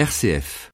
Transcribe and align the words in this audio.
RCF. 0.00 0.70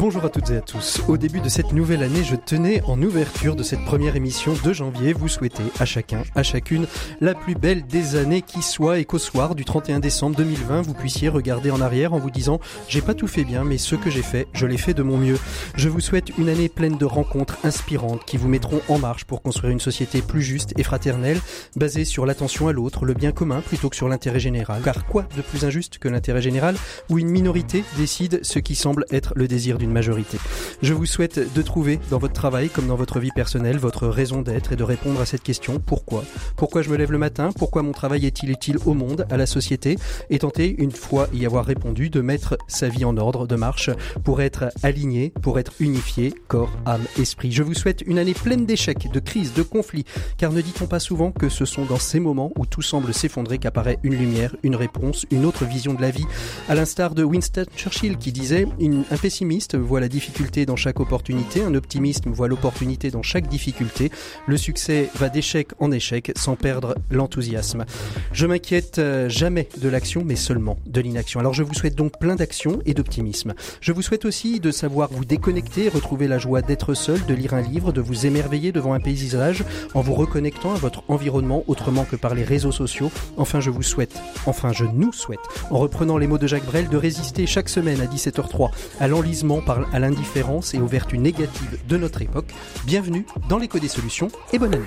Bonjour 0.00 0.24
à 0.24 0.30
toutes 0.30 0.48
et 0.48 0.56
à 0.56 0.62
tous. 0.62 1.02
Au 1.08 1.18
début 1.18 1.42
de 1.42 1.50
cette 1.50 1.74
nouvelle 1.74 2.02
année, 2.02 2.24
je 2.24 2.34
tenais 2.34 2.82
en 2.86 3.02
ouverture 3.02 3.54
de 3.54 3.62
cette 3.62 3.84
première 3.84 4.16
émission 4.16 4.54
de 4.64 4.72
janvier 4.72 5.12
vous 5.12 5.28
souhaiter 5.28 5.62
à 5.78 5.84
chacun, 5.84 6.22
à 6.34 6.42
chacune, 6.42 6.86
la 7.20 7.34
plus 7.34 7.54
belle 7.54 7.86
des 7.86 8.16
années 8.16 8.40
qui 8.40 8.62
soit 8.62 8.98
et 8.98 9.04
qu'au 9.04 9.18
soir 9.18 9.54
du 9.54 9.66
31 9.66 10.00
décembre 10.00 10.36
2020, 10.36 10.80
vous 10.80 10.94
puissiez 10.94 11.28
regarder 11.28 11.70
en 11.70 11.82
arrière 11.82 12.14
en 12.14 12.18
vous 12.18 12.30
disant 12.30 12.60
j'ai 12.88 13.02
pas 13.02 13.12
tout 13.12 13.26
fait 13.26 13.44
bien, 13.44 13.62
mais 13.62 13.76
ce 13.76 13.94
que 13.94 14.08
j'ai 14.08 14.22
fait, 14.22 14.48
je 14.54 14.64
l'ai 14.64 14.78
fait 14.78 14.94
de 14.94 15.02
mon 15.02 15.18
mieux. 15.18 15.38
Je 15.74 15.90
vous 15.90 16.00
souhaite 16.00 16.30
une 16.38 16.48
année 16.48 16.70
pleine 16.70 16.96
de 16.96 17.04
rencontres 17.04 17.58
inspirantes 17.62 18.24
qui 18.24 18.38
vous 18.38 18.48
mettront 18.48 18.80
en 18.88 18.98
marche 18.98 19.26
pour 19.26 19.42
construire 19.42 19.70
une 19.70 19.80
société 19.80 20.22
plus 20.22 20.42
juste 20.42 20.72
et 20.78 20.82
fraternelle, 20.82 21.42
basée 21.76 22.06
sur 22.06 22.24
l'attention 22.24 22.68
à 22.68 22.72
l'autre, 22.72 23.04
le 23.04 23.12
bien 23.12 23.32
commun 23.32 23.60
plutôt 23.60 23.90
que 23.90 23.96
sur 23.96 24.08
l'intérêt 24.08 24.40
général. 24.40 24.80
Car 24.82 25.04
quoi 25.04 25.26
de 25.36 25.42
plus 25.42 25.66
injuste 25.66 25.98
que 25.98 26.08
l'intérêt 26.08 26.40
général 26.40 26.76
où 27.10 27.18
une 27.18 27.28
minorité 27.28 27.84
décide 27.98 28.40
ce 28.42 28.60
qui 28.60 28.74
semble 28.74 29.04
être 29.10 29.34
le 29.36 29.46
désir 29.46 29.76
d'une 29.76 29.89
majorité. 29.92 30.38
Je 30.82 30.94
vous 30.94 31.06
souhaite 31.06 31.54
de 31.54 31.62
trouver 31.62 31.98
dans 32.10 32.18
votre 32.18 32.32
travail 32.32 32.68
comme 32.68 32.86
dans 32.86 32.96
votre 32.96 33.20
vie 33.20 33.30
personnelle 33.34 33.78
votre 33.78 34.06
raison 34.06 34.42
d'être 34.42 34.72
et 34.72 34.76
de 34.76 34.84
répondre 34.84 35.20
à 35.20 35.26
cette 35.26 35.42
question. 35.42 35.78
Pourquoi? 35.78 36.24
Pourquoi 36.56 36.82
je 36.82 36.90
me 36.90 36.96
lève 36.96 37.12
le 37.12 37.18
matin? 37.18 37.50
Pourquoi 37.56 37.82
mon 37.82 37.92
travail 37.92 38.26
est-il 38.26 38.50
utile 38.50 38.78
au 38.86 38.94
monde, 38.94 39.26
à 39.30 39.36
la 39.36 39.46
société? 39.46 39.96
Et 40.30 40.38
tenter, 40.38 40.74
une 40.78 40.92
fois 40.92 41.28
y 41.32 41.46
avoir 41.46 41.64
répondu, 41.64 42.10
de 42.10 42.20
mettre 42.20 42.56
sa 42.68 42.88
vie 42.88 43.04
en 43.04 43.16
ordre 43.16 43.46
de 43.46 43.56
marche 43.56 43.90
pour 44.24 44.40
être 44.40 44.70
aligné, 44.82 45.32
pour 45.42 45.58
être 45.58 45.72
unifié, 45.80 46.34
corps, 46.48 46.72
âme, 46.86 47.04
esprit. 47.18 47.52
Je 47.52 47.62
vous 47.62 47.74
souhaite 47.74 48.02
une 48.06 48.18
année 48.18 48.34
pleine 48.34 48.66
d'échecs, 48.66 49.10
de 49.12 49.20
crises, 49.20 49.54
de 49.54 49.62
conflits, 49.62 50.04
car 50.38 50.52
ne 50.52 50.60
dit-on 50.60 50.86
pas 50.86 51.00
souvent 51.00 51.32
que 51.32 51.48
ce 51.48 51.64
sont 51.64 51.84
dans 51.84 51.98
ces 51.98 52.20
moments 52.20 52.52
où 52.56 52.66
tout 52.66 52.82
semble 52.82 53.12
s'effondrer 53.14 53.58
qu'apparaît 53.58 53.98
une 54.02 54.14
lumière, 54.14 54.56
une 54.62 54.76
réponse, 54.76 55.26
une 55.30 55.44
autre 55.44 55.64
vision 55.64 55.94
de 55.94 56.00
la 56.00 56.10
vie, 56.10 56.26
à 56.68 56.74
l'instar 56.74 57.14
de 57.14 57.22
Winston 57.22 57.66
Churchill 57.76 58.16
qui 58.16 58.32
disait 58.32 58.66
un 58.80 59.16
pessimiste 59.16 59.69
voit 59.76 60.00
la 60.00 60.08
difficulté 60.08 60.66
dans 60.66 60.76
chaque 60.76 61.00
opportunité, 61.00 61.62
un 61.62 61.74
optimiste 61.74 62.26
voit 62.26 62.48
l'opportunité 62.48 63.10
dans 63.10 63.22
chaque 63.22 63.48
difficulté. 63.48 64.10
Le 64.46 64.56
succès 64.56 65.08
va 65.16 65.28
d'échec 65.28 65.68
en 65.78 65.92
échec 65.92 66.32
sans 66.36 66.56
perdre 66.56 66.94
l'enthousiasme. 67.10 67.84
Je 68.32 68.46
m'inquiète 68.46 68.98
euh, 68.98 69.28
jamais 69.28 69.68
de 69.78 69.88
l'action, 69.88 70.22
mais 70.24 70.36
seulement 70.36 70.78
de 70.86 71.00
l'inaction. 71.00 71.40
Alors 71.40 71.54
je 71.54 71.62
vous 71.62 71.74
souhaite 71.74 71.94
donc 71.94 72.18
plein 72.18 72.36
d'action 72.36 72.80
et 72.86 72.94
d'optimisme. 72.94 73.54
Je 73.80 73.92
vous 73.92 74.02
souhaite 74.02 74.24
aussi 74.24 74.60
de 74.60 74.70
savoir 74.70 75.10
vous 75.10 75.24
déconnecter, 75.24 75.88
retrouver 75.88 76.28
la 76.28 76.38
joie 76.38 76.62
d'être 76.62 76.94
seul, 76.94 77.24
de 77.26 77.34
lire 77.34 77.54
un 77.54 77.62
livre, 77.62 77.92
de 77.92 78.00
vous 78.00 78.26
émerveiller 78.26 78.72
devant 78.72 78.92
un 78.92 79.00
paysage 79.00 79.64
en 79.94 80.00
vous 80.00 80.14
reconnectant 80.14 80.74
à 80.74 80.78
votre 80.78 81.02
environnement 81.08 81.64
autrement 81.66 82.04
que 82.04 82.16
par 82.16 82.34
les 82.34 82.44
réseaux 82.44 82.72
sociaux. 82.72 83.10
Enfin, 83.36 83.60
je 83.60 83.70
vous 83.70 83.82
souhaite, 83.82 84.14
enfin 84.46 84.72
je 84.72 84.84
nous 84.84 85.12
souhaite, 85.12 85.40
en 85.70 85.78
reprenant 85.78 86.18
les 86.18 86.26
mots 86.26 86.38
de 86.38 86.46
Jacques 86.46 86.66
Brel, 86.66 86.88
de 86.88 86.96
résister 86.96 87.46
chaque 87.46 87.68
semaine 87.68 88.00
à 88.00 88.06
17h03 88.06 88.70
à 89.00 89.08
l'enlisement 89.08 89.59
à 89.68 89.98
l'indifférence 89.98 90.74
et 90.74 90.78
aux 90.78 90.86
vertus 90.86 91.18
négatives 91.18 91.78
de 91.86 91.96
notre 91.96 92.22
époque. 92.22 92.52
Bienvenue 92.84 93.26
dans 93.48 93.58
l'écho 93.58 93.78
des 93.78 93.88
solutions 93.88 94.28
et 94.52 94.58
bonne 94.58 94.74
année. 94.74 94.84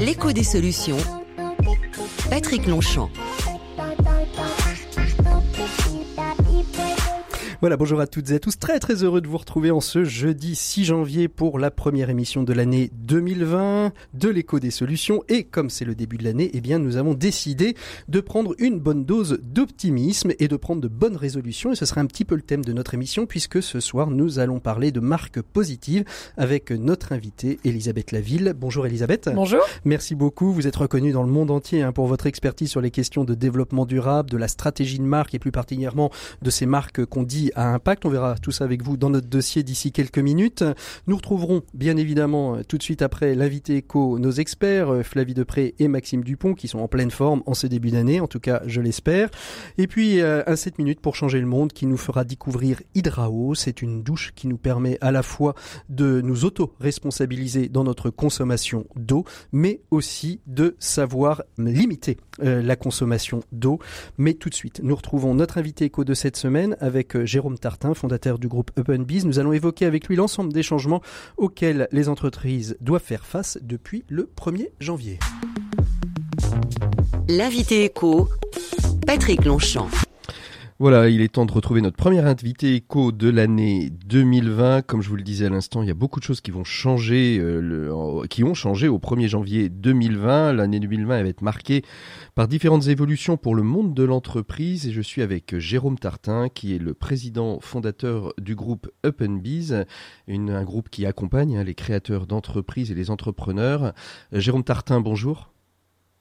L'écho 0.00 0.32
des 0.32 0.44
solutions. 0.44 0.98
Patrick 2.30 2.66
Longchamp. 2.66 3.10
Voilà, 7.64 7.78
bonjour 7.78 7.98
à 8.00 8.06
toutes 8.06 8.30
et 8.30 8.34
à 8.34 8.38
tous. 8.38 8.58
Très 8.58 8.78
très 8.78 9.04
heureux 9.04 9.22
de 9.22 9.26
vous 9.26 9.38
retrouver 9.38 9.70
en 9.70 9.80
ce 9.80 10.04
jeudi 10.04 10.54
6 10.54 10.84
janvier 10.84 11.28
pour 11.28 11.58
la 11.58 11.70
première 11.70 12.10
émission 12.10 12.42
de 12.42 12.52
l'année 12.52 12.90
2020 12.92 13.90
de 14.12 14.28
l'écho 14.28 14.60
des 14.60 14.70
solutions. 14.70 15.22
Et 15.30 15.44
comme 15.44 15.70
c'est 15.70 15.86
le 15.86 15.94
début 15.94 16.18
de 16.18 16.24
l'année, 16.24 16.50
eh 16.52 16.60
bien 16.60 16.78
nous 16.78 16.98
avons 16.98 17.14
décidé 17.14 17.74
de 18.08 18.20
prendre 18.20 18.54
une 18.58 18.80
bonne 18.80 19.06
dose 19.06 19.38
d'optimisme 19.42 20.32
et 20.38 20.46
de 20.46 20.56
prendre 20.56 20.82
de 20.82 20.88
bonnes 20.88 21.16
résolutions. 21.16 21.72
Et 21.72 21.74
ce 21.74 21.86
sera 21.86 22.02
un 22.02 22.04
petit 22.04 22.26
peu 22.26 22.34
le 22.34 22.42
thème 22.42 22.62
de 22.62 22.74
notre 22.74 22.92
émission 22.92 23.24
puisque 23.24 23.62
ce 23.62 23.80
soir 23.80 24.10
nous 24.10 24.38
allons 24.38 24.60
parler 24.60 24.92
de 24.92 25.00
marques 25.00 25.40
positives 25.40 26.04
avec 26.36 26.70
notre 26.70 27.12
invitée 27.12 27.60
Elisabeth 27.64 28.12
Laville. 28.12 28.52
Bonjour 28.54 28.84
Elisabeth. 28.84 29.30
Bonjour. 29.34 29.62
Merci 29.86 30.14
beaucoup. 30.14 30.52
Vous 30.52 30.66
êtes 30.66 30.76
reconnue 30.76 31.12
dans 31.12 31.22
le 31.22 31.32
monde 31.32 31.50
entier 31.50 31.80
hein, 31.80 31.92
pour 31.92 32.08
votre 32.08 32.26
expertise 32.26 32.68
sur 32.68 32.82
les 32.82 32.90
questions 32.90 33.24
de 33.24 33.32
développement 33.32 33.86
durable, 33.86 34.28
de 34.28 34.36
la 34.36 34.48
stratégie 34.48 34.98
de 34.98 35.04
marque 35.04 35.34
et 35.34 35.38
plus 35.38 35.50
particulièrement 35.50 36.10
de 36.42 36.50
ces 36.50 36.66
marques 36.66 37.06
qu'on 37.06 37.22
dit 37.22 37.52
à 37.54 37.72
impact. 37.72 38.04
On 38.06 38.10
verra 38.10 38.36
tout 38.36 38.50
ça 38.50 38.64
avec 38.64 38.82
vous 38.82 38.96
dans 38.96 39.10
notre 39.10 39.28
dossier 39.28 39.62
d'ici 39.62 39.92
quelques 39.92 40.18
minutes. 40.18 40.64
Nous 41.06 41.16
retrouverons 41.16 41.62
bien 41.74 41.96
évidemment 41.96 42.58
tout 42.68 42.78
de 42.78 42.82
suite 42.82 43.02
après 43.02 43.34
l'invité 43.34 43.76
éco 43.76 44.18
nos 44.18 44.30
experts, 44.30 44.92
euh, 44.92 45.02
Flavie 45.02 45.34
Depré 45.34 45.74
et 45.78 45.88
Maxime 45.88 46.24
Dupont, 46.24 46.54
qui 46.54 46.68
sont 46.68 46.78
en 46.78 46.88
pleine 46.88 47.10
forme 47.10 47.42
en 47.46 47.54
ce 47.54 47.66
début 47.66 47.90
d'année, 47.90 48.20
en 48.20 48.26
tout 48.26 48.40
cas 48.40 48.62
je 48.66 48.80
l'espère. 48.80 49.30
Et 49.78 49.86
puis 49.86 50.20
euh, 50.20 50.42
un 50.46 50.56
7 50.56 50.78
minutes 50.78 51.00
pour 51.00 51.16
changer 51.16 51.40
le 51.40 51.46
monde 51.46 51.72
qui 51.72 51.86
nous 51.86 51.96
fera 51.96 52.24
découvrir 52.24 52.80
Hydrao. 52.94 53.54
C'est 53.54 53.82
une 53.82 54.02
douche 54.02 54.32
qui 54.34 54.46
nous 54.46 54.58
permet 54.58 54.98
à 55.00 55.10
la 55.12 55.22
fois 55.22 55.54
de 55.88 56.20
nous 56.20 56.44
auto-responsabiliser 56.44 57.68
dans 57.68 57.84
notre 57.84 58.10
consommation 58.10 58.86
d'eau, 58.96 59.24
mais 59.52 59.80
aussi 59.90 60.40
de 60.46 60.76
savoir 60.78 61.42
limiter 61.58 62.16
euh, 62.42 62.62
la 62.62 62.76
consommation 62.76 63.42
d'eau. 63.52 63.78
Mais 64.18 64.34
tout 64.34 64.48
de 64.48 64.54
suite, 64.54 64.80
nous 64.82 64.96
retrouvons 64.96 65.34
notre 65.34 65.58
invité 65.58 65.86
éco 65.86 66.04
de 66.04 66.14
cette 66.14 66.36
semaine 66.36 66.76
avec 66.80 67.22
Jérôme 67.24 67.58
Tartin, 67.58 67.94
fondateur 67.94 68.38
du 68.38 68.48
groupe 68.48 68.70
OpenBiz. 68.78 69.26
Nous 69.26 69.38
allons 69.38 69.52
évoquer 69.52 69.86
avec 69.86 70.08
lui 70.08 70.16
l'ensemble 70.16 70.52
des 70.52 70.62
changements 70.62 71.02
auxquels 71.36 71.88
les 71.92 72.08
entreprises 72.08 72.76
doivent 72.80 73.02
faire 73.02 73.26
face 73.26 73.58
depuis 73.62 74.04
le 74.08 74.30
1er 74.36 74.68
janvier. 74.80 75.18
L'invité 77.28 77.84
éco, 77.84 78.28
Patrick 79.06 79.44
Longchamp. 79.44 79.88
Voilà, 80.80 81.08
il 81.08 81.20
est 81.20 81.28
temps 81.28 81.46
de 81.46 81.52
retrouver 81.52 81.80
notre 81.80 81.96
premier 81.96 82.18
invité 82.18 82.74
éco 82.74 83.12
de 83.12 83.30
l'année 83.30 83.90
2020. 84.06 84.82
Comme 84.82 85.02
je 85.02 85.08
vous 85.08 85.14
le 85.14 85.22
disais 85.22 85.46
à 85.46 85.48
l'instant, 85.48 85.82
il 85.82 85.88
y 85.88 85.90
a 85.92 85.94
beaucoup 85.94 86.18
de 86.18 86.24
choses 86.24 86.40
qui 86.40 86.50
vont 86.50 86.64
changer, 86.64 87.38
euh, 87.40 88.26
qui 88.28 88.42
ont 88.42 88.54
changé 88.54 88.88
au 88.88 88.98
1er 88.98 89.28
janvier 89.28 89.68
2020. 89.68 90.52
L'année 90.52 90.80
2020 90.80 91.22
va 91.22 91.28
être 91.28 91.42
marquée 91.42 91.82
par 92.34 92.48
différentes 92.48 92.88
évolutions 92.88 93.36
pour 93.36 93.54
le 93.54 93.62
monde 93.62 93.94
de 93.94 94.02
l'entreprise 94.02 94.88
et 94.88 94.92
je 94.92 95.00
suis 95.00 95.22
avec 95.22 95.56
Jérôme 95.58 95.98
Tartin 95.98 96.48
qui 96.48 96.74
est 96.74 96.78
le 96.78 96.92
président 96.92 97.60
fondateur 97.60 98.34
du 98.38 98.56
groupe 98.56 98.90
Up 99.06 99.22
un 100.50 100.64
groupe 100.64 100.88
qui 100.88 101.06
accompagne 101.06 101.56
hein, 101.56 101.64
les 101.64 101.74
créateurs 101.74 102.26
d'entreprises 102.26 102.90
et 102.90 102.94
les 102.94 103.10
entrepreneurs. 103.10 103.94
Jérôme 104.32 104.64
Tartin, 104.64 105.00
bonjour. 105.00 105.53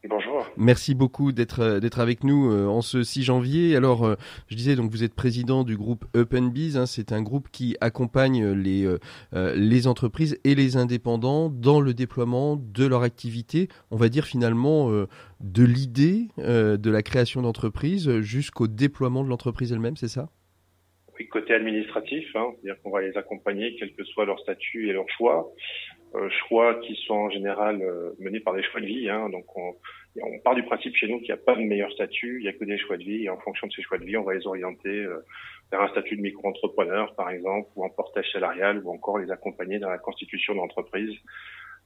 Bonjour. 0.06 0.46
Merci 0.58 0.96
beaucoup 0.96 1.32
d'être 1.32 1.62
euh, 1.62 1.80
d'être 1.80 2.02
avec 2.02 2.26
nous 2.26 2.52
euh, 2.52 2.66
en 2.66 2.82
ce 2.82 3.04
6 3.04 3.24
janvier. 3.24 3.78
Alors, 3.78 4.06
euh, 4.06 4.16
je 4.50 4.56
disais 4.58 4.76
donc 4.76 4.92
vous 4.92 5.06
êtes 5.06 5.14
président 5.14 5.64
du 5.64 5.78
groupe 5.78 6.04
Up 6.14 6.34
Biz. 6.34 6.76
Hein, 6.76 6.86
c'est 6.86 7.14
un 7.14 7.22
groupe 7.22 7.48
qui 7.50 7.78
accompagne 7.80 8.52
les 8.52 8.86
les 9.34 9.88
entreprises 9.88 10.40
et 10.44 10.56
les 10.56 10.76
indépendants 10.78 11.50
dans 11.50 11.80
le 11.80 11.94
déploiement 11.94 12.58
de 12.58 12.86
leur 12.86 13.04
activité. 13.04 13.70
On 13.92 13.96
va 13.96 14.10
dire 14.10 14.26
finalement 14.26 14.90
de 14.90 15.64
l'idée 15.64 16.28
de 16.38 16.90
la 16.90 17.02
création 17.02 17.42
d'entreprise 17.42 18.20
jusqu'au 18.20 18.68
déploiement 18.68 19.24
de 19.24 19.30
l'entreprise 19.30 19.72
elle-même, 19.72 19.96
c'est 19.96 20.08
ça? 20.08 20.30
Oui, 21.20 21.28
côté 21.28 21.54
administratif, 21.54 22.26
hein, 22.36 22.48
c'est-à-dire 22.54 22.82
qu'on 22.82 22.90
va 22.90 23.02
les 23.02 23.16
accompagner 23.16 23.76
quel 23.78 23.94
que 23.94 24.04
soit 24.04 24.26
leur 24.26 24.40
statut 24.40 24.90
et 24.90 24.94
leur 24.94 25.08
choix. 25.10 25.52
Euh, 26.16 26.30
choix 26.48 26.76
qui 26.76 26.96
sont 27.08 27.16
en 27.16 27.30
général 27.32 27.82
euh, 27.82 28.12
menés 28.20 28.40
par 28.40 28.54
des 28.54 28.62
choix 28.62 28.80
de 28.80 28.86
vie. 28.86 29.10
Hein, 29.10 29.30
donc 29.30 29.46
on, 29.58 29.76
on, 30.22 30.40
part 30.40 30.54
du 30.54 30.62
principe 30.62 30.96
chez 30.96 31.08
nous 31.08 31.18
qu'il 31.18 31.30
n'y 31.30 31.34
a 31.34 31.38
pas 31.38 31.56
de 31.56 31.62
meilleur 31.62 31.92
statut, 31.92 32.38
il 32.40 32.44
n'y 32.44 32.50
a 32.50 32.54
que 32.54 32.66
des 32.66 32.78
choix 32.78 32.98
de 32.98 33.04
vie, 33.04 33.24
et 33.24 33.30
en 33.30 33.40
fonction 33.40 33.66
de 33.66 33.74
ces 33.74 33.82
choix 33.82 33.98
de 33.98 34.04
vie, 34.04 34.16
on 34.16 34.24
va 34.24 34.36
les 34.36 34.46
orienter 34.46 34.90
euh, 34.90 35.26
vers 35.72 35.82
un 35.82 35.88
statut 35.88 36.16
de 36.16 36.22
micro-entrepreneur, 36.22 37.16
par 37.16 37.32
exemple, 37.32 37.68
ou 37.76 37.84
en 37.84 37.90
portage 37.90 38.32
salarial, 38.32 38.84
ou 38.84 38.92
encore 38.92 39.18
les 39.18 39.32
accompagner 39.32 39.80
dans 39.80 39.90
la 39.90 39.98
constitution 39.98 40.54
d'entreprise 40.54 41.16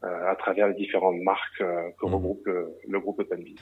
à 0.03 0.35
travers 0.35 0.67
les 0.67 0.75
différentes 0.75 1.19
marques 1.21 1.61
euh, 1.61 1.89
que 1.99 2.05
mmh. 2.05 2.13
regroupe 2.13 2.45
le, 2.45 2.99
groupe 2.99 3.19
OpenBiz. 3.19 3.55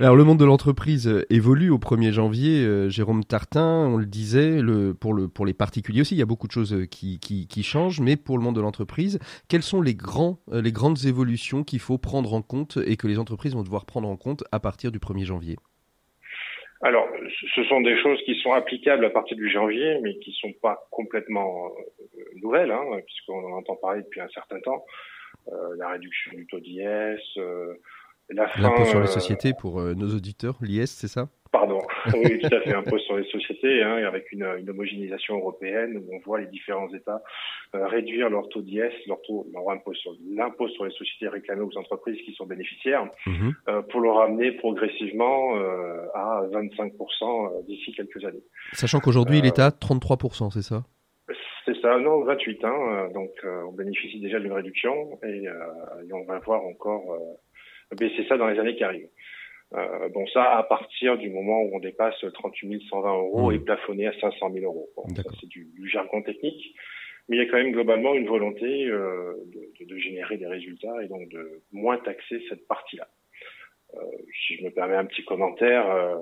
Alors 0.00 0.16
le 0.16 0.24
monde 0.24 0.38
de 0.38 0.44
l'entreprise 0.44 1.06
euh, 1.06 1.26
évolue 1.30 1.70
au 1.70 1.78
1er 1.78 2.12
janvier. 2.12 2.90
Jérôme 2.90 3.24
Tartin, 3.24 3.86
on 3.88 3.96
le 3.96 4.06
disait, 4.06 4.62
le, 4.62 4.94
pour, 4.94 5.12
le, 5.12 5.28
pour 5.28 5.44
les 5.44 5.54
particuliers 5.54 6.00
aussi, 6.00 6.14
il 6.14 6.18
y 6.18 6.22
a 6.22 6.26
beaucoup 6.26 6.46
de 6.46 6.52
choses 6.52 6.86
qui, 6.90 7.18
qui, 7.18 7.46
qui 7.46 7.62
changent, 7.62 8.00
mais 8.00 8.16
pour 8.16 8.38
le 8.38 8.44
monde 8.44 8.56
de 8.56 8.60
l'entreprise, 8.60 9.18
quelles 9.48 9.62
sont 9.62 9.82
les, 9.82 9.94
grands, 9.94 10.38
les 10.50 10.72
grandes 10.72 11.04
évolutions 11.04 11.64
qu'il 11.64 11.80
faut 11.80 11.98
prendre 11.98 12.32
en 12.32 12.42
compte 12.42 12.78
et 12.86 12.96
que 12.96 13.06
les 13.06 13.18
entreprises 13.18 13.54
vont 13.54 13.62
devoir 13.62 13.84
prendre 13.86 14.08
en 14.08 14.16
compte 14.16 14.44
à 14.52 14.60
partir 14.60 14.92
du 14.92 14.98
1er 14.98 15.24
janvier? 15.24 15.56
Alors, 16.82 17.08
ce 17.54 17.64
sont 17.64 17.80
des 17.80 18.00
choses 18.02 18.18
qui 18.24 18.34
sont 18.36 18.52
applicables 18.52 19.04
à 19.04 19.10
partir 19.10 19.36
du 19.36 19.50
janvier, 19.50 19.98
mais 20.02 20.18
qui 20.18 20.32
sont 20.32 20.52
pas 20.60 20.86
complètement 20.90 21.70
nouvelles, 22.42 22.70
hein, 22.70 22.84
puisqu'on 23.06 23.44
en 23.44 23.58
entend 23.58 23.76
parler 23.76 24.02
depuis 24.02 24.20
un 24.20 24.28
certain 24.28 24.60
temps. 24.60 24.84
Euh, 25.48 25.76
la 25.76 25.90
réduction 25.90 26.32
du 26.34 26.46
taux 26.46 26.60
d'IS, 26.60 27.18
euh, 27.38 27.74
L'impôt 28.28 28.84
sur 28.84 29.00
les 29.00 29.06
sociétés 29.06 29.52
pour 29.56 29.80
nos 29.80 30.08
auditeurs, 30.08 30.56
l'IS, 30.60 30.90
c'est 30.90 31.06
ça? 31.06 31.28
Pardon, 31.52 31.78
oui, 32.14 32.38
tout 32.40 32.54
à 32.54 32.60
fait, 32.60 32.74
impôt 32.74 32.98
sur 32.98 33.16
les 33.16 33.24
sociétés, 33.30 33.82
hein, 33.82 34.04
avec 34.06 34.30
une, 34.32 34.44
une, 34.58 34.68
homogénéisation 34.68 35.36
européenne 35.36 35.96
où 35.96 36.14
on 36.14 36.18
voit 36.18 36.40
les 36.40 36.46
différents 36.48 36.92
États 36.92 37.22
euh, 37.74 37.86
réduire 37.86 38.28
leur 38.28 38.48
taux 38.48 38.62
d'IS, 38.62 38.92
leur 39.06 39.22
taux, 39.22 39.46
leur 39.52 39.70
impôt 39.70 39.94
sur 39.94 40.12
l'impôt 40.34 40.68
sur 40.68 40.84
les 40.84 40.90
sociétés 40.90 41.28
réclamé 41.28 41.62
aux 41.62 41.78
entreprises 41.78 42.20
qui 42.24 42.32
sont 42.34 42.46
bénéficiaires, 42.46 43.08
mhm. 43.26 43.54
euh, 43.68 43.82
pour 43.82 44.00
le 44.00 44.10
ramener 44.10 44.52
progressivement 44.52 45.56
euh, 45.56 46.06
à 46.14 46.42
25% 46.52 47.64
d'ici 47.66 47.92
quelques 47.92 48.24
années. 48.24 48.44
Sachant 48.72 49.00
qu'aujourd'hui, 49.00 49.38
il 49.38 49.46
est 49.46 49.58
à 49.58 49.70
33%, 49.70 50.50
c'est 50.50 50.62
ça? 50.62 50.84
C'est 51.66 51.78
ça, 51.82 51.98
non, 51.98 52.22
28. 52.22 52.64
Hein, 52.64 53.10
donc, 53.12 53.30
on 53.44 53.72
bénéficie 53.72 54.20
déjà 54.20 54.40
d'une 54.40 54.52
réduction 54.52 55.18
et, 55.22 55.44
et, 55.44 56.12
on 56.12 56.24
va 56.24 56.38
voir 56.38 56.64
encore 56.64 57.18
baisser 57.94 58.24
ça 58.28 58.36
dans 58.36 58.46
les 58.46 58.58
années 58.58 58.76
qui 58.76 58.84
arrivent. 58.84 59.08
Euh, 59.74 60.08
bon, 60.10 60.26
ça, 60.28 60.56
à 60.56 60.62
partir 60.62 61.18
du 61.18 61.28
moment 61.28 61.62
où 61.62 61.76
on 61.76 61.80
dépasse 61.80 62.24
38 62.34 62.82
120 62.88 63.14
euros 63.14 63.52
et 63.52 63.58
plafonné 63.58 64.06
à 64.06 64.12
500 64.20 64.52
000 64.52 64.64
euros. 64.64 64.88
ça, 65.16 65.22
c'est 65.40 65.48
du, 65.48 65.68
jargon 65.88 66.22
technique. 66.22 66.74
Mais 67.28 67.36
il 67.36 67.42
y 67.42 67.42
a 67.42 67.50
quand 67.50 67.56
même 67.56 67.72
globalement 67.72 68.14
une 68.14 68.28
volonté 68.28 68.86
euh, 68.86 69.34
de, 69.46 69.84
de, 69.84 69.98
générer 69.98 70.36
des 70.36 70.46
résultats 70.46 71.02
et 71.02 71.08
donc 71.08 71.28
de 71.28 71.60
moins 71.72 71.98
taxer 71.98 72.40
cette 72.48 72.68
partie-là. 72.68 73.08
Euh, 73.94 74.00
si 74.46 74.56
je 74.56 74.64
me 74.64 74.70
permets 74.70 74.94
un 74.94 75.06
petit 75.06 75.24
commentaire, 75.24 75.90
euh, 75.90 76.16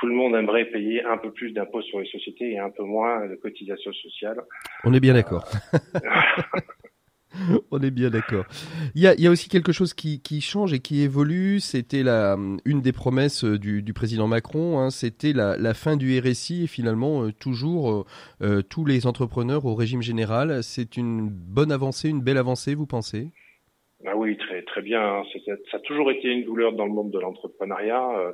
tout 0.00 0.06
le 0.06 0.14
monde 0.14 0.34
aimerait 0.34 0.66
payer 0.66 1.04
un 1.04 1.18
peu 1.18 1.32
plus 1.32 1.52
d'impôts 1.52 1.82
sur 1.82 2.00
les 2.00 2.06
sociétés 2.06 2.52
et 2.52 2.58
un 2.58 2.70
peu 2.70 2.84
moins 2.84 3.26
de 3.26 3.34
cotisations 3.34 3.92
sociales. 3.92 4.40
On 4.84 4.92
est 4.92 5.00
bien 5.00 5.14
d'accord. 5.14 5.44
On 7.70 7.80
est 7.80 7.90
bien 7.90 8.10
d'accord. 8.10 8.44
Il 8.94 9.02
y 9.02 9.26
a, 9.26 9.30
aussi 9.30 9.48
quelque 9.48 9.72
chose 9.72 9.94
qui, 9.94 10.40
change 10.40 10.72
et 10.72 10.80
qui 10.80 11.02
évolue. 11.02 11.60
C'était 11.60 12.02
la 12.02 12.36
une 12.64 12.80
des 12.80 12.92
promesses 12.92 13.44
euh, 13.44 13.58
du, 13.58 13.92
président 13.92 14.26
Macron. 14.26 14.78
Hein. 14.78 14.90
C'était 14.90 15.32
la, 15.32 15.74
fin 15.74 15.96
du 15.96 16.18
RSI 16.18 16.64
et 16.64 16.66
finalement 16.66 17.24
euh, 17.24 17.32
toujours 17.32 18.06
euh, 18.42 18.62
tous 18.62 18.84
les 18.84 19.06
entrepreneurs 19.06 19.66
au 19.66 19.74
régime 19.74 20.02
général. 20.02 20.62
C'est 20.62 20.96
une 20.96 21.28
bonne 21.28 21.70
avancée, 21.70 22.08
une 22.08 22.22
belle 22.22 22.38
avancée, 22.38 22.74
vous 22.74 22.86
pensez? 22.86 23.28
Ah 24.06 24.16
oui, 24.16 24.36
très 24.36 24.62
très 24.62 24.82
bien. 24.82 25.02
Hein. 25.02 25.22
Ça 25.70 25.76
a 25.76 25.80
toujours 25.80 26.10
été 26.10 26.28
une 26.28 26.44
douleur 26.44 26.72
dans 26.72 26.86
le 26.86 26.92
monde 26.92 27.10
de 27.10 27.18
l'entrepreneuriat. 27.18 28.32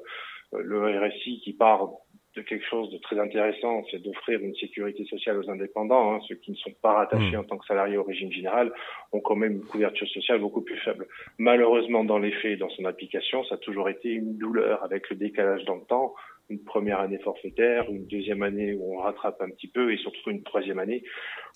Le 0.52 0.98
RSI 1.00 1.40
qui 1.42 1.52
part 1.52 1.90
de 2.36 2.42
quelque 2.42 2.64
chose 2.68 2.90
de 2.90 2.98
très 2.98 3.18
intéressant, 3.18 3.84
c'est 3.90 4.02
d'offrir 4.02 4.40
une 4.40 4.54
sécurité 4.56 5.04
sociale 5.04 5.38
aux 5.38 5.48
indépendants. 5.48 6.14
Hein. 6.14 6.20
Ceux 6.28 6.34
qui 6.36 6.50
ne 6.50 6.56
sont 6.56 6.72
pas 6.82 6.92
rattachés 6.92 7.36
mmh. 7.36 7.40
en 7.40 7.44
tant 7.44 7.58
que 7.58 7.66
salariés 7.66 7.96
au 7.96 8.02
régime 8.02 8.32
général 8.32 8.72
ont 9.12 9.20
quand 9.20 9.36
même 9.36 9.52
une 9.52 9.64
couverture 9.64 10.08
sociale 10.08 10.40
beaucoup 10.40 10.62
plus 10.62 10.78
faible. 10.78 11.06
Malheureusement, 11.38 12.02
dans 12.04 12.18
les 12.18 12.32
faits, 12.32 12.58
dans 12.58 12.70
son 12.70 12.84
application, 12.86 13.44
ça 13.44 13.54
a 13.54 13.58
toujours 13.58 13.88
été 13.88 14.10
une 14.10 14.36
douleur 14.36 14.82
avec 14.82 15.08
le 15.10 15.16
décalage 15.16 15.64
dans 15.64 15.76
le 15.76 15.84
temps. 15.84 16.14
Une 16.50 16.62
première 16.62 17.00
année 17.00 17.18
forfaitaire, 17.18 17.90
une 17.90 18.06
deuxième 18.06 18.42
année 18.42 18.74
où 18.74 18.94
on 18.94 18.98
rattrape 18.98 19.40
un 19.40 19.48
petit 19.50 19.68
peu 19.68 19.92
et 19.92 19.96
surtout 19.96 20.30
une 20.30 20.42
troisième 20.42 20.78
année 20.78 21.02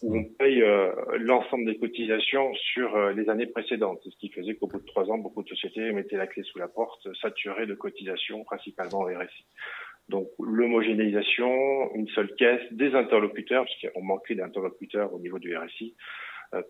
où 0.03 0.17
on 0.17 0.25
paye 0.25 0.63
euh, 0.63 0.93
l'ensemble 1.19 1.67
des 1.67 1.79
cotisations 1.79 2.55
sur 2.55 2.97
euh, 2.97 3.13
les 3.13 3.29
années 3.29 3.47
précédentes. 3.47 4.01
Ce 4.05 4.17
qui 4.19 4.31
faisait 4.31 4.55
qu'au 4.55 4.67
bout 4.67 4.81
de 4.81 4.87
trois 4.87 5.11
ans, 5.11 5.19
beaucoup 5.19 5.43
de 5.43 5.49
sociétés 5.49 5.93
mettaient 5.93 6.17
la 6.17 6.27
clé 6.27 6.43
sous 6.43 6.59
la 6.59 6.69
porte, 6.69 7.07
saturées 7.21 7.67
de 7.67 7.75
cotisations, 7.75 8.45
principalement 8.45 9.01
RSI. 9.01 9.45
Donc 10.09 10.29
l'homogénéisation, 10.39 11.95
une 11.95 12.09
seule 12.09 12.35
caisse, 12.37 12.63
des 12.71 12.95
interlocuteurs, 12.95 13.65
parce 13.65 13.93
qu'on 13.93 14.03
manquait 14.03 14.35
d'interlocuteurs 14.35 15.13
au 15.13 15.19
niveau 15.19 15.39
du 15.39 15.55
RSI, 15.57 15.95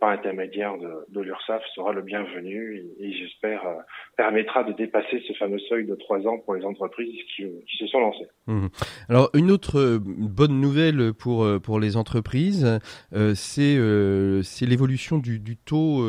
par 0.00 0.10
intermédiaire 0.10 0.76
de, 0.76 1.06
de 1.08 1.20
l'URSSAF 1.20 1.62
sera 1.74 1.92
le 1.92 2.02
bienvenu 2.02 2.82
et, 2.98 3.12
j'espère 3.12 3.64
euh, 3.64 3.74
permettra 4.16 4.64
de 4.64 4.72
dépasser 4.72 5.22
ce 5.26 5.32
fameux 5.34 5.60
seuil 5.68 5.86
de 5.86 5.94
trois 5.94 6.18
ans 6.26 6.38
pour 6.38 6.56
les 6.56 6.64
entreprises 6.64 7.14
qui, 7.36 7.44
qui 7.44 7.76
se 7.76 7.86
sont 7.86 8.00
lancées. 8.00 8.26
Mmh. 8.48 8.66
Alors 9.08 9.30
une 9.34 9.52
autre 9.52 9.78
euh, 9.78 9.98
bonne 10.02 10.60
nouvelle 10.60 11.12
pour 11.12 11.46
pour 11.62 11.78
les 11.78 11.96
entreprises, 11.96 12.80
c'est 13.34 13.78
c'est 14.42 14.66
l'évolution 14.66 15.18
du, 15.18 15.38
du, 15.38 15.56
taux 15.56 16.04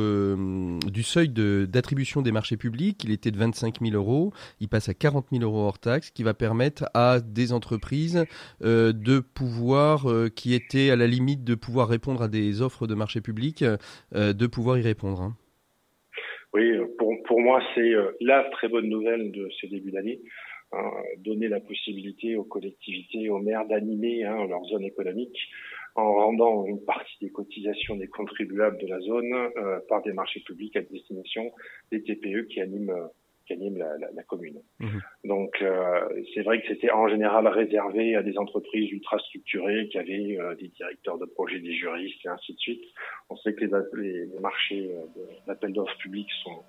du 0.87 1.03
seuil 1.03 1.29
d'attribution 1.29 2.21
des 2.21 2.31
marchés 2.31 2.57
publics. 2.57 3.03
Il 3.03 3.11
était 3.11 3.31
de 3.31 3.37
25 3.37 3.81
000 3.81 3.95
euros, 3.95 4.33
il 4.59 4.67
passe 4.67 4.89
à 4.89 4.93
40 4.93 5.27
000 5.31 5.43
euros 5.43 5.59
hors 5.59 5.79
taxe, 5.79 6.09
qui 6.09 6.23
va 6.23 6.33
permettre 6.33 6.85
à 6.93 7.19
des 7.19 7.53
entreprises 7.53 8.25
de 8.61 9.19
pouvoir 9.19 10.05
qui 10.35 10.53
étaient 10.53 10.89
à 10.89 10.95
la 10.95 11.07
limite 11.07 11.43
de 11.43 11.55
pouvoir 11.55 11.87
répondre 11.87 12.21
à 12.21 12.27
des 12.27 12.61
offres 12.61 12.87
de 12.87 12.95
marché 12.95 13.21
public 13.21 13.58
euh, 13.63 14.33
de 14.33 14.47
pouvoir 14.47 14.77
y 14.77 14.81
répondre. 14.81 15.21
Hein. 15.21 15.35
Oui, 16.53 16.71
pour, 16.97 17.13
pour 17.23 17.39
moi, 17.39 17.61
c'est 17.75 17.93
euh, 17.93 18.11
la 18.21 18.43
très 18.51 18.67
bonne 18.67 18.89
nouvelle 18.89 19.31
de 19.31 19.49
ce 19.61 19.67
début 19.67 19.91
d'année. 19.91 20.19
Hein, 20.71 20.91
donner 21.17 21.47
la 21.47 21.59
possibilité 21.59 22.35
aux 22.35 22.43
collectivités, 22.43 23.27
aux 23.29 23.39
maires 23.39 23.65
d'animer 23.65 24.23
hein, 24.23 24.45
leur 24.47 24.63
zone 24.65 24.83
économique 24.83 25.35
en 25.95 26.13
rendant 26.13 26.65
une 26.67 26.85
partie 26.85 27.17
des 27.21 27.31
cotisations 27.31 27.95
des 27.95 28.07
contribuables 28.07 28.77
de 28.77 28.85
la 28.85 28.99
zone 28.99 29.33
euh, 29.33 29.79
par 29.89 30.03
des 30.03 30.13
marchés 30.13 30.41
publics 30.41 30.75
à 30.75 30.81
destination 30.81 31.51
des 31.91 32.03
TPE 32.03 32.47
qui 32.49 32.61
animent 32.61 32.93
qui 33.49 33.53
anime 33.53 33.77
la, 33.77 33.97
la, 33.97 34.07
la 34.15 34.23
commune. 34.23 34.59
Mhm. 34.79 35.01
Donc 35.25 35.61
euh, 35.61 36.07
c'est 36.33 36.41
vrai 36.41 36.61
que 36.61 36.67
c'était 36.67 36.91
en 36.91 37.07
général 37.07 37.47
réservé 37.47 38.15
à 38.15 38.23
des 38.23 38.37
entreprises 38.37 38.91
ultra 38.91 39.17
structurées 39.19 39.87
qui 39.89 39.97
avaient 39.97 40.37
euh, 40.39 40.55
des 40.55 40.67
directeurs 40.69 41.17
de 41.17 41.25
projet, 41.25 41.59
des 41.59 41.73
juristes 41.73 42.23
et 42.25 42.29
ainsi 42.29 42.53
de 42.53 42.59
suite. 42.59 42.83
On 43.29 43.35
sait 43.37 43.53
que 43.53 43.65
les, 43.65 44.25
les 44.25 44.39
marchés 44.39 44.91
euh, 44.93 45.21
d'appel 45.47 45.73
d'offres 45.73 45.97
publics 45.97 46.29
sont 46.43 46.63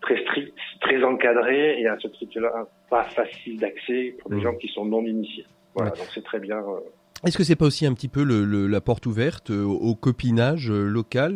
très 0.00 0.22
stricts, 0.22 0.54
très 0.80 1.02
encadrés 1.02 1.80
et 1.80 1.88
à 1.88 1.98
ce 1.98 2.08
titre-là 2.08 2.68
pas 2.88 3.04
facile 3.04 3.58
d'accès 3.58 4.14
pour 4.20 4.30
des 4.30 4.36
mhm. 4.36 4.42
gens 4.42 4.54
qui 4.54 4.68
sont 4.68 4.84
non 4.84 5.04
initiés. 5.04 5.46
Voilà, 5.74 5.90
donc 5.90 6.06
c'est 6.14 6.24
très 6.24 6.38
bien. 6.40 6.58
Euh, 6.58 6.80
est-ce 7.24 7.36
que 7.36 7.44
c'est 7.44 7.56
pas 7.56 7.66
aussi 7.66 7.86
un 7.86 7.94
petit 7.94 8.08
peu 8.08 8.22
le, 8.22 8.44
le, 8.44 8.66
la 8.66 8.80
porte 8.80 9.06
ouverte 9.06 9.50
au, 9.50 9.94
copinage 9.94 10.70
local, 10.70 11.34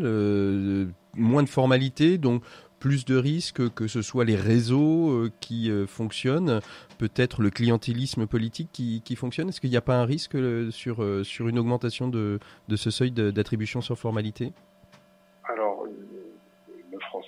moins 1.16 1.42
de 1.42 1.48
formalités, 1.48 2.18
donc 2.18 2.42
plus 2.80 3.04
de 3.04 3.14
risques, 3.14 3.72
que 3.74 3.86
ce 3.86 4.02
soit 4.02 4.24
les 4.24 4.34
réseaux 4.34 5.10
euh, 5.10 5.30
qui 5.40 5.70
euh, 5.70 5.86
fonctionnent, 5.86 6.60
peut-être 6.98 7.42
le 7.42 7.50
clientélisme 7.50 8.26
politique 8.26 8.70
qui, 8.72 9.16
fonctionne. 9.16 9.50
Est-ce 9.50 9.60
qu'il 9.60 9.70
n'y 9.70 9.76
a 9.76 9.82
pas 9.82 9.96
un 9.96 10.06
risque 10.06 10.34
euh, 10.34 10.70
sur, 10.70 11.04
sur 11.24 11.46
une 11.46 11.58
augmentation 11.58 12.08
de, 12.08 12.40
de 12.68 12.76
ce 12.76 12.90
seuil 12.90 13.12
d'attribution 13.12 13.82
sur 13.82 13.98
formalité? 13.98 14.52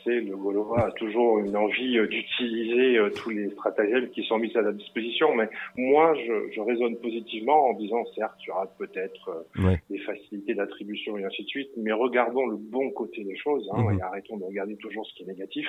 Le 0.06 0.37
Gaulois 0.37 0.87
a 0.87 0.90
toujours 0.93 1.38
une 1.38 1.56
envie 1.56 1.99
euh, 1.99 2.06
d'utiliser 2.06 2.99
euh, 2.99 3.10
tous 3.10 3.31
les 3.31 3.50
stratagèmes 3.50 4.10
qui 4.10 4.25
sont 4.25 4.38
mis 4.38 4.56
à 4.56 4.62
la 4.62 4.72
disposition. 4.72 5.34
Mais 5.34 5.49
moi, 5.76 6.14
je, 6.14 6.52
je 6.52 6.60
raisonne 6.60 6.96
positivement 6.99 7.69
en 7.69 7.75
disant, 7.75 8.04
certes, 8.14 8.37
il 8.40 8.49
y 8.49 8.50
aura 8.50 8.66
peut-être 8.78 9.46
euh, 9.58 9.76
des 9.90 9.99
facilités 9.99 10.54
d'attribution 10.54 11.19
et 11.19 11.25
ainsi 11.25 11.44
de 11.44 11.49
suite, 11.49 11.70
mais 11.76 11.93
regardons 11.93 12.46
le 12.46 12.56
bon 12.56 12.90
côté 12.90 13.25
des 13.25 13.37
choses 13.37 13.68
hein, 13.73 13.82
mhm. 13.82 13.99
et 13.99 14.02
arrêtons 14.02 14.37
de 14.37 14.44
regarder 14.44 14.76
toujours 14.76 15.06
ce 15.06 15.14
qui 15.14 15.23
est 15.23 15.26
négatif. 15.26 15.66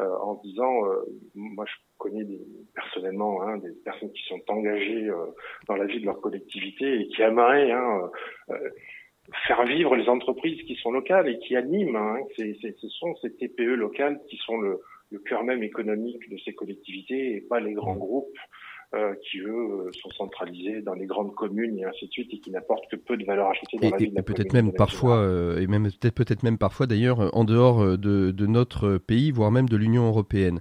Euh, 0.00 0.08
en 0.22 0.40
disant, 0.42 0.72
moi 1.34 1.66
je 1.66 1.74
connais 1.98 2.24
des, 2.24 2.40
personnellement 2.74 3.42
hein, 3.42 3.58
des 3.58 3.72
personnes 3.84 4.10
qui 4.12 4.22
sont 4.26 4.40
engagées 4.48 5.10
dans 5.68 5.76
la 5.76 5.84
vie 5.84 6.00
de 6.00 6.06
leur 6.06 6.18
collectivité 6.18 7.00
et 7.00 7.08
qui 7.08 7.20
aimeraient 7.20 7.70
hein, 7.70 8.10
faire 9.46 9.64
vivre 9.64 9.96
les 9.96 10.08
entreprises 10.08 10.62
qui 10.62 10.74
sont 10.76 10.90
locales 10.90 11.28
et 11.28 11.38
qui 11.38 11.56
animent. 11.56 11.96
Hein. 11.96 12.18
ce 12.36 12.88
sont 12.88 13.14
ces 13.22 13.32
TPE 13.32 13.74
locales 13.74 14.20
qui 14.28 14.36
sont 14.38 14.58
le, 14.58 14.80
le 15.10 15.18
cœur 15.18 15.44
même 15.44 15.62
économique 15.62 16.28
de 16.30 16.36
ces 16.44 16.54
collectivités 16.54 17.36
et 17.36 17.40
pas 17.40 17.60
les 17.60 17.74
grands 17.74 17.96
groupes 17.96 18.36
euh, 18.94 19.14
qui 19.22 19.38
eux 19.38 19.90
sont 20.02 20.10
centralisés 20.10 20.82
dans 20.82 20.92
les 20.92 21.06
grandes 21.06 21.34
communes 21.34 21.78
et 21.78 21.84
ainsi 21.84 22.06
de 22.08 22.12
suite 22.12 22.28
et 22.34 22.40
qui 22.40 22.50
n'apportent 22.50 22.90
que 22.90 22.96
peu 22.96 23.16
de 23.16 23.24
valeur 23.24 23.48
ajoutée 23.48 23.78
dans 23.78 23.88
et, 23.88 23.90
la 23.90 23.96
vie 23.96 24.10
de 24.10 24.14
la 24.14 24.22
peut-être 24.22 24.52
même 24.52 24.70
parfois 24.72 25.16
euh, 25.16 25.60
et 25.60 25.66
même 25.66 25.88
peut-être 26.14 26.42
même 26.42 26.58
parfois 26.58 26.86
d'ailleurs 26.86 27.34
en 27.34 27.44
dehors 27.44 27.82
euh, 27.82 27.96
de, 27.96 28.32
de, 28.32 28.46
notre 28.46 28.98
pays 28.98 29.30
voire 29.30 29.50
même 29.50 29.66
de 29.66 29.78
l'Union 29.78 30.06
européenne. 30.06 30.60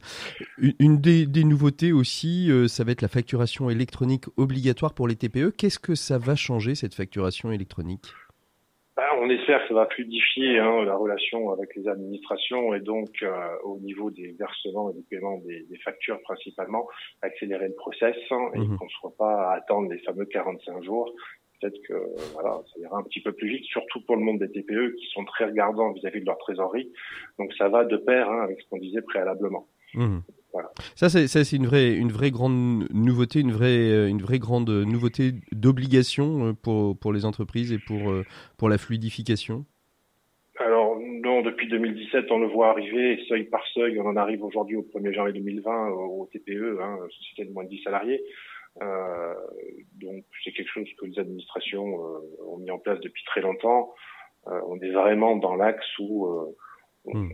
Une, 0.57 0.73
une 0.79 1.01
des, 1.01 1.25
des, 1.25 1.43
nouveautés 1.43 1.91
aussi 1.91 2.49
euh, 2.49 2.69
ça 2.69 2.85
va 2.85 2.93
être 2.93 3.01
la 3.01 3.09
facturation 3.09 3.69
électronique 3.69 4.25
obligatoire 4.37 4.93
pour 4.93 5.09
les 5.09 5.17
TPE. 5.17 5.51
Qu'est-ce 5.57 5.79
que 5.79 5.95
ça 5.95 6.17
va 6.17 6.37
changer 6.37 6.73
cette 6.75 6.93
facturation 6.93 7.51
électronique? 7.51 8.13
Ben, 8.97 9.03
on 9.19 9.29
espère 9.29 9.61
que 9.61 9.69
ça 9.69 9.73
va 9.73 9.87
fluidifier 9.87 10.59
hein, 10.59 10.83
la 10.83 10.95
relation 10.95 11.51
avec 11.51 11.73
les 11.75 11.87
administrations 11.87 12.73
et 12.73 12.81
donc 12.81 13.09
euh, 13.23 13.31
au 13.63 13.79
niveau 13.79 14.11
des 14.11 14.35
versements 14.37 14.91
et 14.91 14.93
du 14.93 15.03
paiement 15.03 15.37
des, 15.37 15.63
des 15.63 15.77
factures 15.77 16.21
principalement, 16.23 16.87
accélérer 17.21 17.69
le 17.69 17.75
process 17.75 18.17
hein, 18.31 18.49
et 18.53 18.59
mhm. 18.59 18.77
qu'on 18.77 18.85
ne 18.85 18.89
soit 18.89 19.15
pas 19.17 19.49
à 19.49 19.55
attendre 19.55 19.89
les 19.89 19.99
fameux 19.99 20.25
45 20.25 20.83
jours. 20.83 21.09
Peut-être 21.61 21.79
que 21.87 21.93
voilà, 22.33 22.59
ça 22.73 22.79
ira 22.81 22.97
un 22.97 23.03
petit 23.03 23.21
peu 23.21 23.31
plus 23.31 23.47
vite, 23.47 23.63
surtout 23.65 24.01
pour 24.05 24.17
le 24.17 24.23
monde 24.23 24.39
des 24.39 24.51
TPE 24.51 24.95
qui 24.95 25.05
sont 25.13 25.23
très 25.23 25.45
regardants 25.45 25.93
vis-à-vis 25.93 26.19
de 26.19 26.25
leur 26.25 26.39
trésorerie. 26.39 26.91
Donc 27.39 27.53
ça 27.53 27.69
va 27.69 27.85
de 27.85 27.97
pair 27.97 28.29
hein, 28.29 28.41
avec 28.43 28.59
ce 28.59 28.67
qu'on 28.69 28.79
disait 28.79 29.03
préalablement. 29.03 29.67
Mhm. 30.53 30.63
Ça, 30.95 31.09
c'est 31.09 31.55
une 31.55 31.65
vraie, 31.65 31.93
une 31.93 32.11
vraie 32.11 32.31
grande 32.31 32.87
nouveauté, 32.93 33.39
une 33.39 33.51
vraie, 33.51 33.91
euh, 33.91 34.07
une 34.07 34.21
vraie 34.21 34.39
grande 34.39 34.69
nouveauté 34.69 35.33
d'obligation 35.51 36.47
euh, 36.47 36.53
pour, 36.53 36.97
pour 36.97 37.13
les 37.13 37.25
entreprises 37.25 37.71
et 37.71 37.79
pour, 37.79 38.11
euh, 38.11 38.23
pour 38.57 38.69
la 38.69 38.77
fluidification. 38.77 39.65
Alors 40.59 40.97
non, 40.99 41.41
depuis 41.41 41.67
2017, 41.67 42.29
on 42.29 42.39
le 42.39 42.47
voit 42.47 42.69
arriver, 42.69 43.19
seuil 43.27 43.45
par 43.45 43.65
seuil, 43.73 43.99
on 43.99 44.05
en 44.05 44.15
arrive 44.15 44.43
aujourd'hui 44.43 44.75
au 44.75 44.83
1er 44.83 45.13
janvier 45.13 45.33
2020 45.33 45.89
au 45.89 46.29
TPE, 46.31 46.79
hein, 46.81 46.99
société 47.09 47.45
de 47.45 47.53
moins 47.53 47.63
de 47.63 47.69
10 47.69 47.81
salariés. 47.83 48.21
Euh, 48.81 49.33
donc 49.95 50.23
c'est 50.43 50.51
quelque 50.51 50.71
chose 50.71 50.87
que 50.97 51.05
les 51.05 51.19
administrations 51.19 52.05
euh, 52.05 52.19
ont 52.47 52.57
mis 52.57 52.71
en 52.71 52.79
place 52.79 52.99
depuis 53.01 53.23
très 53.25 53.41
longtemps. 53.41 53.93
Euh, 54.47 54.59
on 54.67 54.79
est 54.79 54.91
vraiment 54.91 55.35
dans 55.35 55.55
l'axe 55.55 55.85
où 55.99 56.27
hmm. 57.05 57.29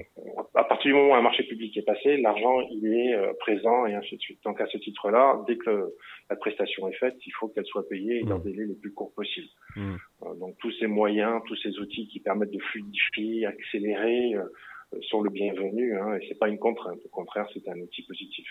à 0.56 0.64
partir 0.64 0.90
du 0.90 0.94
moment 0.94 1.14
où 1.14 1.16
un 1.16 1.22
marché 1.22 1.44
public 1.44 1.76
est 1.78 1.84
passé, 1.86 2.18
l'argent 2.18 2.62
il 2.72 2.86
est 2.88 3.16
présent 3.40 3.86
et 3.86 3.96
ainsi 3.96 4.16
de 4.16 4.22
suite. 4.22 4.40
Donc 4.44 4.62
à 4.62 4.68
ce 4.68 4.78
titre-là, 4.78 5.44
dès 5.48 5.58
que 5.58 5.94
la 6.30 6.36
prestation 6.36 6.88
est 6.88 6.96
faite, 6.96 7.16
il 7.26 7.32
faut 7.40 7.48
qu'elle 7.50 7.66
soit 7.66 7.88
payée 7.88 8.24
dans 8.24 8.40
des 8.40 8.50
hmm. 8.50 8.54
délais 8.54 8.66
les 8.68 8.76
plus 8.76 8.94
courts 8.94 9.14
possibles. 9.14 9.48
Hmm. 9.76 9.96
donc 10.40 10.58
tous 10.60 10.72
ces 10.80 10.88
moyens, 10.88 11.42
tous 11.46 11.56
ces 11.58 11.78
outils 11.80 12.08
qui 12.08 12.20
permettent 12.20 12.52
de 12.52 12.60
fluidifier, 12.60 13.46
accélérer, 13.46 14.36
sont 15.10 15.22
le 15.22 15.30
bienvenu 15.30 15.98
hein, 15.98 16.16
et 16.16 16.26
c'est 16.28 16.40
pas 16.40 16.48
une 16.48 16.58
contrainte. 16.58 17.00
Au 17.06 17.10
contraire, 17.10 17.46
c'est 17.54 17.68
un 17.70 17.80
outil 17.80 18.04
positif. 18.04 18.48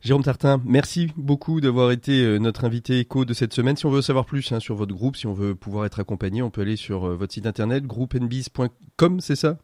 Jérôme 0.00 0.22
Tartin, 0.22 0.60
merci 0.64 1.10
beaucoup 1.16 1.60
d'avoir 1.60 1.90
été 1.90 2.22
euh, 2.22 2.38
notre 2.38 2.64
invité 2.64 3.00
éco 3.00 3.24
de 3.24 3.32
cette 3.32 3.52
semaine. 3.52 3.76
Si 3.76 3.86
on 3.86 3.90
veut 3.90 4.02
savoir 4.02 4.26
plus 4.26 4.52
hein, 4.52 4.60
sur 4.60 4.74
votre 4.74 4.94
groupe, 4.94 5.16
si 5.16 5.26
on 5.26 5.32
veut 5.32 5.54
pouvoir 5.54 5.86
être 5.86 6.00
accompagné, 6.00 6.42
on 6.42 6.50
peut 6.50 6.60
aller 6.60 6.76
sur 6.76 7.04
euh, 7.04 7.16
votre 7.16 7.32
site 7.32 7.46
internet 7.46 7.84
groupenbis.com, 7.84 9.20
c'est 9.20 9.36
ça? 9.36 9.58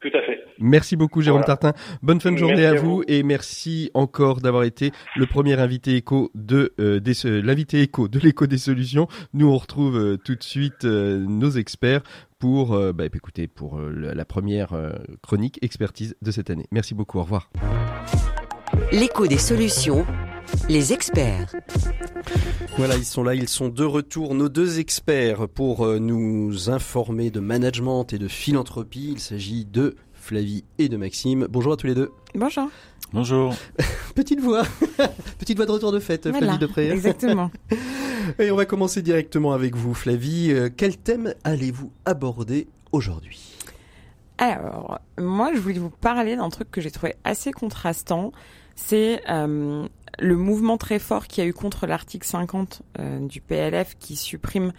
Tout 0.00 0.10
à 0.14 0.22
fait. 0.22 0.44
Merci 0.60 0.96
beaucoup 0.96 1.22
Jérôme 1.22 1.44
Tartin. 1.44 1.72
Bonne 2.02 2.20
fin 2.20 2.32
de 2.32 2.36
journée 2.36 2.66
à, 2.66 2.74
vous, 2.74 3.02
et 3.08 3.22
merci 3.22 3.90
encore 3.94 4.40
d'avoir 4.40 4.64
été 4.64 4.92
le 5.16 5.26
premier 5.26 5.58
invité 5.58 5.96
éco 5.96 6.30
de 6.34 6.72
euh, 6.80 7.00
l'invité 7.42 7.82
éco 7.82 8.08
de 8.08 8.18
l'éco 8.18 8.46
des 8.46 8.58
solutions. 8.58 9.08
Nous 9.34 9.48
on 9.48 9.56
retrouve 9.56 10.18
tout 10.24 10.34
de 10.34 10.42
suite 10.42 10.84
nos 10.84 11.50
experts 11.50 12.02
pour, 12.38 12.74
euh, 12.74 12.92
bah, 12.92 13.04
écoutez, 13.06 13.48
pour 13.48 13.78
euh, 13.78 13.90
la 14.14 14.24
première 14.24 14.72
euh, 14.72 14.92
chronique 15.22 15.58
expertise 15.62 16.16
de 16.22 16.30
cette 16.30 16.50
année. 16.50 16.66
Merci 16.70 16.94
beaucoup, 16.94 17.18
au 17.18 17.22
revoir. 17.22 17.50
L'écho 18.92 19.26
des 19.26 19.38
solutions, 19.38 20.06
les 20.68 20.92
experts. 20.92 21.54
Voilà, 22.76 22.96
ils 22.96 23.04
sont 23.04 23.22
là, 23.22 23.34
ils 23.34 23.48
sont 23.48 23.68
de 23.68 23.84
retour, 23.84 24.34
nos 24.34 24.48
deux 24.48 24.78
experts, 24.78 25.48
pour 25.48 25.86
nous 25.86 26.70
informer 26.70 27.30
de 27.30 27.40
management 27.40 28.12
et 28.12 28.18
de 28.18 28.28
philanthropie. 28.28 29.10
Il 29.12 29.20
s'agit 29.20 29.64
de 29.64 29.96
Flavie 30.12 30.64
et 30.78 30.88
de 30.88 30.96
Maxime. 30.96 31.46
Bonjour 31.48 31.72
à 31.72 31.76
tous 31.76 31.86
les 31.86 31.94
deux. 31.94 32.10
Bonjour. 32.34 32.68
Bonjour. 33.12 33.54
Petite 34.14 34.40
voix, 34.40 34.64
petite 35.38 35.56
voix 35.56 35.64
de 35.64 35.70
retour 35.70 35.92
de 35.92 36.00
fête, 36.00 36.30
Flavie 36.30 36.58
Depré. 36.58 36.90
Exactement. 36.90 37.50
Et 38.38 38.50
on 38.50 38.56
va 38.56 38.66
commencer 38.66 39.00
directement 39.00 39.52
avec 39.52 39.76
vous, 39.76 39.94
Flavie. 39.94 40.52
Euh, 40.52 40.68
quel 40.76 40.98
thème 40.98 41.32
allez-vous 41.44 41.90
aborder 42.04 42.68
aujourd'hui? 42.92 43.54
Alors, 44.36 45.00
moi, 45.18 45.52
je 45.54 45.60
voulais 45.60 45.78
vous 45.78 45.90
parler 45.90 46.36
d'un 46.36 46.50
truc 46.50 46.70
que 46.70 46.80
j'ai 46.80 46.90
trouvé 46.90 47.14
assez 47.24 47.52
contrastant. 47.52 48.32
C'est 48.76 49.22
euh, 49.30 49.88
le 50.18 50.36
mouvement 50.36 50.76
très 50.76 50.98
fort 50.98 51.26
qu'il 51.26 51.42
y 51.42 51.46
a 51.46 51.50
eu 51.50 51.54
contre 51.54 51.86
l'article 51.86 52.26
50 52.26 52.82
euh, 52.98 53.18
du 53.20 53.40
PLF 53.40 53.96
qui 53.98 54.16
supprime 54.16 54.72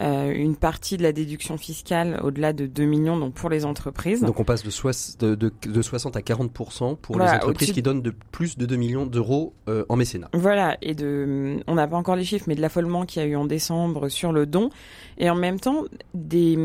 euh, 0.00 0.32
une 0.34 0.56
partie 0.56 0.96
de 0.96 1.04
la 1.04 1.12
déduction 1.12 1.56
fiscale 1.56 2.18
au-delà 2.24 2.52
de 2.52 2.66
2 2.66 2.84
millions 2.84 3.16
donc 3.16 3.34
pour 3.34 3.48
les 3.48 3.64
entreprises. 3.64 4.22
Donc 4.22 4.40
on 4.40 4.44
passe 4.44 4.64
de, 4.64 5.24
de, 5.24 5.34
de, 5.36 5.52
de 5.70 5.82
60 5.82 6.16
à 6.16 6.22
40 6.22 6.52
pour 7.00 7.18
les 7.18 7.26
entreprises 7.26 7.70
qui 7.72 7.80
donnent 7.80 8.02
de 8.02 8.12
plus 8.32 8.58
de 8.58 8.66
2 8.66 8.74
millions 8.74 9.06
d'euros 9.06 9.54
euh, 9.68 9.84
en 9.88 9.94
mécénat. 9.96 10.28
Voilà, 10.32 10.76
et 10.82 10.94
de 10.94 11.60
on 11.68 11.76
n'a 11.76 11.86
pas 11.86 11.96
encore 11.96 12.16
les 12.16 12.24
chiffres 12.24 12.46
mais 12.48 12.56
de 12.56 12.60
l'affolement 12.60 13.06
qu'il 13.06 13.22
y 13.22 13.24
a 13.24 13.28
eu 13.28 13.36
en 13.36 13.44
décembre 13.44 14.08
sur 14.08 14.32
le 14.32 14.46
don 14.46 14.70
et 15.16 15.30
en 15.30 15.36
même 15.36 15.60
temps 15.60 15.84
des 16.12 16.58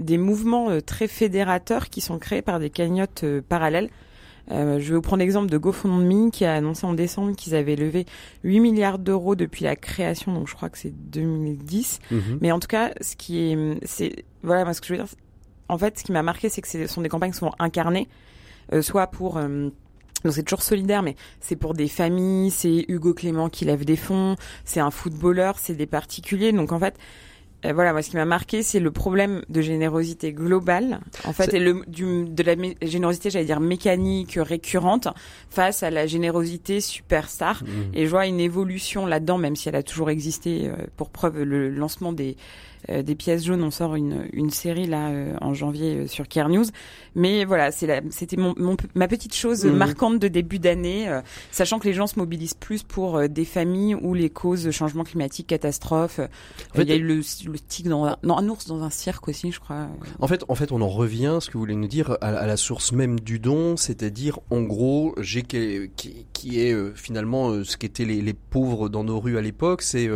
des 0.00 0.18
mouvements 0.18 0.80
très 0.84 1.06
fédérateurs 1.06 1.90
qui 1.90 2.00
sont 2.00 2.18
créés 2.18 2.42
par 2.42 2.58
des 2.58 2.70
cagnottes 2.70 3.24
parallèles 3.48 3.88
euh, 4.50 4.78
je 4.78 4.90
vais 4.90 4.96
vous 4.96 5.02
prendre 5.02 5.20
l'exemple 5.20 5.50
de 5.50 5.56
GoFundMe 5.56 6.30
qui 6.30 6.44
a 6.44 6.54
annoncé 6.54 6.86
en 6.86 6.92
décembre 6.92 7.34
qu'ils 7.34 7.54
avaient 7.54 7.76
levé 7.76 8.06
8 8.42 8.60
milliards 8.60 8.98
d'euros 8.98 9.34
depuis 9.36 9.64
la 9.64 9.76
création, 9.76 10.32
donc 10.32 10.48
je 10.48 10.54
crois 10.54 10.68
que 10.68 10.78
c'est 10.78 10.94
2010. 11.10 12.00
Mhm. 12.10 12.38
Mais 12.40 12.52
en 12.52 12.60
tout 12.60 12.68
cas, 12.68 12.92
ce 13.00 13.16
qui 13.16 13.38
est, 13.38 13.78
c'est, 13.84 14.24
voilà, 14.42 14.64
moi 14.64 14.74
ce 14.74 14.80
que 14.80 14.88
je 14.88 14.92
veux 14.94 14.98
dire, 14.98 15.08
en 15.68 15.78
fait, 15.78 15.98
ce 15.98 16.04
qui 16.04 16.12
m'a 16.12 16.22
marqué, 16.22 16.48
c'est 16.48 16.60
que 16.60 16.68
ce 16.68 16.86
sont 16.86 17.00
des 17.00 17.08
campagnes 17.08 17.32
qui 17.32 17.38
sont 17.38 17.52
incarnées, 17.58 18.08
euh, 18.72 18.82
soit 18.82 19.06
pour 19.06 19.38
euh, 19.38 19.70
donc 20.24 20.32
c'est 20.32 20.42
toujours 20.42 20.62
solidaire, 20.62 21.02
mais 21.02 21.16
c'est 21.40 21.56
pour 21.56 21.74
des 21.74 21.88
familles, 21.88 22.50
c'est 22.50 22.86
Hugo 22.88 23.12
Clément 23.12 23.50
qui 23.50 23.66
lève 23.66 23.84
des 23.84 23.96
fonds, 23.96 24.36
c'est 24.64 24.80
un 24.80 24.90
footballeur, 24.90 25.58
c'est 25.58 25.74
des 25.74 25.86
particuliers. 25.86 26.52
Donc 26.52 26.72
en 26.72 26.78
fait, 26.78 26.96
euh, 27.64 27.72
voilà, 27.72 27.92
moi, 27.92 28.02
ce 28.02 28.10
qui 28.10 28.16
m'a 28.16 28.24
marqué, 28.24 28.62
c'est 28.62 28.80
le 28.80 28.90
problème 28.90 29.42
de 29.48 29.60
générosité 29.60 30.32
globale, 30.32 31.00
en 31.24 31.32
fait, 31.32 31.54
et 31.54 31.60
le, 31.60 31.82
du, 31.86 32.24
de 32.24 32.42
la 32.42 32.54
générosité, 32.82 33.30
j'allais 33.30 33.44
dire 33.44 33.60
mécanique, 33.60 34.38
récurrente, 34.40 35.08
face 35.50 35.82
à 35.82 35.90
la 35.90 36.06
générosité 36.06 36.80
superstar. 36.80 37.62
Mmh. 37.62 37.66
Et 37.94 38.04
je 38.04 38.10
vois 38.10 38.26
une 38.26 38.40
évolution 38.40 39.06
là-dedans, 39.06 39.38
même 39.38 39.56
si 39.56 39.68
elle 39.68 39.76
a 39.76 39.82
toujours 39.82 40.10
existé, 40.10 40.66
euh, 40.66 40.76
pour 40.96 41.10
preuve 41.10 41.42
le 41.42 41.70
lancement 41.70 42.12
des 42.12 42.36
euh, 42.90 43.02
des 43.02 43.14
pièces 43.14 43.44
jaunes. 43.44 43.62
On 43.62 43.70
sort 43.70 43.94
une, 43.94 44.28
une 44.32 44.50
série 44.50 44.86
là 44.86 45.08
euh, 45.08 45.34
en 45.40 45.54
janvier 45.54 45.96
euh, 45.96 46.06
sur 46.06 46.28
Care 46.28 46.50
News. 46.50 46.66
Mais 47.14 47.44
voilà, 47.44 47.70
c'était 47.70 48.02
mon, 48.36 48.54
ma 48.94 49.08
petite 49.08 49.34
chose 49.34 49.64
mhm. 49.64 49.76
marquante 49.76 50.18
de 50.18 50.28
début 50.28 50.58
d'année, 50.58 51.20
sachant 51.50 51.78
que 51.78 51.86
les 51.86 51.94
gens 51.94 52.06
se 52.06 52.18
mobilisent 52.18 52.54
plus 52.54 52.82
pour 52.82 53.28
des 53.28 53.44
familles 53.44 53.94
où 53.94 54.14
les 54.14 54.30
causes 54.30 54.70
changement 54.70 55.04
climatique, 55.04 55.46
catastrophe. 55.48 56.20
il 56.76 56.88
y 56.88 56.92
a 56.92 56.96
eu 56.96 57.02
le, 57.02 57.16
le 57.16 57.58
tigre 57.58 57.90
dans 57.90 58.04
un, 58.06 58.16
non, 58.22 58.38
un 58.38 58.48
ours 58.48 58.66
dans 58.66 58.82
un 58.82 58.90
cirque 58.90 59.28
aussi, 59.28 59.52
je 59.52 59.60
crois. 59.60 59.88
En 60.18 60.26
fait, 60.26 60.44
en 60.48 60.54
fait, 60.54 60.72
on 60.72 60.80
en 60.80 60.88
revient, 60.88 61.38
ce 61.40 61.48
que 61.48 61.54
vous 61.54 61.60
voulez 61.60 61.76
nous 61.76 61.88
dire, 61.88 62.16
à, 62.20 62.46
la 62.46 62.56
source 62.56 62.92
même 62.92 63.20
du 63.20 63.38
don, 63.38 63.76
c'est-à-dire 63.76 64.40
en 64.50 64.62
gros, 64.62 65.14
j'ai 65.20 65.42
qui, 65.42 65.90
qui, 66.32 66.60
est 66.60 66.74
finalement 66.94 67.64
ce 67.64 67.76
qu'étaient 67.76 68.04
les, 68.04 68.20
les 68.20 68.34
pauvres 68.34 68.88
dans 68.88 69.04
nos 69.04 69.20
rues 69.20 69.38
à 69.38 69.40
l'époque. 69.40 69.82
C'est 69.82 70.08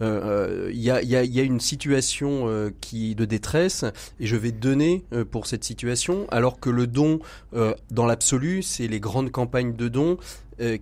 il 0.00 0.82
y 0.82 0.90
a, 0.90 1.02
y, 1.02 1.16
a, 1.16 1.24
y 1.24 1.40
a 1.40 1.42
une 1.42 1.60
situation 1.60 2.48
euh, 2.48 2.70
qui 2.80 3.14
de 3.14 3.24
détresse 3.24 3.84
et 4.20 4.26
je 4.26 4.36
vais 4.36 4.52
donner 4.52 5.04
euh, 5.12 5.24
pour 5.24 5.46
cette 5.46 5.64
situation, 5.64 6.26
alors 6.30 6.45
que 6.54 6.70
le 6.70 6.86
don, 6.86 7.18
euh, 7.54 7.74
dans 7.90 8.06
l'absolu, 8.06 8.62
c'est 8.62 8.86
les 8.86 9.00
grandes 9.00 9.30
campagnes 9.30 9.74
de 9.74 9.88
dons 9.88 10.18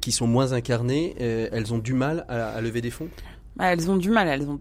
qui 0.01 0.13
sont 0.13 0.29
moins 0.29 0.53
incarnées. 0.53 1.17
elles 1.19 1.75
ont 1.75 1.79
du 1.79 1.95
mal 1.95 2.25
à, 2.29 2.61
lever 2.61 2.81
des 2.81 2.91
fonds? 2.91 3.09
Bah, 3.57 3.73
elles 3.73 3.91
ont 3.91 3.97
du 3.97 4.09
mal. 4.09 4.29
Elles 4.29 4.49
ont 4.49 4.61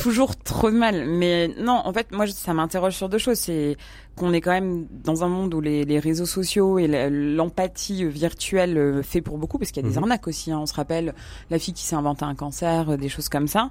toujours 0.00 0.34
trop 0.34 0.70
de 0.70 0.76
mal. 0.76 1.06
Mais 1.06 1.48
non, 1.58 1.82
en 1.84 1.92
fait, 1.92 2.10
moi, 2.10 2.26
ça 2.26 2.54
m'interroge 2.54 2.94
sur 2.94 3.10
deux 3.10 3.18
choses. 3.18 3.36
C'est 3.36 3.76
qu'on 4.16 4.32
est 4.32 4.40
quand 4.40 4.52
même 4.52 4.86
dans 4.90 5.24
un 5.24 5.28
monde 5.28 5.52
où 5.52 5.60
les, 5.60 5.98
réseaux 5.98 6.24
sociaux 6.24 6.78
et 6.78 6.86
l'empathie 7.10 8.06
virtuelle 8.06 9.02
fait 9.02 9.20
pour 9.20 9.36
beaucoup, 9.36 9.58
parce 9.58 9.72
qu'il 9.72 9.82
y 9.82 9.86
a 9.86 9.90
des 9.90 9.96
mhm. 9.96 10.04
arnaques 10.04 10.26
aussi. 10.26 10.52
Hein. 10.52 10.60
On 10.62 10.66
se 10.66 10.72
rappelle 10.72 11.14
la 11.50 11.58
fille 11.58 11.74
qui 11.74 11.84
s'est 11.84 11.96
inventée 11.96 12.24
un 12.24 12.34
cancer, 12.34 12.96
des 12.96 13.10
choses 13.10 13.28
comme 13.28 13.46
ça. 13.46 13.68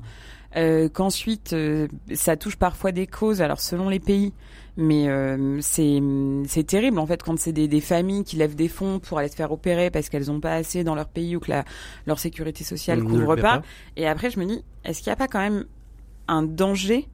Euh, 0.56 0.89
qu'ensuite 0.89 1.54
euh, 1.54 1.88
ça 2.16 2.36
touche 2.36 2.56
parfois 2.56 2.92
des 2.92 3.06
causes, 3.06 3.39
alors 3.42 3.60
selon 3.60 3.88
les 3.88 4.00
pays, 4.00 4.34
mais 4.78 5.10
euh, 5.10 5.60
c'est 5.62 6.02
c'est 6.48 6.66
terrible 6.66 7.00
en 7.00 7.06
fait 7.06 7.22
quand 7.24 7.38
c'est 7.40 7.52
des, 7.52 7.68
des 7.68 7.82
familles 7.82 8.24
qui 8.24 8.36
lèvent 8.38 8.56
des 8.56 8.68
fonds 8.68 9.00
pour 9.00 9.20
aller 9.20 9.30
se 9.30 9.36
faire 9.36 9.52
opérer 9.52 9.90
parce 9.90 10.10
qu'elles 10.10 10.32
ont 10.32 10.40
pas 10.40 10.54
assez 10.54 10.84
dans 10.84 10.96
leur 10.96 11.08
pays 11.08 11.36
ou 11.36 11.40
que 11.40 11.52
la, 11.52 11.66
leur 12.08 12.20
sécurité 12.20 12.64
sociale 12.64 13.04
couvre 13.04 13.36
pas. 13.36 13.62
Et 13.98 14.08
après 14.08 14.30
je 14.30 14.40
me 14.40 14.46
dis, 14.46 14.64
est-ce 14.86 15.00
qu'il 15.00 15.10
n'y 15.10 15.14
a 15.14 15.18
pas 15.18 15.28
quand 15.28 15.40
même 15.40 15.66
un 16.28 16.44
danger? 16.44 17.08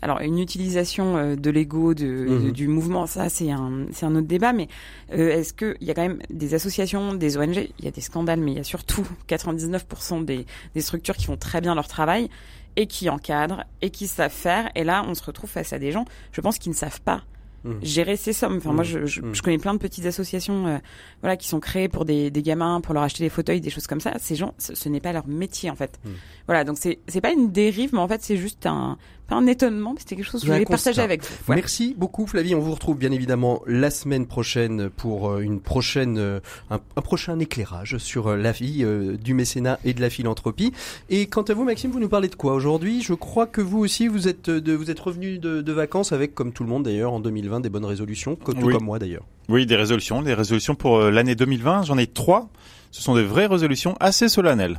Alors 0.00 0.20
une 0.20 0.38
utilisation 0.38 1.34
de 1.34 1.50
l'ego, 1.50 1.92
mhm. 1.92 2.52
du 2.52 2.68
mouvement, 2.68 3.06
ça 3.06 3.28
c'est 3.28 3.50
un 3.50 3.86
c'est 3.90 4.06
un 4.06 4.14
autre 4.14 4.28
débat. 4.28 4.52
Mais 4.52 4.68
est-ce 5.10 5.52
que 5.52 5.76
il 5.80 5.88
y 5.88 5.90
a 5.90 5.94
quand 5.94 6.06
même 6.06 6.20
des 6.30 6.54
associations, 6.54 7.14
des 7.14 7.36
ONG, 7.36 7.68
il 7.78 7.84
y 7.84 7.88
a 7.88 7.90
des 7.90 8.00
scandales, 8.00 8.38
mais 8.38 8.52
il 8.52 8.56
y 8.58 8.60
a 8.60 8.64
surtout 8.64 9.04
99% 9.28 10.24
des 10.24 10.46
des 10.74 10.80
structures 10.80 11.16
qui 11.16 11.26
font 11.26 11.36
très 11.36 11.60
bien 11.60 11.74
leur 11.74 11.88
travail 11.88 12.30
et 12.78 12.86
qui 12.86 13.10
encadrent 13.10 13.64
et 13.82 13.90
qui 13.90 14.06
savent 14.06 14.32
faire. 14.32 14.70
Et 14.76 14.84
là, 14.84 15.04
on 15.06 15.14
se 15.14 15.24
retrouve 15.24 15.50
face 15.50 15.72
à 15.72 15.80
des 15.80 15.90
gens, 15.90 16.04
je 16.30 16.40
pense, 16.40 16.58
qui 16.58 16.68
ne 16.68 16.74
savent 16.74 17.00
pas 17.00 17.24
mmh. 17.64 17.72
gérer 17.82 18.16
ces 18.16 18.32
sommes. 18.32 18.58
Enfin, 18.58 18.72
moi, 18.72 18.84
mmh. 18.84 19.06
je, 19.06 19.20
mmh. 19.20 19.34
je, 19.34 19.42
connais 19.42 19.58
plein 19.58 19.74
de 19.74 19.80
petites 19.80 20.06
associations, 20.06 20.66
euh, 20.68 20.78
voilà, 21.20 21.36
qui 21.36 21.48
sont 21.48 21.58
créées 21.58 21.88
pour 21.88 22.04
des, 22.04 22.30
des, 22.30 22.42
gamins, 22.42 22.80
pour 22.80 22.94
leur 22.94 23.02
acheter 23.02 23.24
des 23.24 23.30
fauteuils, 23.30 23.60
des 23.60 23.70
choses 23.70 23.88
comme 23.88 24.00
ça. 24.00 24.12
Ces 24.20 24.36
gens, 24.36 24.54
ce, 24.58 24.88
n'est 24.88 25.00
pas 25.00 25.12
leur 25.12 25.26
métier 25.26 25.70
en 25.70 25.74
fait. 25.74 25.98
Voilà, 26.46 26.62
donc 26.62 26.76
c'est 26.78 27.00
c'est 27.08 27.20
pas 27.20 27.32
une 27.32 27.50
dérive, 27.50 27.90
mais 27.92 27.98
en 27.98 28.06
fait, 28.06 28.22
c'est 28.22 28.36
juste 28.36 28.64
un 28.64 28.96
pas 29.28 29.36
un 29.36 29.46
étonnement, 29.46 29.92
mais 29.92 30.00
c'était 30.00 30.16
quelque 30.16 30.30
chose 30.30 30.40
que 30.40 30.46
je 30.46 30.52
voulais 30.52 30.64
partager 30.64 31.02
avec 31.02 31.22
vous. 31.22 31.54
Merci 31.54 31.94
beaucoup 31.96 32.26
Flavie, 32.26 32.54
on 32.54 32.60
vous 32.60 32.72
retrouve 32.72 32.96
bien 32.96 33.12
évidemment 33.12 33.62
la 33.66 33.90
semaine 33.90 34.26
prochaine 34.26 34.88
pour 34.88 35.30
euh, 35.30 35.40
une 35.40 35.60
prochaine 35.60 36.16
euh, 36.18 36.40
un, 36.70 36.78
prochain 37.02 37.38
éclairage 37.38 37.98
sur 37.98 38.28
euh, 38.28 38.36
la 38.36 38.52
vie 38.52 38.84
du 39.22 39.34
mécénat 39.34 39.78
et 39.84 39.92
de 39.92 40.00
la 40.00 40.08
philanthropie. 40.08 40.72
Et 41.10 41.26
quant 41.26 41.42
à 41.42 41.52
vous 41.52 41.64
Maxime, 41.64 41.90
vous 41.90 42.00
nous 42.00 42.08
parlez 42.08 42.28
de 42.28 42.34
quoi 42.34 42.54
aujourd'hui? 42.54 43.02
Je 43.02 43.12
crois 43.12 43.46
que 43.46 43.60
vous 43.60 43.78
aussi 43.78 44.08
vous 44.08 44.28
êtes 44.28 44.48
de, 44.48 44.72
vous 44.72 44.90
êtes 44.90 45.00
revenu 45.00 45.38
de, 45.38 45.60
de, 45.60 45.72
vacances 45.72 46.12
avec 46.12 46.34
comme 46.34 46.52
tout 46.52 46.62
le 46.62 46.70
monde 46.70 46.84
d'ailleurs 46.84 47.12
en 47.12 47.20
2020 47.20 47.60
des 47.60 47.68
bonnes 47.68 47.84
résolutions, 47.84 48.34
tout 48.34 48.52
comme 48.52 48.84
moi 48.84 48.98
d'ailleurs. 48.98 49.24
Oui, 49.50 49.66
des 49.66 49.76
résolutions, 49.76 50.22
des 50.22 50.34
résolutions 50.34 50.74
pour 50.74 50.98
l'année 51.00 51.34
2020, 51.34 51.82
j'en 51.82 51.98
ai 51.98 52.06
trois. 52.06 52.48
Ce 52.90 53.02
sont 53.02 53.14
des 53.14 53.24
vraies 53.24 53.46
résolutions 53.46 53.94
assez 54.00 54.28
solennelles. 54.28 54.78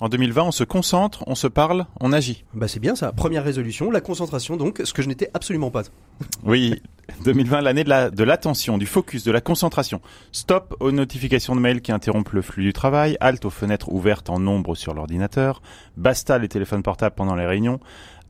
En 0.00 0.08
2020, 0.08 0.42
on 0.44 0.50
se 0.52 0.62
concentre, 0.62 1.24
on 1.26 1.34
se 1.34 1.48
parle, 1.48 1.86
on 2.00 2.12
agit. 2.12 2.44
Bah 2.54 2.68
c'est 2.68 2.78
bien 2.78 2.94
ça. 2.94 3.10
Première 3.12 3.42
résolution, 3.42 3.90
la 3.90 4.00
concentration 4.00 4.56
donc, 4.56 4.80
ce 4.84 4.92
que 4.92 5.02
je 5.02 5.08
n'étais 5.08 5.28
absolument 5.34 5.70
pas. 5.72 5.82
Oui, 6.44 6.80
2020, 7.24 7.62
l'année 7.62 7.82
de 7.84 7.88
la- 7.88 8.10
de 8.10 8.22
l'attention, 8.24 8.78
du 8.78 8.86
focus, 8.86 9.24
de 9.24 9.32
la 9.32 9.40
concentration. 9.40 10.00
Stop 10.30 10.76
aux 10.80 10.92
notifications 10.92 11.56
de 11.56 11.60
mails 11.60 11.80
qui 11.80 11.90
interrompent 11.90 12.30
le 12.32 12.42
flux 12.42 12.62
du 12.62 12.72
travail, 12.72 13.16
halt 13.20 13.44
aux 13.44 13.50
fenêtres 13.50 13.88
ouvertes 13.92 14.30
en 14.30 14.38
nombre 14.38 14.74
sur 14.76 14.94
l'ordinateur, 14.94 15.62
basta 15.96 16.38
les 16.38 16.48
téléphones 16.48 16.82
portables 16.84 17.14
pendant 17.16 17.34
les 17.34 17.46
réunions, 17.46 17.80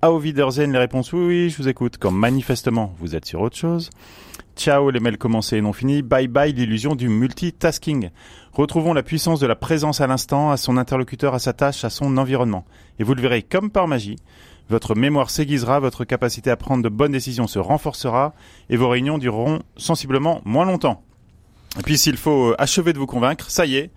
à 0.00 0.10
Wiedersehen 0.12 0.72
les 0.72 0.78
réponses 0.78 1.12
oui, 1.12 1.26
oui, 1.26 1.50
je 1.50 1.56
vous 1.58 1.68
écoute, 1.68 1.96
quand 1.98 2.12
manifestement 2.12 2.94
vous 2.98 3.14
êtes 3.16 3.26
sur 3.26 3.40
autre 3.42 3.56
chose. 3.56 3.90
Ciao 4.56 4.90
les 4.90 5.00
mails 5.00 5.18
commencés 5.18 5.56
et 5.58 5.60
non 5.60 5.72
finis, 5.72 6.02
bye 6.02 6.28
bye 6.28 6.52
l'illusion 6.52 6.94
du 6.96 7.08
multitasking. 7.08 8.10
Retrouvons 8.58 8.92
la 8.92 9.04
puissance 9.04 9.38
de 9.38 9.46
la 9.46 9.54
présence 9.54 10.00
à 10.00 10.08
l'instant, 10.08 10.50
à 10.50 10.56
son 10.56 10.78
interlocuteur, 10.78 11.32
à 11.32 11.38
sa 11.38 11.52
tâche, 11.52 11.84
à 11.84 11.90
son 11.90 12.16
environnement. 12.16 12.64
Et 12.98 13.04
vous 13.04 13.14
le 13.14 13.22
verrez 13.22 13.42
comme 13.42 13.70
par 13.70 13.86
magie, 13.86 14.16
votre 14.68 14.96
mémoire 14.96 15.30
s'aiguisera, 15.30 15.78
votre 15.78 16.04
capacité 16.04 16.50
à 16.50 16.56
prendre 16.56 16.82
de 16.82 16.88
bonnes 16.88 17.12
décisions 17.12 17.46
se 17.46 17.60
renforcera 17.60 18.34
et 18.68 18.76
vos 18.76 18.88
réunions 18.88 19.18
dureront 19.18 19.60
sensiblement 19.76 20.40
moins 20.44 20.64
longtemps. 20.64 21.04
Et 21.78 21.82
puis 21.84 21.96
s'il 21.96 22.16
faut 22.16 22.48
euh, 22.48 22.56
achever 22.58 22.92
de 22.92 22.98
vous 22.98 23.06
convaincre, 23.06 23.48
ça 23.48 23.64
y 23.64 23.76
est, 23.76 23.92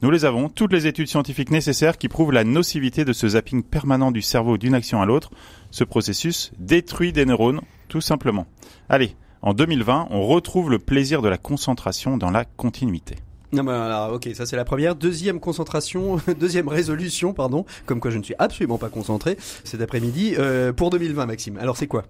nous 0.00 0.10
les 0.10 0.24
avons, 0.24 0.48
toutes 0.48 0.72
les 0.72 0.86
études 0.86 1.08
scientifiques 1.08 1.50
nécessaires 1.50 1.98
qui 1.98 2.08
prouvent 2.08 2.32
la 2.32 2.44
nocivité 2.44 3.04
de 3.04 3.12
ce 3.12 3.28
zapping 3.28 3.62
permanent 3.62 4.12
du 4.12 4.22
cerveau 4.22 4.56
d'une 4.56 4.72
action 4.72 5.02
à 5.02 5.04
l'autre. 5.04 5.30
Ce 5.70 5.84
processus 5.84 6.52
détruit 6.58 7.12
des 7.12 7.26
neurones, 7.26 7.60
tout 7.88 8.00
simplement. 8.00 8.46
Allez, 8.88 9.14
en 9.42 9.52
2020, 9.52 10.08
on 10.08 10.22
retrouve 10.22 10.70
le 10.70 10.78
plaisir 10.78 11.20
de 11.20 11.28
la 11.28 11.36
concentration 11.36 12.16
dans 12.16 12.30
la 12.30 12.46
continuité. 12.46 13.16
Non, 13.52 13.62
mais 13.62 13.72
alors, 13.72 14.14
ok, 14.14 14.28
ça 14.34 14.44
c'est 14.44 14.56
la 14.56 14.64
première. 14.64 14.94
Deuxième 14.94 15.40
concentration, 15.40 16.18
deuxième 16.40 16.68
résolution, 16.68 17.32
pardon, 17.32 17.64
comme 17.86 18.00
quoi 18.00 18.10
je 18.10 18.18
ne 18.18 18.22
suis 18.22 18.34
absolument 18.38 18.78
pas 18.78 18.88
concentré 18.88 19.36
cet 19.64 19.80
après-midi, 19.80 20.34
euh, 20.38 20.72
pour 20.72 20.90
2020, 20.90 21.26
Maxime. 21.26 21.58
Alors 21.58 21.76
c'est 21.76 21.86
quoi? 21.86 22.04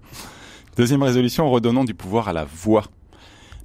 Deuxième 0.76 1.02
résolution, 1.02 1.50
redonnons 1.50 1.84
du 1.84 1.94
pouvoir 1.94 2.28
à 2.28 2.32
la 2.32 2.44
voix. 2.44 2.84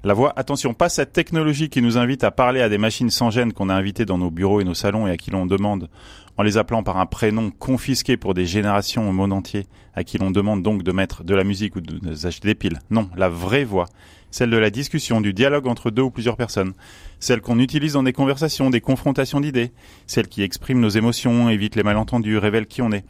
La 0.03 0.15
voix, 0.15 0.33
attention, 0.35 0.73
pas 0.73 0.89
cette 0.89 1.13
technologie 1.13 1.69
qui 1.69 1.81
nous 1.81 1.97
invite 1.99 2.23
à 2.23 2.31
parler 2.31 2.61
à 2.61 2.69
des 2.69 2.79
machines 2.79 3.11
sans 3.11 3.29
gêne 3.29 3.53
qu'on 3.53 3.69
a 3.69 3.75
invitées 3.75 4.05
dans 4.05 4.17
nos 4.17 4.31
bureaux 4.31 4.59
et 4.59 4.63
nos 4.63 4.73
salons 4.73 5.05
et 5.05 5.11
à 5.11 5.17
qui 5.17 5.29
l'on 5.29 5.45
demande, 5.45 5.89
en 6.37 6.43
les 6.43 6.57
appelant 6.57 6.81
par 6.81 6.97
un 6.97 7.05
prénom 7.05 7.51
confisqué 7.51 8.17
pour 8.17 8.33
des 8.33 8.47
générations 8.47 9.07
au 9.07 9.11
monde 9.11 9.31
entier, 9.31 9.67
à 9.93 10.03
qui 10.03 10.17
l'on 10.17 10.31
demande 10.31 10.63
donc 10.63 10.81
de 10.81 10.91
mettre 10.91 11.23
de 11.23 11.35
la 11.35 11.43
musique 11.43 11.75
ou 11.75 11.81
de, 11.81 11.99
de 11.99 12.39
des 12.41 12.55
piles. 12.55 12.79
Non, 12.89 13.09
la 13.15 13.29
vraie 13.29 13.63
voix. 13.63 13.85
Celle 14.31 14.49
de 14.49 14.57
la 14.57 14.69
discussion, 14.69 15.21
du 15.21 15.33
dialogue 15.33 15.67
entre 15.67 15.91
deux 15.91 16.01
ou 16.01 16.09
plusieurs 16.09 16.37
personnes. 16.37 16.73
Celle 17.19 17.41
qu'on 17.41 17.59
utilise 17.59 17.93
dans 17.93 18.03
des 18.03 18.13
conversations, 18.13 18.69
des 18.69 18.81
confrontations 18.81 19.41
d'idées. 19.41 19.71
Celle 20.07 20.27
qui 20.27 20.41
exprime 20.41 20.79
nos 20.79 20.89
émotions, 20.89 21.49
évite 21.49 21.75
les 21.75 21.83
malentendus, 21.83 22.37
révèle 22.37 22.65
qui 22.65 22.81
on 22.81 22.91
est. 22.91 23.05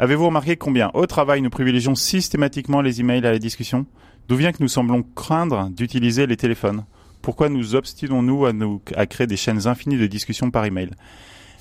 Avez-vous 0.00 0.26
remarqué 0.26 0.56
combien 0.56 0.90
au 0.94 1.06
travail 1.06 1.42
nous 1.42 1.50
privilégions 1.50 1.94
systématiquement 1.94 2.82
les 2.82 3.00
emails 3.00 3.26
à 3.26 3.32
la 3.32 3.38
discussion? 3.38 3.86
D'où 4.28 4.36
vient 4.36 4.52
que 4.52 4.62
nous 4.62 4.68
semblons 4.68 5.02
craindre 5.14 5.70
d'utiliser 5.70 6.26
les 6.26 6.36
téléphones? 6.36 6.84
Pourquoi 7.22 7.48
nous 7.48 7.74
obstinons-nous 7.74 8.46
à, 8.94 9.06
créer 9.06 9.26
des 9.26 9.36
chaînes 9.36 9.66
infinies 9.66 9.98
de 9.98 10.06
discussions 10.06 10.50
par 10.50 10.64
email? 10.64 10.90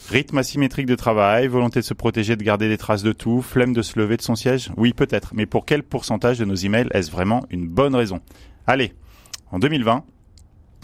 Rythme 0.09 0.37
asymétrique 0.37 0.85
de 0.85 0.95
travail, 0.95 1.47
volonté 1.47 1.79
de 1.79 1.85
se 1.85 1.93
protéger, 1.93 2.35
de 2.35 2.43
garder 2.43 2.69
des 2.69 2.77
traces 2.77 3.03
de 3.03 3.11
tout, 3.11 3.41
flemme 3.41 3.73
de 3.73 3.81
se 3.81 3.97
lever 3.99 4.17
de 4.17 4.21
son 4.21 4.35
siège? 4.35 4.69
Oui, 4.77 4.93
peut-être, 4.93 5.33
mais 5.33 5.45
pour 5.45 5.65
quel 5.65 5.81
pourcentage 5.83 6.37
de 6.37 6.45
nos 6.45 6.55
emails 6.55 6.87
est-ce 6.91 7.11
vraiment 7.11 7.45
une 7.49 7.67
bonne 7.67 7.95
raison? 7.95 8.21
Allez, 8.69 8.93
en 9.49 9.59
2020, 9.59 10.03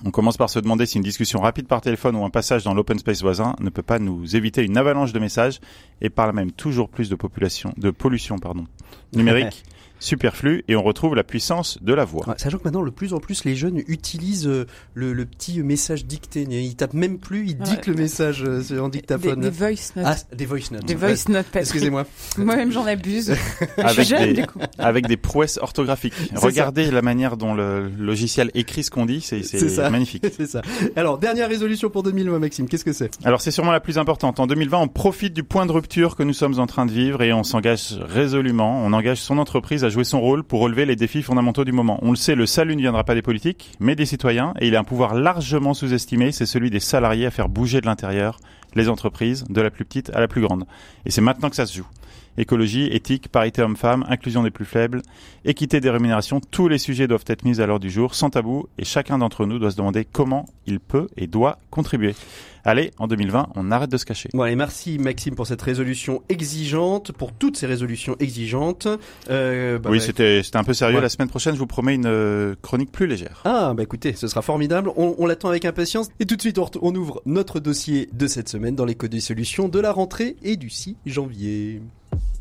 on 0.05 0.11
commence 0.11 0.37
par 0.37 0.49
se 0.49 0.57
demander 0.59 0.85
si 0.85 0.97
une 0.97 1.03
discussion 1.03 1.41
rapide 1.41 1.67
par 1.67 1.81
téléphone 1.81 2.15
ou 2.15 2.23
un 2.23 2.29
passage 2.29 2.63
dans 2.63 2.73
l'open 2.73 2.97
space 2.97 3.21
voisin 3.21 3.55
ne 3.59 3.69
peut 3.69 3.81
pas 3.81 3.99
nous 3.99 4.37
éviter 4.37 4.63
une 4.63 4.77
avalanche 4.77 5.11
de 5.11 5.19
messages 5.19 5.59
et 5.99 6.09
par 6.09 6.27
là 6.27 6.31
même 6.31 6.53
toujours 6.53 6.87
plus 6.87 7.09
de 7.09 7.15
population, 7.15 7.73
de 7.75 7.91
pollution, 7.91 8.39
pardon, 8.39 8.65
numérique, 9.13 9.65
superflue 10.03 10.63
et 10.67 10.75
on 10.75 10.83
retrouve 10.83 11.15
la 11.15 11.24
puissance 11.24 11.77
de 11.81 11.93
la 11.93 12.05
voix. 12.05 12.27
Ouais, 12.27 12.36
Sachant 12.38 12.57
que 12.57 12.63
maintenant, 12.65 12.83
de 12.83 12.89
plus 12.89 13.13
en 13.13 13.19
plus, 13.19 13.45
les 13.45 13.55
jeunes 13.55 13.81
utilisent 13.88 14.48
euh, 14.48 14.65
le, 14.93 15.13
le 15.13 15.25
petit 15.25 15.62
message 15.63 16.05
dicté. 16.05 16.41
Ils 16.50 16.75
tapent 16.75 16.93
même 16.93 17.17
plus, 17.17 17.48
ils 17.48 17.57
Ouais. 17.57 17.63
dictent 17.63 17.88
le 17.88 17.93
message 17.95 18.43
euh, 18.45 18.79
en 18.79 18.89
Des, 18.89 19.00
dictaphone. 19.00 19.39
des 19.39 19.50
voice 19.50 19.91
notes. 19.95 20.05
Ah, 20.05 20.15
des 20.36 20.45
voice 20.45 20.72
notes. 20.72 20.86
des 20.86 20.95
voice 20.95 21.29
notes. 21.29 21.45
Excusez-moi. 21.55 22.05
Moi-même, 22.38 22.72
j'en 22.72 22.86
abuse. 22.86 23.33
Je 23.60 23.65
suis 23.65 23.81
Avec 23.81 24.07
jeune, 24.07 24.33
des, 24.33 24.41
du 24.41 24.48
coup. 24.48 24.60
avec 24.77 25.07
des 25.07 25.17
prouesses 25.17 25.57
orthographiques. 25.62 26.13
ça. 26.13 26.39
Regardez 26.39 26.91
la 26.91 27.01
manière 27.01 27.38
dont 27.38 27.53
le 27.53 27.88
logiciel 27.98 28.51
écrit 28.53 28.83
ce 28.83 28.91
qu'on 28.91 29.05
dit, 29.05 29.22
c'est 29.22 29.41
magnifique. 29.89 30.25
C'est 30.38 30.48
ça. 30.48 30.62
Alors, 30.95 31.18
dernière 31.18 31.48
résolution 31.48 31.89
pour 31.89 32.03
2020, 32.03 32.39
Maxime. 32.39 32.68
Qu'est-ce 32.68 32.85
que 32.85 32.94
c'est? 32.94 33.11
Alors 33.24 33.42
c'est 33.42 33.51
sûrement 33.51 33.72
la 33.72 33.79
plus 33.79 33.98
importante. 33.98 34.39
En 34.39 34.48
2020, 34.48 34.77
on 34.79 34.87
profite 34.87 35.33
du 35.33 35.44
point 35.44 35.66
de 35.66 35.72
rupture 35.72 36.16
que 36.16 36.24
nous 36.24 36.33
sommes 36.33 36.59
en 36.59 36.66
train 36.68 36.85
de 36.85 36.92
vivre 36.92 37.22
et 37.22 37.31
on 37.33 37.44
s'engage 37.44 38.00
résolument. 38.01 38.83
On 38.85 38.94
engage 38.94 39.20
son 39.22 39.37
entreprise 39.37 39.83
à 39.83 39.89
jouer 39.94 40.03
son 40.03 40.20
rôle 40.20 40.44
pour 40.44 40.60
relever 40.60 40.86
les 40.86 40.96
défis 40.96 41.22
fondamentaux 41.22 41.64
du 41.64 41.72
moment. 41.72 42.00
On 42.01 42.10
le 42.10 42.16
sait, 42.16 42.36
le 42.36 42.46
salut 42.46 42.75
ne 42.75 42.82
viendra 42.82 43.03
pas 43.03 43.14
des 43.14 43.22
politiques, 43.22 43.74
mais 43.79 43.96
des 43.96 44.06
citoyens 44.06 44.53
et 44.60 44.68
il 44.68 44.75
a 44.75 44.79
un 44.79 44.84
pouvoir 44.84 45.14
largement 45.14 45.74
sous-estimé, 45.74 46.32
c'est 46.32 46.48
celui 46.48 46.70
des 46.70 46.79
salariés 46.79 47.27
à 47.27 47.32
faire 47.32 47.48
bouger 47.48 47.79
de 47.79 47.86
l'intérieur 47.86 48.40
les 48.75 48.90
entreprises, 48.90 49.46
de 49.50 49.62
la 49.62 49.70
plus 49.70 49.86
petite 49.86 50.10
à 50.10 50.20
la 50.20 50.27
plus 50.27 50.42
grande. 50.42 50.66
Et 51.06 51.12
c'est 51.12 51.22
maintenant 51.22 51.50
que 51.50 51.56
ça 51.56 51.68
se 51.68 51.77
joue. 51.77 51.88
Écologie, 52.37 52.87
éthique, 52.87 53.29
parité 53.29 53.61
homme-femme, 53.61 54.05
inclusion 54.07 54.43
des 54.43 54.51
plus 54.51 54.65
faibles, 54.65 55.01
équité 55.46 55.79
des 55.79 55.89
rémunérations, 55.89 56.39
tous 56.39 56.67
les 56.67 56.77
sujets 56.77 57.07
doivent 57.07 57.25
être 57.27 57.46
mis 57.46 57.61
à 57.61 57.67
l'ordre 57.67 57.83
du 57.83 57.91
jour, 57.91 58.15
sans 58.15 58.29
tabou, 58.29 58.67
et 58.77 58.85
chacun 58.85 59.17
d'entre 59.17 59.46
nous 59.46 59.59
doit 59.59 59.72
se 59.72 59.77
demander 59.77 60.05
comment 60.05 60.46
il 60.65 60.79
peut 60.79 61.07
et 61.17 61.27
doit 61.27 61.59
contribuer. 61.69 62.15
Allez, 62.65 62.91
en 62.98 63.07
2020, 63.07 63.50
on 63.55 63.72
arrête 63.72 63.91
de 63.91 63.98
se 63.98 64.05
cacher. 64.05 64.29
Bon, 64.33 64.43
allez, 64.43 64.55
merci 64.55 64.98
Maxime 64.98 65.35
pour 65.35 65.46
cette 65.48 65.61
résolution 65.61 66.24
exigeante, 66.29 67.11
pour 67.11 67.33
toutes 67.33 67.57
ces 67.57 67.65
résolutions 67.65 68.15
exigeantes. 68.19 68.87
Euh, 69.29 69.79
bah, 69.79 69.89
oui, 69.91 69.98
bah, 69.98 70.05
c'était 70.05 70.41
c'était 70.43 70.57
un 70.57 70.63
peu 70.63 70.74
sérieux. 70.74 70.96
Ouais. 70.96 71.01
La 71.01 71.09
semaine 71.09 71.27
prochaine, 71.27 71.55
je 71.55 71.59
vous 71.59 71.67
promets 71.67 71.96
une 71.96 72.05
euh, 72.05 72.55
chronique 72.61 72.91
plus 72.91 73.05
légère. 73.05 73.41
Ah, 73.43 73.74
bah 73.75 73.83
écoutez, 73.83 74.13
ce 74.13 74.27
sera 74.27 74.41
formidable. 74.41 74.91
On, 74.96 75.13
on 75.17 75.25
l'attend 75.25 75.50
avec 75.50 75.65
impatience. 75.65 76.07
Et 76.22 76.25
tout 76.25 76.37
de 76.37 76.41
suite, 76.41 76.57
on, 76.57 76.69
on 76.81 76.96
ouvre 76.96 77.22
notre 77.25 77.59
dossier 77.59 78.07
de 78.13 78.27
cette 78.27 78.48
semaine 78.48 78.75
dans 78.75 78.85
l'écho 78.85 79.09
des 79.09 79.19
solutions 79.19 79.67
de 79.67 79.79
la 79.79 79.91
rentrée 79.91 80.37
et 80.41 80.55
du 80.55 80.69
6 80.69 80.96
janvier. 81.05 81.81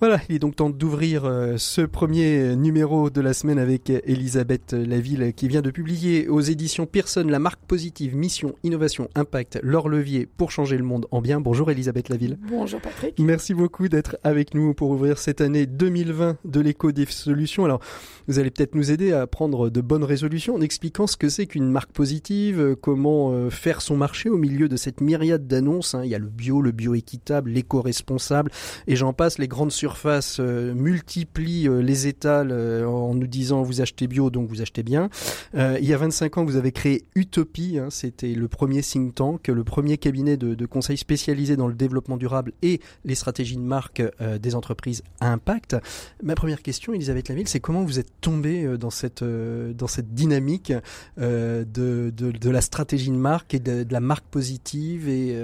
Voilà, 0.00 0.18
il 0.30 0.36
est 0.36 0.38
donc 0.38 0.56
temps 0.56 0.70
d'ouvrir 0.70 1.26
euh, 1.26 1.58
ce 1.58 1.82
premier 1.82 2.56
numéro 2.56 3.10
de 3.10 3.20
la 3.20 3.34
semaine 3.34 3.58
avec 3.58 3.90
Elisabeth 3.90 4.72
Laville 4.72 5.34
qui 5.34 5.46
vient 5.46 5.60
de 5.60 5.70
publier 5.70 6.26
aux 6.26 6.40
éditions 6.40 6.86
Pearson 6.86 7.26
la 7.28 7.38
marque 7.38 7.60
positive 7.66 8.16
Mission, 8.16 8.54
Innovation, 8.62 9.10
Impact, 9.14 9.60
leur 9.62 9.90
levier 9.90 10.24
pour 10.24 10.52
changer 10.52 10.78
le 10.78 10.84
monde 10.84 11.06
en 11.10 11.20
bien. 11.20 11.38
Bonjour 11.38 11.70
Elisabeth 11.70 12.08
Laville. 12.08 12.38
Bonjour, 12.48 12.80
Patrick. 12.80 13.18
Merci 13.18 13.52
beaucoup 13.52 13.88
d'être 13.90 14.16
avec 14.24 14.54
nous 14.54 14.72
pour 14.72 14.88
ouvrir 14.88 15.18
cette 15.18 15.42
année 15.42 15.66
2020 15.66 16.38
de 16.46 16.60
l'écho 16.60 16.92
des 16.92 17.04
solutions. 17.04 17.66
Alors, 17.66 17.80
vous 18.26 18.38
allez 18.38 18.50
peut-être 18.50 18.74
nous 18.74 18.90
aider 18.90 19.12
à 19.12 19.26
prendre 19.26 19.68
de 19.68 19.82
bonnes 19.82 20.04
résolutions 20.04 20.54
en 20.54 20.62
expliquant 20.62 21.06
ce 21.06 21.18
que 21.18 21.28
c'est 21.28 21.44
qu'une 21.44 21.68
marque 21.68 21.92
positive, 21.92 22.58
euh, 22.58 22.74
comment 22.74 23.32
euh, 23.32 23.50
faire 23.50 23.82
son 23.82 23.98
marché 23.98 24.30
au 24.30 24.38
milieu 24.38 24.66
de 24.70 24.76
cette 24.76 25.02
myriade 25.02 25.46
d'annonces. 25.46 25.94
hein. 25.94 26.04
Il 26.04 26.10
y 26.10 26.14
a 26.14 26.18
le 26.18 26.28
bio, 26.28 26.62
le 26.62 26.70
bio 26.70 26.94
équitable, 26.94 27.50
l'éco-responsable 27.50 28.50
et 28.86 28.96
j'en 28.96 29.12
passe. 29.12 29.36
Les 29.36 29.48
grandes 29.48 29.72
surfaces 29.72 29.89
euh, 30.38 30.72
multiplient 30.74 31.68
euh, 31.68 31.80
les 31.80 32.06
étals 32.06 32.50
euh, 32.52 32.86
en 32.86 33.14
nous 33.14 33.26
disant 33.26 33.62
vous 33.62 33.80
achetez 33.80 34.06
bio, 34.06 34.30
donc 34.30 34.48
vous 34.48 34.62
achetez 34.62 34.82
bien. 34.82 35.08
Il 35.54 35.84
y 35.84 35.92
a 35.92 35.96
25 35.98 36.38
ans, 36.38 36.44
vous 36.44 36.56
avez 36.56 36.72
créé 36.72 37.04
Utopie. 37.14 37.78
hein. 37.78 37.88
C'était 37.90 38.32
le 38.34 38.48
premier 38.48 38.82
think 38.82 39.14
tank, 39.14 39.48
le 39.48 39.64
premier 39.64 39.98
cabinet 39.98 40.36
de, 40.36 40.54
de 40.54 40.66
conseil 40.66 40.96
spécialisé 40.96 41.56
dans 41.56 41.66
le 41.68 41.74
développement 41.74 42.16
durable 42.16 42.52
et 42.62 42.80
les 43.04 43.14
stratégies 43.14 43.56
de 43.56 43.62
marque 43.62 44.02
des 44.40 44.54
entreprises 44.54 45.02
à 45.20 45.30
impact. 45.32 45.76
Ma 46.22 46.34
première 46.34 46.62
question, 46.62 46.92
Elisabeth 46.94 47.28
Laville, 47.28 47.48
c'est 47.48 47.60
comment 47.60 47.82
vous 47.84 47.98
êtes 47.98 48.20
tombée 48.20 48.76
dans 48.78 48.90
cette 48.90 49.24
dans 49.24 49.86
cette 49.86 50.14
dynamique 50.14 50.72
de, 51.18 52.10
de 52.14 52.50
la 52.50 52.60
stratégie 52.60 53.10
de 53.10 53.16
marque 53.16 53.54
et 53.54 53.58
de, 53.58 53.86
la 53.90 54.00
marque 54.00 54.24
positive 54.26 55.08
et 55.08 55.36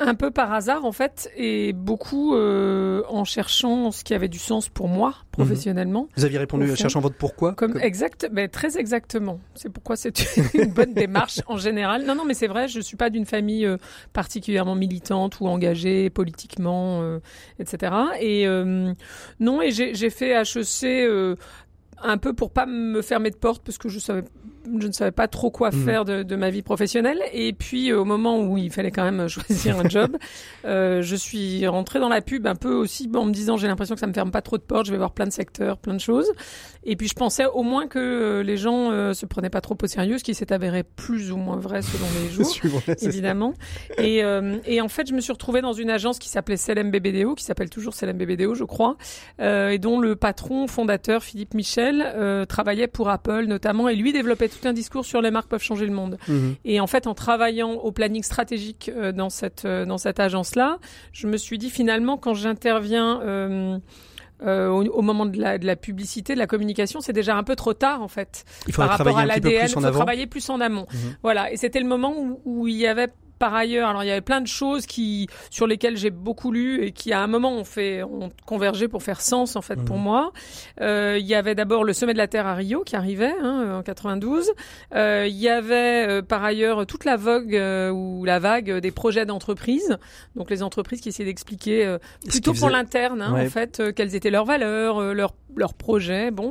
Un- 0.00 0.14
peu 0.14 0.30
par 0.30 0.52
hasard 0.52 0.84
en 0.84 0.92
fait, 0.92 1.30
et 1.36 1.72
beaucoup 1.72 2.34
en 2.34 3.24
cherchant 3.24 3.67
ce 3.92 4.04
qui 4.04 4.14
avait 4.14 4.28
du 4.28 4.38
sens 4.38 4.68
pour 4.68 4.88
moi 4.88 5.14
professionnellement. 5.32 6.08
vous 6.16 6.24
aviez 6.24 6.38
répondu 6.38 6.70
en 6.70 6.76
cherchant 6.76 7.00
votre 7.00 7.16
pourquoi. 7.16 7.54
Comme, 7.54 7.72
Comme- 7.74 7.82
exact, 7.82 8.28
mais 8.32 8.48
très 8.48 8.78
exactement. 8.78 9.40
C'est 9.54 9.68
pourquoi 9.68 9.96
c'est 9.96 10.18
une 10.54 10.72
bonne 10.72 10.94
démarche 10.94 11.40
en 11.46 11.56
général. 11.56 12.04
Non, 12.06 12.14
non, 12.14 12.24
mais 12.24 12.34
c'est 12.34 12.46
vrai. 12.48 12.68
Je 12.68 12.80
suis 12.80 12.96
pas 12.96 13.10
d'une 13.10 13.26
famille 13.26 13.64
euh, 13.66 13.76
particulièrement 14.12 14.74
militante 14.74 15.40
ou 15.40 15.46
engagée 15.46 16.10
politiquement, 16.10 17.00
euh, 17.02 17.18
etc. 17.58 17.92
Et 18.20 18.46
euh, 18.46 18.92
non, 19.40 19.62
et 19.62 19.70
j'ai 19.70 20.10
fait 20.10 20.30
HEC. 20.32 20.84
euh, 20.84 21.36
un 22.00 22.16
peu 22.16 22.32
pour 22.32 22.52
pas 22.52 22.64
me 22.64 23.02
fermer 23.02 23.30
de 23.30 23.36
porte 23.36 23.62
parce 23.64 23.76
que 23.76 23.88
je 23.88 23.98
savais 23.98 24.22
je 24.80 24.86
ne 24.86 24.92
savais 24.92 25.10
pas 25.12 25.28
trop 25.28 25.50
quoi 25.50 25.70
Mhm. 25.70 25.84
faire 25.84 26.04
de, 26.04 26.22
de 26.22 26.36
ma 26.36 26.50
vie 26.50 26.62
professionnelle. 26.62 27.18
Et 27.32 27.52
puis 27.52 27.90
euh, 27.90 28.00
au 28.00 28.04
moment 28.04 28.40
où 28.40 28.56
il 28.58 28.70
fallait 28.70 28.90
quand 28.90 29.04
même 29.04 29.28
choisir 29.28 29.78
un 29.78 29.88
job, 29.88 30.16
euh, 30.64 31.02
je 31.02 31.16
suis 31.16 31.66
rentrée 31.66 32.00
dans 32.00 32.08
la 32.08 32.20
pub 32.20 32.46
un 32.46 32.54
peu 32.54 32.72
aussi 32.74 33.10
en 33.14 33.24
me 33.24 33.32
disant 33.32 33.56
j'ai 33.56 33.66
l'impression 33.68 33.94
que 33.94 34.00
ça 34.00 34.06
me 34.06 34.12
ferme 34.12 34.30
pas 34.30 34.42
trop 34.42 34.56
de 34.58 34.62
portes, 34.62 34.86
je 34.86 34.92
vais 34.92 34.98
voir 34.98 35.12
plein 35.12 35.26
de 35.26 35.32
secteurs, 35.32 35.78
plein 35.78 35.94
de 35.94 36.00
choses. 36.00 36.30
Et 36.84 36.96
puis 36.96 37.08
je 37.08 37.14
pensais 37.14 37.44
au 37.46 37.62
moins 37.62 37.86
que 37.86 37.98
euh, 37.98 38.42
les 38.42 38.56
gens 38.56 38.90
euh, 38.90 39.12
se 39.12 39.26
prenaient 39.26 39.50
pas 39.50 39.60
trop 39.60 39.76
au 39.82 39.86
sérieux, 39.86 40.18
ce 40.18 40.24
qui 40.24 40.34
s'est 40.34 40.52
avéré 40.52 40.82
plus 40.84 41.32
ou 41.32 41.36
moins 41.36 41.56
vrai 41.56 41.82
selon 41.82 42.06
les 42.22 42.30
jours 42.32 42.46
ça. 42.86 42.92
évidemment. 43.06 43.52
Et, 43.98 44.24
euh, 44.24 44.56
et 44.64 44.80
en 44.80 44.88
fait, 44.88 45.06
je 45.08 45.14
me 45.14 45.20
suis 45.20 45.32
retrouvée 45.32 45.60
dans 45.60 45.72
une 45.72 45.90
agence 45.90 46.18
qui 46.18 46.28
s'appelait 46.28 46.56
Selem 46.56 46.90
BBDO, 46.90 47.34
qui 47.34 47.44
s'appelle 47.44 47.68
toujours 47.70 47.94
Selem 47.94 48.16
BBDO, 48.16 48.54
je 48.54 48.64
crois, 48.64 48.96
euh, 49.40 49.70
et 49.70 49.78
dont 49.78 49.98
le 50.00 50.16
patron 50.16 50.66
fondateur 50.66 51.22
Philippe 51.22 51.54
Michel 51.54 52.02
euh, 52.14 52.44
travaillait 52.46 52.86
pour 52.88 53.10
Apple 53.10 53.44
notamment, 53.46 53.88
et 53.88 53.94
lui 53.96 54.12
développait 54.12 54.47
tout 54.48 54.66
un 54.66 54.72
discours 54.72 55.04
sur 55.04 55.20
les 55.20 55.30
marques 55.30 55.48
peuvent 55.48 55.62
changer 55.62 55.86
le 55.86 55.92
monde. 55.92 56.18
Mhm. 56.28 56.56
Et 56.64 56.80
en 56.80 56.86
fait, 56.86 57.06
en 57.06 57.14
travaillant 57.14 57.72
au 57.72 57.92
planning 57.92 58.22
stratégique 58.22 58.90
euh, 58.94 59.12
dans 59.12 59.30
cette 59.30 59.64
euh, 59.64 59.84
dans 59.84 59.98
cette 59.98 60.20
agence-là, 60.20 60.78
je 61.12 61.26
me 61.26 61.36
suis 61.36 61.58
dit 61.58 61.70
finalement 61.70 62.16
quand 62.16 62.34
j'interviens 62.34 63.20
euh, 63.22 63.78
euh, 64.42 64.68
au, 64.68 64.84
au 64.84 65.02
moment 65.02 65.26
de 65.26 65.38
la, 65.38 65.58
de 65.58 65.66
la 65.66 65.74
publicité, 65.76 66.34
de 66.34 66.38
la 66.38 66.46
communication, 66.46 67.00
c'est 67.00 67.12
déjà 67.12 67.36
un 67.36 67.42
peu 67.42 67.56
trop 67.56 67.74
tard 67.74 68.02
en 68.02 68.08
fait 68.08 68.44
Il 68.68 68.74
par 68.74 68.88
rapport 68.88 69.18
à 69.18 69.26
l'ADN. 69.26 69.66
Il 69.66 69.68
faut 69.68 69.80
travailler 69.80 70.26
plus 70.26 70.48
en 70.50 70.60
amont. 70.60 70.86
Mhm. 70.92 71.16
Voilà. 71.22 71.52
Et 71.52 71.56
c'était 71.56 71.80
le 71.80 71.88
moment 71.88 72.14
où, 72.16 72.40
où 72.44 72.68
il 72.68 72.76
y 72.76 72.86
avait 72.86 73.08
par 73.38 73.54
ailleurs, 73.54 73.88
alors 73.90 74.02
il 74.02 74.06
y 74.06 74.10
avait 74.10 74.20
plein 74.20 74.40
de 74.40 74.46
choses 74.46 74.86
qui 74.86 75.28
sur 75.50 75.66
lesquelles 75.66 75.96
j'ai 75.96 76.10
beaucoup 76.10 76.50
lu 76.52 76.84
et 76.84 76.92
qui 76.92 77.12
à 77.12 77.20
un 77.22 77.26
moment 77.26 77.52
ont 77.52 77.64
fait 77.64 78.02
ont 78.02 78.30
convergé 78.46 78.88
pour 78.88 79.02
faire 79.02 79.20
sens 79.20 79.56
en 79.56 79.62
fait 79.62 79.76
Mhm. 79.76 79.84
pour 79.84 79.96
moi. 79.98 80.32
Euh, 80.80 81.16
il 81.20 81.26
y 81.26 81.34
avait 81.34 81.54
d'abord 81.54 81.84
le 81.84 81.92
sommet 81.92 82.12
de 82.12 82.18
la 82.18 82.28
Terre 82.28 82.46
à 82.46 82.54
Rio 82.54 82.82
qui 82.84 82.96
arrivait 82.96 83.34
hein, 83.42 83.76
en 83.78 83.82
92. 83.82 84.50
Euh, 84.94 85.26
il 85.28 85.36
y 85.36 85.48
avait 85.48 86.06
euh, 86.08 86.22
par 86.22 86.42
ailleurs 86.44 86.86
toute 86.86 87.04
la 87.04 87.16
vogue 87.16 87.54
ou 87.94 88.24
la 88.24 88.38
vague 88.38 88.78
des 88.78 88.90
projets 88.90 89.26
d'entreprise. 89.26 89.96
Donc 90.36 90.50
les 90.50 90.62
entreprises 90.62 91.00
qui 91.00 91.08
essayaient 91.10 91.26
d'expliquer 91.28 91.96
plutôt 92.28 92.52
pour 92.52 92.60
faisaient- 92.68 92.72
l'interne 92.72 93.22
hein, 93.22 93.34
Ouais. 93.34 93.46
en 93.46 93.50
fait 93.50 93.82
quelles 93.94 94.14
étaient 94.14 94.30
leurs 94.30 94.44
valeurs, 94.44 95.14
leurs 95.14 95.34
leurs 95.56 95.74
projets, 95.74 96.30
bon. 96.30 96.50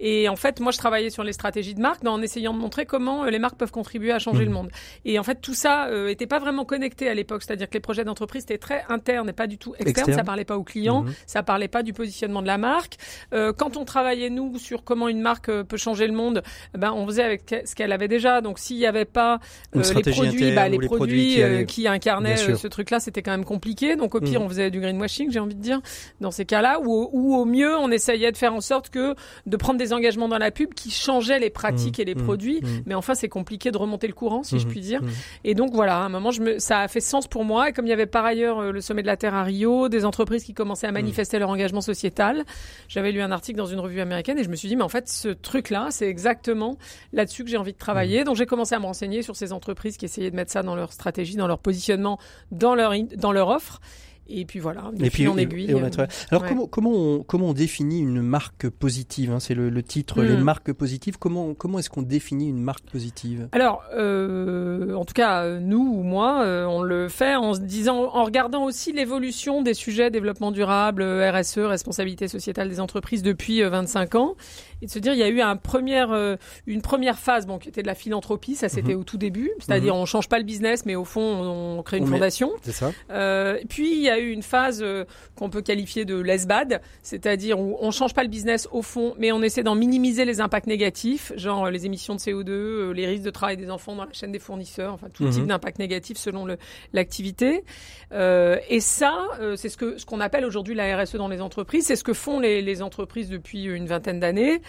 Et 0.00 0.30
en 0.30 0.36
fait, 0.36 0.60
moi, 0.60 0.72
je 0.72 0.78
travaillais 0.78 1.10
sur 1.10 1.22
les 1.24 1.32
stratégies 1.34 1.74
de 1.74 1.80
marque 1.80 2.06
en 2.06 2.22
essayant 2.22 2.54
de 2.54 2.58
montrer 2.58 2.86
comment 2.86 3.24
les 3.24 3.38
marques 3.38 3.56
peuvent 3.58 3.72
contribuer 3.72 4.12
à 4.12 4.18
changer 4.18 4.40
Mhm. 4.42 4.44
le 4.46 4.50
monde. 4.52 4.68
Et 5.04 5.18
en 5.18 5.22
fait, 5.24 5.40
tout 5.42 5.52
ça 5.52 5.88
euh, 5.88 6.06
pas 6.26 6.38
vraiment 6.38 6.64
connecté 6.64 7.08
à 7.08 7.14
l'époque, 7.14 7.42
c'est-à-dire 7.42 7.68
que 7.68 7.74
les 7.74 7.80
projets 7.80 8.04
d'entreprise 8.04 8.44
étaient 8.44 8.58
très 8.58 8.84
internes 8.88 9.28
et 9.28 9.32
pas 9.32 9.46
du 9.46 9.58
tout 9.58 9.72
externes. 9.74 9.88
Externe. 9.90 10.18
Ça 10.18 10.24
parlait 10.24 10.44
pas 10.44 10.56
aux 10.56 10.62
clients, 10.64 11.02
Mhm. 11.02 11.12
ça 11.26 11.42
parlait 11.42 11.68
pas 11.68 11.82
du 11.82 11.92
positionnement 11.92 12.42
de 12.42 12.46
la 12.46 12.58
marque. 12.58 12.96
Euh, 13.32 13.52
quand 13.52 13.76
on 13.76 13.84
travaillait 13.84 14.30
nous 14.30 14.58
sur 14.58 14.84
comment 14.84 15.08
une 15.08 15.20
marque 15.20 15.48
euh, 15.48 15.64
peut 15.64 15.76
changer 15.76 16.06
le 16.06 16.12
monde, 16.12 16.42
eh 16.74 16.78
ben 16.78 16.92
on 16.92 17.06
faisait 17.06 17.22
avec 17.24 17.62
ce 17.66 17.74
qu'elle 17.74 17.92
avait 17.92 18.08
déjà. 18.08 18.40
Donc 18.40 18.58
s'il 18.58 18.76
y 18.76 18.86
avait 18.86 19.04
pas 19.04 19.38
euh, 19.74 19.82
les 19.94 20.02
produits, 20.12 20.52
bah, 20.54 20.68
les 20.68 20.76
ou 20.76 20.80
les 20.80 20.86
produits, 20.86 20.96
produits 21.16 21.34
qui 21.34 21.42
allaient- 21.42 21.66
qui 21.66 21.88
incarnaient 21.88 22.36
ce 22.36 22.66
truc-là, 22.68 23.00
c'était 23.00 23.22
quand 23.22 23.30
même 23.32 23.44
compliqué. 23.44 23.96
Donc 23.96 24.14
au 24.14 24.20
pire, 24.20 24.40
Mhm. 24.40 24.46
on 24.46 24.48
faisait 24.48 24.70
du 24.70 24.80
greenwashing, 24.80 25.30
j'ai 25.30 25.40
envie 25.40 25.54
de 25.54 25.60
dire, 25.60 25.80
dans 26.20 26.30
ces 26.30 26.44
cas-là, 26.44 26.80
ou, 26.80 26.92
au- 26.92 27.10
ou 27.12 27.34
au 27.36 27.44
mieux, 27.44 27.76
on 27.76 27.90
essayait 27.90 28.32
de 28.32 28.36
faire 28.36 28.54
en 28.54 28.60
sorte 28.60 28.90
que 28.90 29.14
de 29.46 29.56
prendre 29.56 29.78
des 29.78 29.92
engagements 29.92 30.28
dans 30.28 30.38
la 30.38 30.50
pub 30.50 30.74
qui 30.74 30.90
changeaient 30.90 31.38
les 31.38 31.50
pratiques 31.50 31.98
Mhm. 31.98 32.02
et 32.02 32.04
les 32.06 32.14
Mhm. 32.14 32.22
produits. 32.24 32.60
Mais 32.86 32.94
enfin, 32.94 33.14
c'est 33.14 33.28
compliqué 33.28 33.70
de 33.70 33.78
remonter 33.78 34.06
le 34.06 34.12
courant, 34.14 34.42
si 34.42 34.58
je 34.58 34.66
puis 34.66 34.80
dire. 34.80 35.00
Et 35.44 35.54
donc 35.54 35.72
voilà, 35.72 35.98
à 35.98 36.00
un 36.00 36.08
moment, 36.16 36.30
je 36.30 36.42
me, 36.42 36.58
ça 36.58 36.80
a 36.80 36.88
fait 36.88 37.00
sens 37.00 37.26
pour 37.26 37.44
moi. 37.44 37.68
Et 37.68 37.72
comme 37.72 37.86
il 37.86 37.90
y 37.90 37.92
avait 37.92 38.06
par 38.06 38.24
ailleurs 38.24 38.58
euh, 38.58 38.72
le 38.72 38.80
sommet 38.80 39.02
de 39.02 39.06
la 39.06 39.16
Terre 39.16 39.34
à 39.34 39.42
Rio, 39.44 39.88
des 39.88 40.04
entreprises 40.04 40.44
qui 40.44 40.52
commençaient 40.54 40.86
à 40.86 40.92
manifester 40.92 41.38
leur 41.38 41.48
engagement 41.50 41.80
sociétal, 41.80 42.44
j'avais 42.88 43.12
lu 43.12 43.20
un 43.20 43.30
article 43.32 43.58
dans 43.58 43.66
une 43.66 43.80
revue 43.80 44.00
américaine 44.00 44.38
et 44.38 44.44
je 44.44 44.48
me 44.48 44.56
suis 44.56 44.68
dit, 44.68 44.76
mais 44.76 44.82
en 44.82 44.88
fait, 44.88 45.08
ce 45.08 45.28
truc-là, 45.28 45.88
c'est 45.90 46.08
exactement 46.08 46.76
là-dessus 47.12 47.44
que 47.44 47.50
j'ai 47.50 47.56
envie 47.56 47.72
de 47.72 47.78
travailler. 47.78 48.24
Donc 48.24 48.36
j'ai 48.36 48.46
commencé 48.46 48.74
à 48.74 48.78
me 48.78 48.86
renseigner 48.86 49.22
sur 49.22 49.36
ces 49.36 49.52
entreprises 49.52 49.96
qui 49.96 50.04
essayaient 50.06 50.30
de 50.30 50.36
mettre 50.36 50.52
ça 50.52 50.62
dans 50.62 50.74
leur 50.76 50.92
stratégie, 50.92 51.36
dans 51.36 51.46
leur 51.46 51.58
positionnement, 51.58 52.18
dans 52.50 52.74
leur, 52.74 52.92
in- 52.92 53.06
dans 53.16 53.32
leur 53.32 53.48
offre. 53.48 53.80
Et 54.28 54.44
puis 54.44 54.58
voilà, 54.58 54.90
Et 55.00 55.10
puis 55.10 55.28
en 55.28 55.36
aiguille. 55.36 55.70
et 55.70 55.74
on 55.74 55.82
a 55.84 55.86
euh. 55.86 56.06
Alors 56.30 56.42
ouais. 56.42 56.48
comment 56.48 56.66
comment 56.66 56.90
on, 56.92 57.22
comment 57.22 57.48
on 57.50 57.52
définit 57.52 58.00
une 58.00 58.22
marque 58.22 58.68
positive 58.68 59.30
hein 59.32 59.40
C'est 59.40 59.54
le, 59.54 59.70
le 59.70 59.82
titre, 59.82 60.22
Hmm. 60.22 60.26
les 60.26 60.36
marques 60.36 60.72
positives. 60.72 61.18
Comment 61.18 61.54
comment 61.54 61.78
est-ce 61.78 61.90
qu'on 61.90 62.02
définit 62.02 62.48
une 62.48 62.60
marque 62.62 62.84
positive? 62.90 63.48
Alors, 63.52 63.82
euh, 63.96 64.94
en 64.94 65.04
tout 65.04 65.14
cas, 65.14 65.42
euh, 65.44 65.60
nous 65.60 65.78
ou 65.98 66.02
moi, 66.02 66.42
euh, 66.42 66.64
on 66.64 66.82
le 66.82 67.08
fait 67.08 67.34
en 67.36 67.54
se 67.54 67.60
disant, 67.60 68.04
en 68.12 68.24
regardant 68.24 68.64
aussi 68.64 68.92
l'évolution 68.92 69.62
des 69.62 69.74
sujets 69.74 70.10
développement 70.10 70.50
durable, 70.52 71.02
RSE, 71.02 71.58
responsabilité 71.58 72.28
sociétale 72.28 72.68
des 72.68 72.80
entreprises 72.80 73.22
depuis 73.22 73.62
euh, 73.62 73.68
25 73.68 74.14
ans, 74.14 74.36
et 74.82 74.86
de 74.86 74.90
se 74.90 74.98
dire, 74.98 75.12
il 75.14 75.18
y 75.18 75.22
a 75.22 75.28
eu 75.28 75.40
un 75.40 75.56
première, 75.56 76.12
euh, 76.12 76.36
une 76.66 76.82
première 76.82 77.18
phase, 77.18 77.46
bon, 77.46 77.58
qui 77.58 77.68
était 77.68 77.82
de 77.82 77.86
la 77.86 77.94
philanthropie, 77.94 78.54
ça 78.54 78.68
c'était 78.68 78.94
au 78.94 79.04
tout 79.04 79.16
début, 79.18 79.50
c'est-à-dire 79.58 79.94
on 79.96 80.04
change 80.06 80.28
pas 80.28 80.38
le 80.38 80.44
business, 80.44 80.84
mais 80.86 80.94
au 80.96 81.04
fond, 81.04 81.20
on, 81.22 81.78
on 81.78 81.82
crée 81.82 81.98
une 81.98 82.04
On 82.04 82.06
met- 82.08 82.12
fondation. 82.16 82.52
C'est 82.62 82.72
ça 82.72 82.92
Euh, 83.10 83.58
puis 83.68 83.92
il 83.92 84.00
y 84.02 84.10
a 84.10 84.18
eu 84.18 84.30
une 84.30 84.42
phase 84.42 84.80
euh, 84.82 85.04
qu'on 85.36 85.48
peut 85.50 85.62
qualifier 85.62 86.04
de 86.04 86.16
less 86.18 86.46
bad, 86.46 86.80
c'est-à-dire 87.02 87.58
où 87.58 87.76
on 87.80 87.90
change 87.90 88.12
pas 88.14 88.22
le 88.22 88.28
business 88.28 88.68
au 88.72 88.82
fond, 88.82 89.14
mais 89.18 89.32
on 89.32 89.42
essaie 89.42 89.62
d'en 89.62 89.74
minimiser 89.74 90.24
les 90.24 90.40
impacts 90.40 90.66
négatifs, 90.66 91.32
genre 91.36 91.66
euh, 91.66 91.70
les 91.70 91.86
émissions 91.86 92.14
de 92.14 92.20
CO2, 92.20 92.50
euh, 92.50 92.90
les 92.92 93.06
risques 93.06 93.24
de 93.24 93.30
travail 93.30 93.56
des 93.56 93.70
enfants 93.70 93.94
dans 93.96 94.04
la 94.04 94.12
chaîne 94.12 94.32
des 94.32 94.38
fournisseurs, 94.38 94.92
enfin 94.92 95.08
tout 95.12 95.24
Mhm. 95.24 95.30
type 95.30 95.46
d'impact 95.46 95.78
négatif 95.78 96.18
selon 96.18 96.46
l'activité. 96.92 97.64
Euh, 98.12 98.58
et 98.68 98.80
ça, 98.80 99.26
euh, 99.40 99.56
c'est 99.56 99.68
ce 99.68 99.76
que 99.76 99.98
ce 99.98 100.06
qu'on 100.06 100.20
appelle 100.20 100.44
aujourd'hui 100.44 100.74
la 100.74 100.96
RSE 100.96 101.16
dans 101.16 101.28
les 101.28 101.40
entreprises. 101.40 101.86
C'est 101.86 101.96
ce 101.96 102.04
que 102.04 102.12
font 102.12 102.40
les, 102.40 102.62
les 102.62 102.82
entreprises 102.82 103.28
depuis 103.28 103.64
une 103.64 103.86
vingtaine 103.86 104.20
d'années. 104.20 104.60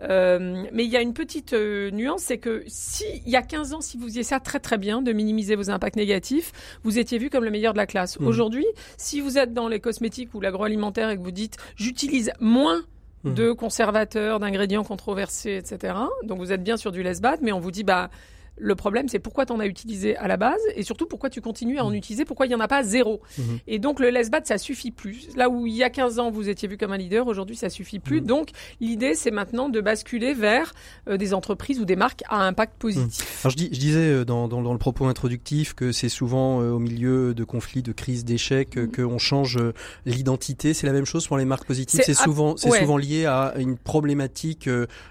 Euh, 0.00 0.64
mais 0.72 0.84
il 0.84 0.90
y 0.90 0.96
a 0.96 1.00
une 1.00 1.14
petite 1.14 1.52
euh, 1.52 1.90
nuance, 1.90 2.22
c'est 2.22 2.38
que 2.38 2.64
si 2.66 3.04
il 3.24 3.30
y 3.30 3.36
a 3.36 3.42
15 3.42 3.74
ans, 3.74 3.80
si 3.80 3.96
vous 3.96 4.06
faisiez 4.06 4.22
ça 4.24 4.40
très 4.40 4.58
très 4.58 4.78
bien, 4.78 5.00
de 5.02 5.12
minimiser 5.12 5.54
vos 5.54 5.70
impacts 5.70 5.96
négatifs, 5.96 6.52
vous 6.82 6.98
étiez 6.98 7.18
vu 7.18 7.30
comme 7.30 7.44
le 7.44 7.50
meilleur 7.50 7.72
de 7.72 7.78
la 7.78 7.86
classe. 7.86 8.18
Mhm. 8.18 8.26
Aujourd'hui, 8.26 8.66
si 8.96 9.20
vous 9.20 9.38
êtes 9.38 9.52
dans 9.54 9.68
les 9.68 9.80
cosmétiques 9.80 10.34
ou 10.34 10.40
l'agroalimentaire 10.40 11.10
et 11.10 11.16
que 11.16 11.22
vous 11.22 11.30
dites 11.30 11.56
j'utilise 11.76 12.32
moins 12.40 12.82
Mhm. 13.24 13.34
de 13.34 13.52
conservateurs, 13.52 14.40
d'ingrédients 14.40 14.82
controversés, 14.82 15.56
etc. 15.56 15.94
Donc 16.24 16.38
vous 16.38 16.52
êtes 16.52 16.64
bien 16.64 16.76
sur 16.76 16.90
du 16.90 17.04
less 17.04 17.20
bad, 17.20 17.38
mais 17.40 17.52
on 17.52 17.60
vous 17.60 17.70
dit 17.70 17.84
bah 17.84 18.10
le 18.56 18.74
problème, 18.74 19.08
c'est 19.08 19.18
pourquoi 19.18 19.46
tu 19.46 19.52
en 19.52 19.60
as 19.60 19.66
utilisé 19.66 20.16
à 20.16 20.28
la 20.28 20.36
base 20.36 20.60
et 20.74 20.82
surtout 20.82 21.06
pourquoi 21.06 21.30
tu 21.30 21.40
continues 21.40 21.78
à 21.78 21.84
en 21.84 21.92
utiliser, 21.92 22.24
pourquoi 22.24 22.46
il 22.46 22.50
n'y 22.50 22.54
en 22.54 22.60
a 22.60 22.68
pas 22.68 22.82
zéro. 22.82 23.20
Mhm. 23.38 23.58
Et 23.66 23.78
donc 23.78 23.98
le 23.98 24.12
bad, 24.30 24.46
ça 24.46 24.58
suffit 24.58 24.90
plus. 24.90 25.28
Là 25.36 25.48
où 25.48 25.66
il 25.66 25.74
y 25.74 25.82
a 25.82 25.90
15 25.90 26.18
ans, 26.18 26.30
vous 26.30 26.48
étiez 26.48 26.68
vu 26.68 26.76
comme 26.76 26.92
un 26.92 26.96
leader, 26.96 27.26
aujourd'hui, 27.26 27.56
ça 27.56 27.70
suffit 27.70 27.98
plus. 27.98 28.20
Mhm. 28.20 28.26
Donc 28.26 28.48
l'idée, 28.80 29.14
c'est 29.14 29.30
maintenant 29.30 29.68
de 29.68 29.80
basculer 29.80 30.34
vers 30.34 30.74
euh, 31.08 31.16
des 31.16 31.34
entreprises 31.34 31.80
ou 31.80 31.84
des 31.84 31.96
marques 31.96 32.22
à 32.28 32.46
impact 32.46 32.74
positif. 32.78 33.44
Alors 33.44 33.50
je, 33.50 33.56
dis, 33.56 33.68
je 33.72 33.78
disais 33.78 34.08
euh, 34.08 34.24
dans, 34.24 34.48
dans, 34.48 34.62
dans 34.62 34.72
le 34.72 34.78
propos 34.78 35.06
introductif 35.06 35.74
que 35.74 35.92
c'est 35.92 36.08
souvent 36.08 36.60
euh, 36.60 36.70
au 36.70 36.78
milieu 36.78 37.34
de 37.34 37.44
conflits, 37.44 37.82
de 37.82 37.92
crises, 37.92 38.24
d'échecs 38.24 38.76
euh, 38.76 38.86
qu'on 38.86 39.18
change 39.18 39.58
l'identité. 40.06 40.74
C'est 40.74 40.86
la 40.86 40.92
même 40.92 41.06
chose 41.06 41.26
pour 41.26 41.38
les 41.38 41.44
marques 41.44 41.66
positives. 41.66 42.02
C'est 42.04 42.14
souvent, 42.14 42.56
c'est 42.56 42.70
ouais. 42.70 42.80
souvent 42.80 42.96
lié 42.96 43.26
à 43.26 43.54
une 43.56 43.76
problématique, 43.76 44.68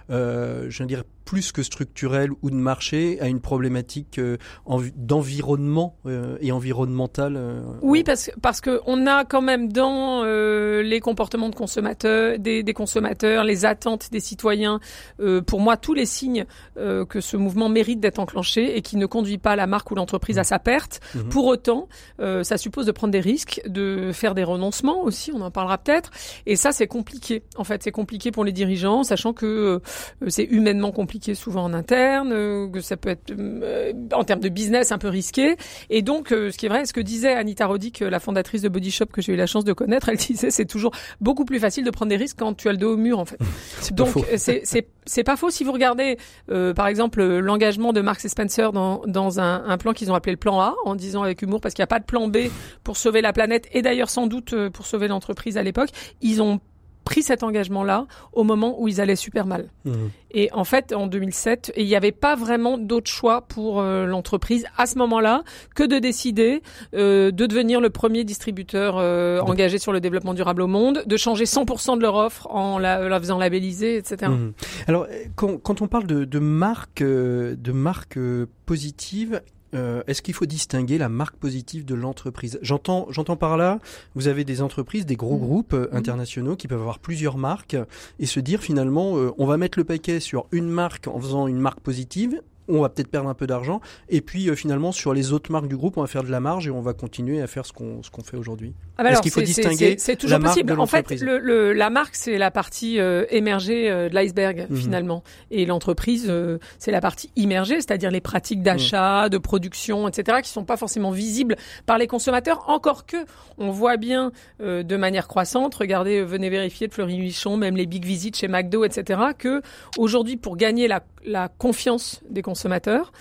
je 0.10 0.80
veux 0.80 0.86
dire 0.86 1.04
plus 1.31 1.53
que 1.53 1.63
structurelle 1.63 2.29
ou 2.41 2.49
de 2.49 2.55
marché, 2.55 3.17
à 3.21 3.27
une 3.27 3.39
problématique 3.39 4.19
euh, 4.19 4.35
envi- 4.65 4.91
d'environnement 4.97 5.95
euh, 6.05 6.35
et 6.41 6.51
environnemental. 6.51 7.35
euh, 7.37 7.61
Oui, 7.81 8.03
parce 8.03 8.25
que 8.27 8.31
parce 8.41 8.59
que 8.59 8.81
on 8.85 9.07
a 9.07 9.23
quand 9.23 9.41
même 9.41 9.71
dans 9.71 10.23
euh, 10.25 10.81
les 10.83 10.99
comportements 10.99 11.47
de 11.47 11.55
consommateurs, 11.55 12.37
des, 12.37 12.63
des 12.63 12.73
consommateurs, 12.73 13.45
les 13.45 13.63
attentes 13.63 14.11
des 14.11 14.19
citoyens, 14.19 14.81
euh, 15.21 15.41
pour 15.41 15.61
moi 15.61 15.77
tous 15.77 15.93
les 15.93 16.05
signes 16.05 16.45
euh, 16.75 17.05
que 17.05 17.21
ce 17.21 17.37
mouvement 17.37 17.69
mérite 17.69 18.01
d'être 18.01 18.19
enclenché 18.19 18.75
et 18.75 18.81
qui 18.81 18.97
ne 18.97 19.05
conduit 19.05 19.37
pas 19.37 19.55
la 19.55 19.67
marque 19.67 19.89
ou 19.91 19.95
l'entreprise 19.95 20.37
à 20.37 20.43
sa 20.43 20.59
perte. 20.59 20.99
Mhm. 21.15 21.29
Pour 21.29 21.45
autant, 21.45 21.87
euh, 22.19 22.43
ça 22.43 22.57
suppose 22.57 22.85
de 22.87 22.91
prendre 22.91 23.13
des 23.13 23.21
risques, 23.21 23.61
de 23.67 24.11
faire 24.11 24.35
des 24.35 24.43
renoncements 24.43 25.01
aussi, 25.01 25.31
on 25.33 25.39
en 25.39 25.49
parlera 25.51 25.77
peut-être. 25.77 26.11
Et 26.45 26.57
ça, 26.57 26.73
c'est 26.73 26.87
compliqué. 26.87 27.43
En 27.55 27.63
fait, 27.63 27.83
c'est 27.83 27.91
compliqué 27.91 28.31
pour 28.31 28.43
les 28.43 28.51
dirigeants, 28.51 29.05
sachant 29.05 29.31
que 29.31 29.45
euh, 29.45 30.27
c'est 30.27 30.43
humainement 30.43 30.91
compliqué 30.91 31.20
souvent 31.36 31.63
en 31.63 31.73
interne, 31.73 32.31
euh, 32.31 32.67
que 32.67 32.81
ça 32.81 32.97
peut 32.97 33.10
être 33.10 33.31
euh, 33.31 33.93
en 34.13 34.23
termes 34.23 34.39
de 34.39 34.49
business 34.49 34.91
un 34.91 34.97
peu 34.97 35.07
risqué. 35.07 35.55
Et 35.89 36.01
donc, 36.01 36.31
euh, 36.31 36.51
ce 36.51 36.57
qui 36.57 36.65
est 36.65 36.69
vrai, 36.69 36.86
ce 36.86 36.93
que 36.93 37.01
disait 37.01 37.34
Anita 37.34 37.65
Roddick, 37.65 37.99
la 37.99 38.19
fondatrice 38.19 38.62
de 38.62 38.69
Body 38.69 38.91
Shop 38.91 39.07
que 39.07 39.21
j'ai 39.21 39.34
eu 39.34 39.36
la 39.36 39.47
chance 39.47 39.63
de 39.63 39.73
connaître, 39.73 40.10
elle 40.10 40.17
disait 40.17 40.51
c'est 40.51 40.65
toujours 40.65 40.91
beaucoup 41.19 41.45
plus 41.45 41.60
facile 41.60 41.84
de 41.84 41.91
prendre 41.91 42.10
des 42.10 42.17
risques 42.17 42.38
quand 42.39 42.53
tu 42.53 42.67
as 42.67 42.71
le 42.71 42.77
dos 42.77 42.93
au 42.93 42.97
mur 42.97 43.19
en 43.19 43.25
fait. 43.25 43.38
Donc 43.91 44.10
c'est 44.38 44.62
c'est 44.63 44.88
c'est 45.05 45.23
pas 45.23 45.36
faux 45.36 45.49
si 45.49 45.63
vous 45.63 45.71
regardez 45.71 46.17
euh, 46.51 46.73
par 46.73 46.88
exemple 46.88 47.23
l'engagement 47.23 47.93
de 47.93 48.01
Marks 48.01 48.25
et 48.25 48.29
Spencer 48.29 48.71
dans 48.71 49.01
dans 49.07 49.39
un, 49.39 49.63
un 49.65 49.77
plan 49.77 49.93
qu'ils 49.93 50.12
ont 50.12 50.15
appelé 50.15 50.34
le 50.34 50.38
plan 50.38 50.60
A 50.60 50.75
en 50.86 50.95
disant 50.95 51.23
avec 51.23 51.41
humour 51.41 51.60
parce 51.60 51.73
qu'il 51.73 51.81
n'y 51.81 51.86
a 51.86 51.88
pas 51.88 51.99
de 51.99 52.05
plan 52.05 52.27
B 52.27 52.38
pour 52.84 52.97
sauver 52.97 53.21
la 53.21 53.34
planète 53.34 53.67
et 53.71 53.81
d'ailleurs 53.81 54.10
sans 54.10 54.27
doute 54.27 54.55
pour 54.69 54.86
sauver 54.86 55.07
l'entreprise 55.07 55.57
à 55.57 55.63
l'époque, 55.63 55.89
ils 56.21 56.41
ont 56.41 56.60
pris 57.03 57.23
cet 57.23 57.43
engagement-là 57.43 58.07
au 58.33 58.43
moment 58.43 58.81
où 58.81 58.87
ils 58.87 59.01
allaient 59.01 59.15
super 59.15 59.45
mal. 59.45 59.67
Mmh. 59.85 59.93
Et 60.31 60.49
en 60.53 60.63
fait, 60.63 60.93
en 60.93 61.07
2007, 61.07 61.73
il 61.75 61.85
n'y 61.85 61.95
avait 61.95 62.11
pas 62.11 62.35
vraiment 62.35 62.77
d'autre 62.77 63.09
choix 63.09 63.41
pour 63.41 63.81
euh, 63.81 64.05
l'entreprise 64.05 64.65
à 64.77 64.85
ce 64.85 64.97
moment-là 64.97 65.43
que 65.75 65.83
de 65.83 65.99
décider 65.99 66.61
euh, 66.93 67.31
de 67.31 67.45
devenir 67.45 67.81
le 67.81 67.89
premier 67.89 68.23
distributeur 68.23 68.95
euh, 68.97 69.39
engagé 69.41 69.77
sur 69.77 69.91
le 69.91 69.99
développement 69.99 70.33
durable 70.33 70.61
au 70.61 70.67
monde, 70.67 71.03
de 71.05 71.17
changer 71.17 71.45
100% 71.45 71.97
de 71.97 72.01
leur 72.01 72.15
offre 72.15 72.47
en 72.49 72.79
la, 72.79 73.09
la 73.09 73.19
faisant 73.19 73.37
labelliser, 73.37 73.97
etc. 73.97 74.31
Mhm. 74.31 74.53
Alors, 74.87 75.07
quand, 75.35 75.57
quand 75.57 75.81
on 75.81 75.87
parle 75.87 76.07
de, 76.07 76.25
de 76.25 76.39
marque, 76.39 77.01
euh, 77.01 77.55
de 77.55 77.71
marque 77.71 78.17
euh, 78.17 78.47
positive, 78.65 79.41
euh, 79.73 80.03
est-ce 80.07 80.21
qu'il 80.21 80.34
faut 80.34 80.45
distinguer 80.45 80.97
la 80.97 81.10
marque 81.10 81.36
positive 81.38 81.86
de 81.86 81.95
l'entreprise? 81.95 82.60
J'entends, 82.62 83.07
j'entends 83.10 83.36
par 83.38 83.57
là, 83.57 83.79
vous 84.15 84.27
avez 84.27 84.43
des 84.43 84.62
entreprises, 84.62 85.05
des 85.05 85.15
gros 85.15 85.36
Mhm. 85.38 85.41
groupes 85.41 85.73
euh, 85.73 85.88
internationaux 85.91 86.55
qui 86.55 86.67
peuvent 86.67 86.81
avoir 86.81 86.99
plusieurs 86.99 87.38
marques 87.38 87.77
et 88.19 88.25
se 88.25 88.39
dire 88.39 88.62
finalement, 88.62 89.17
euh, 89.17 89.31
on 89.38 89.45
va 89.45 89.57
mettre 89.57 89.77
le 89.79 89.84
paquet 89.86 90.19
sur 90.19 90.45
une 90.51 90.69
marque 90.69 91.07
en 91.07 91.19
faisant 91.19 91.47
une 91.47 91.60
marque 91.60 91.79
positive. 91.79 92.41
On 92.67 92.82
va 92.82 92.89
peut-être 92.89 93.10
perdre 93.10 93.28
un 93.30 93.34
peu 93.34 93.47
d'argent 93.47 93.82
et 94.10 94.21
puis 94.21 94.50
euh, 94.50 94.56
finalement 94.56 94.91
sur 94.91 95.13
les 95.13 95.34
autres 95.34 95.52
marques 95.52 95.67
du 95.67 95.76
groupe 95.76 95.97
on 95.97 96.02
va 96.02 96.08
faire 96.08 96.24
de 96.24 96.30
la 96.32 96.39
marge 96.39 96.67
et 96.67 96.71
on 96.71 96.82
va 96.82 96.93
continuer 96.93 97.41
à 97.41 97.47
faire 97.47 97.65
ce 97.65 97.74
qu'on 97.74 98.02
fait 98.24 98.38
aujourd'hui. 98.38 98.74
Ah 98.97 99.04
bah 99.04 99.12
Est-ce 99.12 99.21
qu'il 99.21 99.32
faut 99.32 99.41
distinguer 99.41 99.95
c'est- 99.97 100.15
toujours 100.15 100.39
la 100.39 100.45
possible. 100.47 100.71
En 100.80 100.86
fait, 100.86 100.97
l'entreprise? 100.97 101.24
le, 101.24 101.39
le- 101.39 101.74
la 101.74 101.89
marque, 101.89 102.15
c'est 102.15 102.38
la 102.38 102.52
partie 102.52 103.00
euh, 103.00 103.26
émergée 103.30 103.89
euh, 103.89 104.10
de 104.10 104.13
l'iceberg, 104.15 104.67
Mhm. 104.69 104.78
finalement. 104.78 105.24
Et 105.50 105.65
l'entreprise, 105.65 106.32
c'est 106.78 106.91
la 106.91 107.02
partie 107.02 107.32
immergée, 107.36 107.76
c'est-à-dire 107.76 108.12
les 108.12 108.21
pratiques 108.21 108.62
d'achat, 108.62 109.28
de 109.30 109.38
production, 109.38 110.08
etc., 110.08 110.39
qui 110.43 110.50
sont 110.50 110.63
pas 110.65 110.78
forcément 110.78 111.12
visibles 111.12 111.56
par 111.86 111.97
les 111.97 112.08
consommateurs, 112.08 112.63
encore 112.69 113.06
que 113.06 113.17
on 113.58 113.71
voit 113.71 113.97
bien 113.97 114.32
de 114.60 114.95
manière 114.97 115.28
croissante, 115.28 115.74
regardez, 115.76 116.24
venez 116.24 116.50
vérifier 116.50 116.88
de 116.88 116.93
Fleury 116.93 117.17
Michon, 117.17 117.58
même 117.58 117.76
les 117.76 117.86
big 117.86 118.06
visits 118.06 118.32
chez 118.36 118.47
McDo, 118.47 118.84
etc., 118.86 119.19
que 119.38 119.62
aujourd'hui, 119.97 120.38
pour 120.38 120.58
gagner 120.58 120.88
la, 120.88 121.04
la 121.25 121.49
confiance 121.49 122.21
des 122.29 122.41
consommateurs, 122.41 123.12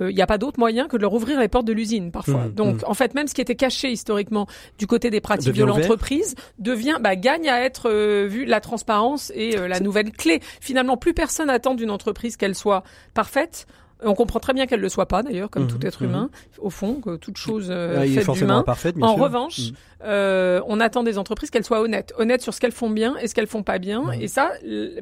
euh, 0.00 0.10
il 0.10 0.14
n'y 0.14 0.22
a 0.22 0.26
pas 0.26 0.38
d'autre 0.38 0.58
moyen 0.58 0.88
que 0.88 0.96
de 0.96 1.02
leur 1.02 1.12
ouvrir 1.12 1.40
les 1.40 1.48
portes 1.48 1.66
de 1.66 1.72
l'usine, 1.72 2.10
parfois. 2.10 2.46
Mhm, 2.46 2.52
Donc, 2.52 2.74
mhm. 2.76 2.84
en 2.86 2.94
fait, 2.94 3.14
même 3.14 3.26
ce 3.26 3.34
qui 3.34 3.40
était 3.40 3.54
caché 3.54 3.90
historiquement 3.90 4.46
du 4.78 4.86
côté 4.86 5.10
des 5.10 5.20
pratiques 5.20 5.48
Devient 5.48 5.60
de 5.60 5.66
l'entreprise 5.66 6.34
devient 6.58 6.98
bah, 7.00 7.16
gagne 7.16 7.48
à 7.48 7.60
être 7.62 7.90
euh, 7.90 8.26
vu 8.28 8.44
la 8.44 8.60
transparence 8.60 9.32
et 9.34 9.56
euh, 9.58 9.68
la 9.68 9.80
nouvelle 9.80 10.12
clé. 10.12 10.40
Finalement, 10.60 10.96
plus 10.96 11.14
personne 11.14 11.50
attend 11.50 11.74
d'une 11.74 11.90
entreprise 11.90 12.36
qu'elle 12.36 12.54
soit 12.54 12.82
parfaite. 13.14 13.66
On 14.04 14.14
comprend 14.14 14.40
très 14.40 14.52
bien 14.54 14.66
qu'elle 14.66 14.78
ne 14.80 14.84
le 14.84 14.88
soit 14.88 15.06
pas 15.06 15.22
d'ailleurs, 15.22 15.50
comme 15.50 15.64
Mhm, 15.64 15.68
tout 15.68 15.86
être 15.86 16.02
mhm. 16.02 16.08
humain, 16.08 16.30
au 16.58 16.70
fond, 16.70 16.94
que 16.94 17.16
toute 17.16 17.36
chose 17.36 17.68
euh, 17.70 18.00
faite 18.06 18.30
d'humain. 18.32 18.64
En 19.02 19.14
sûr. 19.14 19.24
revanche, 19.24 19.58
Mhm. 19.58 19.74
euh, 20.04 20.60
on 20.66 20.80
attend 20.80 21.02
des 21.02 21.18
entreprises 21.18 21.50
qu'elles 21.50 21.64
soient 21.64 21.80
honnêtes, 21.80 22.12
honnêtes 22.18 22.40
sur 22.42 22.54
ce 22.54 22.60
qu'elles 22.60 22.72
font 22.72 22.88
bien 22.90 23.16
et 23.18 23.28
ce 23.28 23.34
qu'elles 23.34 23.46
font 23.46 23.62
pas 23.62 23.78
bien. 23.78 24.02
Mhm. 24.14 24.22
Et 24.22 24.28
ça, 24.28 24.52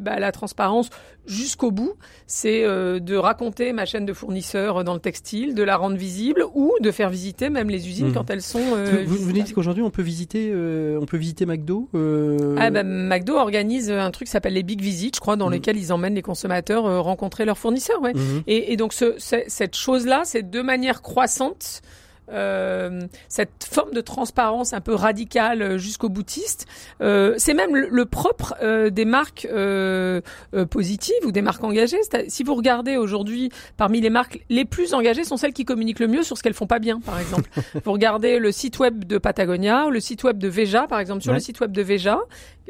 bah, 0.00 0.18
la 0.18 0.32
transparence 0.32 0.90
jusqu'au 1.26 1.70
bout, 1.70 1.92
c'est 2.26 2.64
euh, 2.64 2.98
de 3.00 3.14
raconter 3.16 3.72
ma 3.72 3.84
chaîne 3.84 4.06
de 4.06 4.12
fournisseurs 4.12 4.82
dans 4.82 4.94
le 4.94 5.00
textile, 5.00 5.54
de 5.54 5.62
la 5.62 5.76
rendre 5.76 5.96
visible 5.96 6.44
ou 6.54 6.72
de 6.80 6.90
faire 6.90 7.10
visiter 7.10 7.50
même 7.50 7.68
les 7.70 7.86
usines 7.88 8.08
Mhm. 8.08 8.14
quand 8.14 8.30
elles 8.30 8.42
sont. 8.42 8.58
euh, 8.74 9.04
vous, 9.06 9.16
vous 9.16 9.32
dites 9.32 9.54
qu'aujourd'hui 9.54 9.82
on 9.82 9.90
peut 9.90 10.02
visiter, 10.02 10.50
euh, 10.52 10.98
on 11.00 11.06
peut 11.06 11.18
visiter 11.18 11.46
McDo. 11.46 11.88
euh, 11.94 12.56
Ah 12.58 12.70
bah, 12.70 12.82
McDo 12.82 13.34
organise 13.36 13.90
un 13.90 14.10
truc 14.10 14.26
qui 14.26 14.32
s'appelle 14.32 14.54
les 14.54 14.62
Big 14.62 14.80
Visits, 14.80 15.12
je 15.14 15.20
crois, 15.20 15.36
dans 15.36 15.46
Mhm. 15.46 15.52
lesquels 15.52 15.76
ils 15.76 15.92
emmènent 15.92 16.14
les 16.14 16.22
consommateurs 16.22 17.02
rencontrer 17.04 17.44
leurs 17.44 17.58
fournisseurs. 17.58 18.00
Ouais. 18.00 18.14
mhm. 18.14 18.42
Et, 18.46 18.72
et 18.72 18.76
donc 18.76 18.87
ce- 18.92 19.16
cette 19.18 19.76
chose-là, 19.76 20.22
c'est 20.24 20.48
de 20.48 20.60
manière 20.62 21.02
croissante. 21.02 21.82
Euh, 22.30 23.00
cette 23.28 23.64
forme 23.64 23.92
de 23.92 24.00
transparence 24.00 24.72
un 24.72 24.80
peu 24.80 24.94
radicale 24.94 25.62
euh, 25.62 25.78
jusqu'au 25.78 26.08
boutiste, 26.08 26.66
euh, 27.00 27.34
c'est 27.38 27.54
même 27.54 27.74
le, 27.74 27.88
le 27.90 28.04
propre 28.04 28.54
euh, 28.62 28.90
des 28.90 29.04
marques 29.04 29.46
euh, 29.50 30.20
euh, 30.54 30.66
positives 30.66 31.14
ou 31.24 31.32
des 31.32 31.42
marques 31.42 31.64
engagées. 31.64 31.98
Si 32.28 32.42
vous 32.44 32.54
regardez 32.54 32.96
aujourd'hui, 32.96 33.50
parmi 33.76 34.00
les 34.00 34.10
marques 34.10 34.40
les 34.48 34.64
plus 34.64 34.94
engagées 34.94 35.24
sont 35.24 35.36
celles 35.36 35.52
qui 35.52 35.64
communiquent 35.64 36.00
le 36.00 36.08
mieux 36.08 36.22
sur 36.22 36.36
ce 36.36 36.42
qu'elles 36.42 36.54
font 36.54 36.66
pas 36.66 36.78
bien, 36.78 37.00
par 37.00 37.18
exemple. 37.18 37.48
vous 37.84 37.92
regardez 37.92 38.38
le 38.38 38.52
site 38.52 38.78
web 38.78 39.04
de 39.04 39.18
Patagonia 39.18 39.86
ou 39.86 39.90
le 39.90 40.00
site 40.00 40.24
web 40.24 40.38
de 40.38 40.48
Veja, 40.48 40.86
par 40.86 41.00
exemple. 41.00 41.22
Sur 41.22 41.30
Ouais. 41.32 41.38
le 41.38 41.42
site 41.42 41.60
web 41.60 41.72
de 41.72 41.82
Veja, 41.82 42.18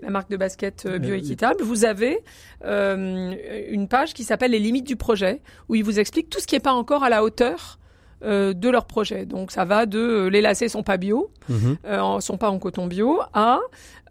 la 0.03 0.11
marque 0.11 0.31
de 0.31 0.37
basket 0.37 0.87
bioéquitable, 0.89 1.63
vous 1.63 1.85
avez 1.85 2.21
euh, 2.65 3.35
une 3.71 3.89
page 3.89 4.15
qui 4.15 4.25
s'appelle 4.25 4.51
les 4.53 4.59
limites 4.59 4.87
du 4.87 4.97
projet, 4.97 5.41
où 5.69 5.75
ils 5.75 5.85
vous 5.85 5.99
expliquent 5.99 6.31
tout 6.31 6.41
ce 6.41 6.47
qui 6.47 6.55
n'est 6.55 6.61
pas 6.61 6.73
encore 6.73 7.03
à 7.05 7.09
la 7.11 7.23
hauteur 7.25 7.79
euh, 8.25 8.53
de 8.53 8.69
leur 8.69 8.85
projet. 8.87 9.25
Donc 9.27 9.51
ça 9.53 9.65
va 9.65 9.87
de 9.87 9.99
euh, 9.99 10.29
les 10.29 10.41
lacets 10.41 10.69
sont 10.69 10.83
pas 10.83 10.97
bio, 10.97 11.31
Mhm. 11.49 11.77
euh, 11.87 12.21
sont 12.21 12.37
pas 12.37 12.51
en 12.51 12.59
coton 12.59 12.87
bio, 12.87 13.21
à 13.35 13.59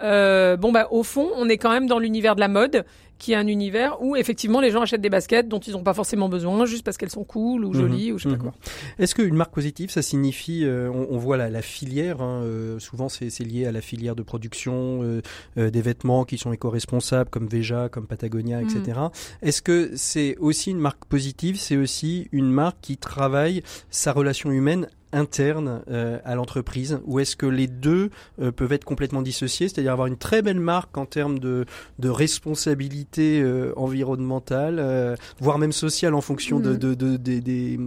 euh, 0.04 0.58
bon 0.58 0.72
bah 0.72 0.88
au 0.92 1.04
fond 1.04 1.28
on 1.36 1.50
est 1.50 1.58
quand 1.58 1.72
même 1.72 1.88
dans 1.88 2.00
l'univers 2.00 2.36
de 2.36 2.40
la 2.40 2.48
mode 2.48 2.86
qui 3.18 3.32
est 3.34 3.36
un 3.36 3.48
univers 3.48 4.02
où 4.02 4.16
effectivement 4.16 4.62
les 4.62 4.72
gens 4.72 4.82
achètent 4.82 5.02
des 5.02 5.10
baskets 5.10 5.48
dont 5.48 5.60
ils 5.60 5.74
n'ont 5.74 5.84
pas 5.84 5.94
forcément 5.94 6.30
besoin 6.30 6.66
juste 6.66 6.84
parce 6.84 6.98
qu'elles 6.98 7.10
sont 7.10 7.24
cool 7.24 7.66
ou 7.66 7.74
jolies 7.74 8.12
ou 8.12 8.18
je 8.18 8.24
sais 8.24 8.30
Mhm. 8.30 8.38
pas 8.38 8.44
quoi. 8.44 8.54
Est-ce 9.00 9.16
qu'une 9.16 9.36
marque 9.36 9.54
positive, 9.54 9.90
ça 9.90 10.02
signifie, 10.02 10.64
euh, 10.66 10.90
on, 10.92 11.08
on 11.12 11.18
voit 11.18 11.38
la, 11.38 11.50
la 11.50 11.62
filière, 11.62 12.22
hein, 12.22 12.42
euh, 12.44 12.80
souvent 12.80 13.10
c'est 13.10 13.40
lié 13.40 13.66
à 13.66 13.72
la 13.72 13.82
filière 13.82 14.16
de 14.16 14.24
production 14.24 15.00
euh, 15.58 15.70
des 15.70 15.82
vêtements 15.82 16.26
qui 16.26 16.38
sont 16.38 16.52
éco-responsables, 16.54 17.30
comme 17.30 17.48
Veja, 17.48 17.90
comme 17.90 18.08
Patagonia, 18.08 18.62
etc. 18.62 19.00
Est-ce 19.42 19.62
que 19.62 19.92
c'est 19.96 20.36
aussi 20.38 20.72
une 20.72 20.80
marque 20.80 21.06
positive, 21.06 21.58
c'est 21.60 21.78
aussi 21.78 22.28
une 22.32 22.52
marque 22.52 22.78
qui 22.82 22.98
travaille 22.98 23.64
sa 23.90 24.12
relation 24.12 24.52
humaine 24.52 24.88
interne 25.14 25.82
euh, 25.90 26.20
à 26.26 26.36
l'entreprise 26.36 27.00
ou 27.06 27.20
est-ce 27.20 27.36
que 27.36 27.46
les 27.46 27.68
deux 27.68 28.10
euh, 28.42 28.52
peuvent 28.52 28.74
être 28.74 28.84
complètement 28.86 29.22
dissociés, 29.22 29.70
c'est-à-dire 29.70 29.92
avoir 29.94 30.08
une 30.08 30.18
très 30.18 30.42
belle 30.42 30.60
marque 30.60 30.98
en 30.98 31.06
termes 31.06 31.40
de, 31.40 31.66
de 32.00 32.10
responsabilité 32.10 33.42
euh, 33.42 33.72
environnementale, 33.78 35.18
voire 35.40 35.58
même 35.60 35.72
sociale 35.72 36.14
en 36.14 36.22
fonction 36.22 36.60
de, 36.60 36.76
de, 36.76 36.94
de- 36.94 37.18
des, 37.18 37.78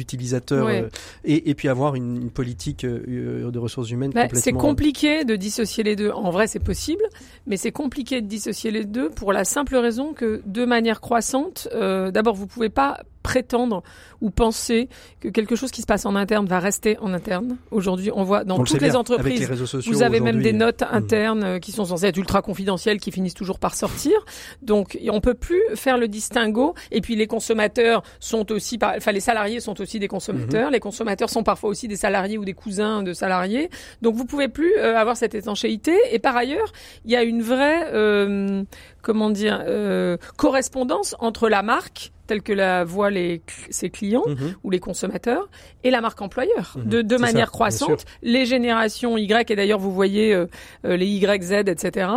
utilisateurs 0.00 0.66
Ouais. 0.66 0.88
et, 1.24 1.50
et 1.50 1.54
puis 1.54 1.68
avoir 1.68 1.94
une, 1.94 2.16
une 2.22 2.30
politique 2.30 2.84
de 2.84 3.58
ressources 3.58 3.90
humaines 3.90 4.10
Bah, 4.12 4.22
complètement... 4.22 4.40
c'est 4.42 4.52
compliqué 4.52 5.24
de 5.24 5.36
dissocier 5.36 5.84
les 5.84 5.96
deux. 5.96 6.10
En 6.10 6.30
vrai, 6.30 6.46
c'est 6.46 6.58
possible, 6.58 7.02
mais 7.46 7.56
c'est 7.56 7.72
compliqué 7.72 8.20
de 8.20 8.26
dissocier 8.26 8.70
les 8.70 8.84
deux 8.84 9.10
pour 9.10 9.32
la 9.32 9.44
simple 9.44 9.76
raison 9.76 10.12
que, 10.12 10.42
de 10.46 10.64
manière 10.64 11.00
croissante, 11.00 11.68
d'abord, 11.72 12.34
vous 12.34 12.46
pouvez 12.46 12.68
pas 12.68 13.00
prétendre 13.22 13.82
ou 14.20 14.30
penser 14.30 14.88
que 15.20 15.28
quelque 15.28 15.56
chose 15.56 15.70
qui 15.70 15.82
se 15.82 15.86
passe 15.86 16.06
en 16.06 16.16
interne 16.16 16.46
va 16.46 16.58
rester 16.58 16.98
en 17.00 17.12
interne. 17.12 17.56
Aujourd'hui, 17.70 18.10
on 18.14 18.24
voit 18.24 18.44
dans 18.44 18.56
On 18.56 18.60
le 18.60 18.66
sait 18.66 18.74
toutes 18.74 18.82
les 18.82 18.90
bien, 18.90 18.98
entreprises 18.98 19.40
les 19.40 19.46
réseaux 19.46 19.66
sociaux 19.66 19.92
vous 19.92 20.02
avez 20.02 20.20
même 20.20 20.40
des 20.40 20.52
notes 20.52 20.82
Mhm. 20.82 20.88
internes 20.96 21.44
euh, 21.44 21.58
qui 21.58 21.72
sont 21.72 21.84
censées 21.84 22.06
être 22.06 22.16
ultra 22.16 22.42
confidentielles, 22.42 22.98
qui 23.00 23.10
finissent 23.12 23.34
toujours 23.34 23.58
par 23.58 23.74
sortir. 23.74 24.12
Donc, 24.62 24.98
on 25.10 25.20
peut 25.20 25.34
plus 25.34 25.62
faire 25.74 25.98
le 25.98 26.08
distinguo. 26.08 26.74
Et 26.90 27.00
puis, 27.00 27.16
les 27.16 27.26
consommateurs 27.26 28.02
sont 28.20 28.50
aussi, 28.52 28.78
enfin, 28.82 29.12
les 29.12 29.20
salariés 29.20 29.60
sont 29.60 29.80
aussi 29.80 29.98
des 29.98 30.08
consommateurs. 30.08 30.70
Les 30.70 30.80
consommateurs 30.80 31.30
sont 31.30 31.42
parfois 31.42 31.70
aussi 31.70 31.88
des 31.88 31.96
salariés 31.96 32.38
ou 32.38 32.44
des 32.44 32.54
cousins 32.54 33.02
de 33.02 33.12
salariés. 33.12 33.70
Donc, 34.02 34.14
vous 34.14 34.24
pouvez 34.24 34.48
plus 34.48 34.74
euh, 34.76 34.96
avoir 34.96 35.16
cette 35.16 35.34
étanchéité. 35.34 35.96
Et 36.12 36.18
par 36.18 36.36
ailleurs, 36.36 36.72
il 37.04 37.10
y 37.10 37.16
a 37.16 37.22
une 37.22 37.42
vraie, 37.42 37.88
euh, 37.92 38.62
comment 39.02 39.30
dire, 39.30 39.62
euh, 39.66 40.16
correspondance 40.36 41.14
entre 41.18 41.48
la 41.48 41.62
marque 41.62 42.12
telle 42.28 42.42
que 42.42 42.52
la 42.52 42.84
voient 42.84 43.10
les, 43.10 43.42
ses 43.70 43.90
clients 43.90 44.22
Mhm. 44.26 44.54
ou 44.62 44.70
les 44.70 44.78
consommateurs 44.78 45.48
et 45.82 45.90
la 45.90 46.00
marque 46.00 46.22
employeur 46.22 46.76
Mhm. 46.76 46.84
de, 46.88 47.02
de 47.02 47.16
manière 47.16 47.46
ça, 47.46 47.50
croissante. 47.52 48.04
Les 48.22 48.46
générations 48.46 49.18
Y 49.18 49.50
et 49.50 49.56
d'ailleurs 49.56 49.80
vous 49.80 49.92
voyez 49.92 50.32
euh, 50.32 50.46
euh, 50.84 50.96
les 50.96 51.06
YZ 51.06 51.52
etc. 51.66 52.08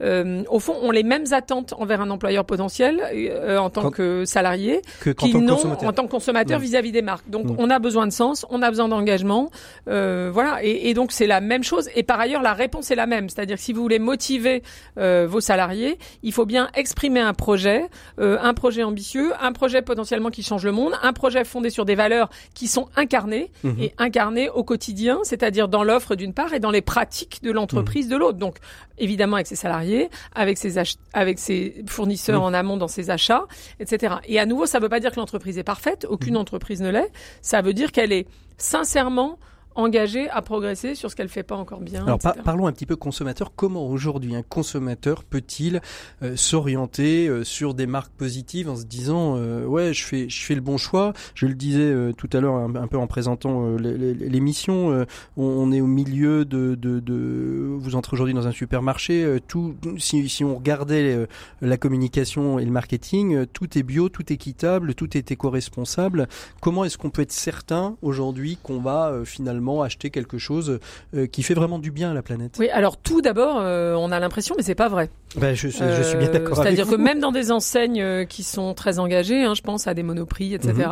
Euh, 0.00 0.42
au 0.48 0.58
fond 0.58 0.74
ont 0.82 0.90
les 0.90 1.02
mêmes 1.02 1.26
attentes 1.32 1.74
envers 1.78 2.00
un 2.00 2.10
employeur 2.10 2.44
potentiel 2.44 3.00
euh, 3.12 3.58
en 3.58 3.70
tant 3.70 3.82
Quand- 3.82 3.90
que 3.90 4.24
salarié 4.24 4.80
que 5.00 5.10
qu'en 5.10 5.26
qui 5.26 5.32
tant 5.32 5.38
que 5.38 5.44
n'ont 5.44 5.54
consommateur. 5.54 5.88
en 5.88 5.92
tant 5.92 6.04
que 6.06 6.10
consommateur 6.10 6.58
vis-à-vis 6.58 6.92
des 6.92 7.02
marques. 7.02 7.28
Donc 7.30 7.46
Mhm. 7.46 7.56
on 7.58 7.70
a 7.70 7.78
besoin 7.78 8.06
de 8.06 8.12
sens, 8.12 8.46
on 8.50 8.62
a 8.62 8.70
besoin 8.70 8.88
d'engagement, 8.88 9.50
euh, 9.88 10.30
voilà. 10.32 10.58
Et, 10.64 10.88
et 10.88 10.94
donc 10.94 11.12
c'est 11.12 11.26
la 11.26 11.40
même 11.40 11.62
chose. 11.62 11.88
Et 11.94 12.02
par 12.02 12.18
ailleurs 12.20 12.42
la 12.42 12.54
réponse 12.54 12.90
est 12.90 12.94
la 12.96 13.06
même, 13.06 13.28
c'est-à-dire 13.28 13.56
que 13.56 13.62
si 13.62 13.72
vous 13.72 13.82
voulez 13.82 13.98
motiver 13.98 14.62
euh, 14.98 15.26
vos 15.28 15.40
salariés, 15.40 15.98
il 16.22 16.32
faut 16.32 16.46
bien 16.46 16.68
exprimer 16.74 17.20
un 17.20 17.34
projet, 17.34 17.86
euh, 18.18 18.38
un 18.40 18.54
projet 18.54 18.82
ambitieux, 18.82 19.32
un 19.40 19.52
projet 19.58 19.82
potentiellement 19.82 20.30
qui 20.30 20.42
change 20.42 20.64
le 20.64 20.72
monde, 20.72 20.92
un 21.02 21.12
projet 21.12 21.44
fondé 21.44 21.68
sur 21.68 21.84
des 21.84 21.94
valeurs 21.96 22.30
qui 22.54 22.68
sont 22.68 22.88
incarnées 22.96 23.50
Mhm. 23.64 23.76
et 23.80 23.92
incarnées 23.98 24.48
au 24.48 24.62
quotidien, 24.64 25.18
c'est-à-dire 25.24 25.68
dans 25.68 25.82
l'offre 25.84 26.14
d'une 26.14 26.32
part 26.32 26.54
et 26.54 26.60
dans 26.60 26.70
les 26.70 26.80
pratiques 26.80 27.40
de 27.42 27.50
l'entreprise 27.50 28.06
Mhm. 28.06 28.12
de 28.12 28.16
l'autre. 28.16 28.38
Donc 28.38 28.56
évidemment 28.98 29.34
avec 29.36 29.46
ses 29.48 29.56
salariés, 29.56 30.08
avec 30.34 30.56
ses 30.58 30.78
ach- 30.78 30.96
avec 31.12 31.38
ses 31.38 31.84
fournisseurs 31.86 32.42
en 32.42 32.54
amont 32.54 32.76
dans 32.76 32.88
ses 32.88 33.10
achats, 33.10 33.44
etc. 33.80 34.14
Et 34.26 34.38
à 34.38 34.46
nouveau, 34.46 34.64
ça 34.66 34.78
ne 34.78 34.84
veut 34.84 34.88
pas 34.88 35.00
dire 35.00 35.10
que 35.10 35.16
l'entreprise 35.20 35.58
est 35.58 35.64
parfaite. 35.64 36.06
Aucune 36.08 36.34
Mhm. 36.34 36.40
entreprise 36.40 36.80
ne 36.80 36.90
l'est. 36.90 37.10
Ça 37.42 37.60
veut 37.60 37.74
dire 37.74 37.90
qu'elle 37.92 38.12
est 38.12 38.26
sincèrement 38.56 39.38
engagée 39.74 40.28
à 40.30 40.42
progresser 40.42 40.94
sur 40.94 41.10
ce 41.10 41.16
qu'elle 41.16 41.28
fait 41.28 41.42
pas 41.42 41.56
encore 41.56 41.80
bien. 41.80 42.04
Alors 42.04 42.18
par- 42.18 42.34
parlons 42.36 42.66
un 42.66 42.72
petit 42.72 42.86
peu 42.86 42.96
consommateur. 42.96 43.52
Comment 43.54 43.86
aujourd'hui 43.86 44.34
un 44.34 44.42
consommateur 44.42 45.24
peut-il 45.24 45.80
euh, 46.22 46.36
s'orienter 46.36 47.28
euh, 47.28 47.44
sur 47.44 47.74
des 47.74 47.86
marques 47.86 48.12
positives 48.12 48.68
en 48.68 48.76
se 48.76 48.84
disant 48.84 49.36
euh, 49.36 49.64
ouais 49.66 49.92
je 49.94 50.04
fais 50.04 50.28
je 50.28 50.44
fais 50.44 50.54
le 50.54 50.60
bon 50.60 50.76
choix? 50.78 51.12
Je 51.34 51.46
le 51.46 51.54
disais 51.54 51.94
tout 52.16 52.28
à 52.32 52.40
l'heure 52.40 52.54
un, 52.56 52.74
un 52.74 52.86
peu 52.86 52.98
en 52.98 53.06
présentant 53.06 53.76
l'é- 53.76 53.96
l'é- 53.96 54.14
l'émission. 54.14 55.04
on, 55.36 55.42
on 55.44 55.72
est 55.72 55.80
au 55.80 55.86
milieu 55.86 56.44
de, 56.44 56.74
de, 56.74 57.00
de 57.00 57.76
vous 57.78 57.94
entrez 57.94 58.14
aujourd'hui 58.14 58.34
dans 58.34 58.46
un 58.46 58.52
supermarché. 58.52 59.38
tout 59.46 59.74
si, 59.98 60.28
si 60.28 60.44
on 60.44 60.56
regardait 60.56 61.26
la 61.60 61.76
communication 61.76 62.58
et 62.58 62.64
le 62.64 62.70
marketing, 62.70 63.46
tout 63.52 63.78
est 63.78 63.82
bio, 63.82 64.08
tout 64.08 64.22
est 64.22 64.32
équitable, 64.32 64.94
tout 64.94 65.16
est 65.16 65.30
éco-responsable. 65.30 66.28
Comment 66.60 66.84
est-ce 66.84 66.98
qu'on 66.98 67.10
peut 67.10 67.22
être 67.22 67.32
certain 67.32 67.96
aujourd'hui 68.02 68.58
qu'on 68.62 68.80
va 68.80 69.10
euh, 69.10 69.24
finalement 69.68 69.82
acheter 69.82 70.10
quelque 70.10 70.38
chose 70.38 70.78
euh, 71.14 71.26
qui 71.26 71.42
fait 71.42 71.54
vraiment 71.54 71.78
du 71.78 71.90
bien 71.90 72.10
à 72.10 72.14
la 72.14 72.22
planète 72.22 72.56
Oui, 72.58 72.68
alors 72.70 72.96
tout 72.96 73.20
d'abord, 73.20 73.58
euh, 73.60 73.94
on 73.94 74.10
a 74.12 74.18
l'impression, 74.20 74.54
mais 74.56 74.62
c'est 74.62 74.74
pas 74.74 74.88
vrai. 74.88 75.10
Ben, 75.36 75.54
je, 75.54 75.68
suis- 75.68 75.84
je 75.84 76.02
suis 76.02 76.16
bien 76.16 76.28
Euh, 76.28 76.32
d'accord 76.32 76.56
C'est-à-dire 76.56 76.86
que 76.86 76.94
même 76.94 77.20
dans 77.20 77.32
des 77.32 77.52
enseignes 77.52 78.00
euh, 78.00 78.24
qui 78.24 78.42
sont 78.42 78.72
très 78.74 78.98
engagées, 78.98 79.44
hein, 79.44 79.54
je 79.54 79.60
pense 79.62 79.86
à 79.86 79.92
des 79.94 80.02
monoprix, 80.02 80.54
etc. 80.54 80.88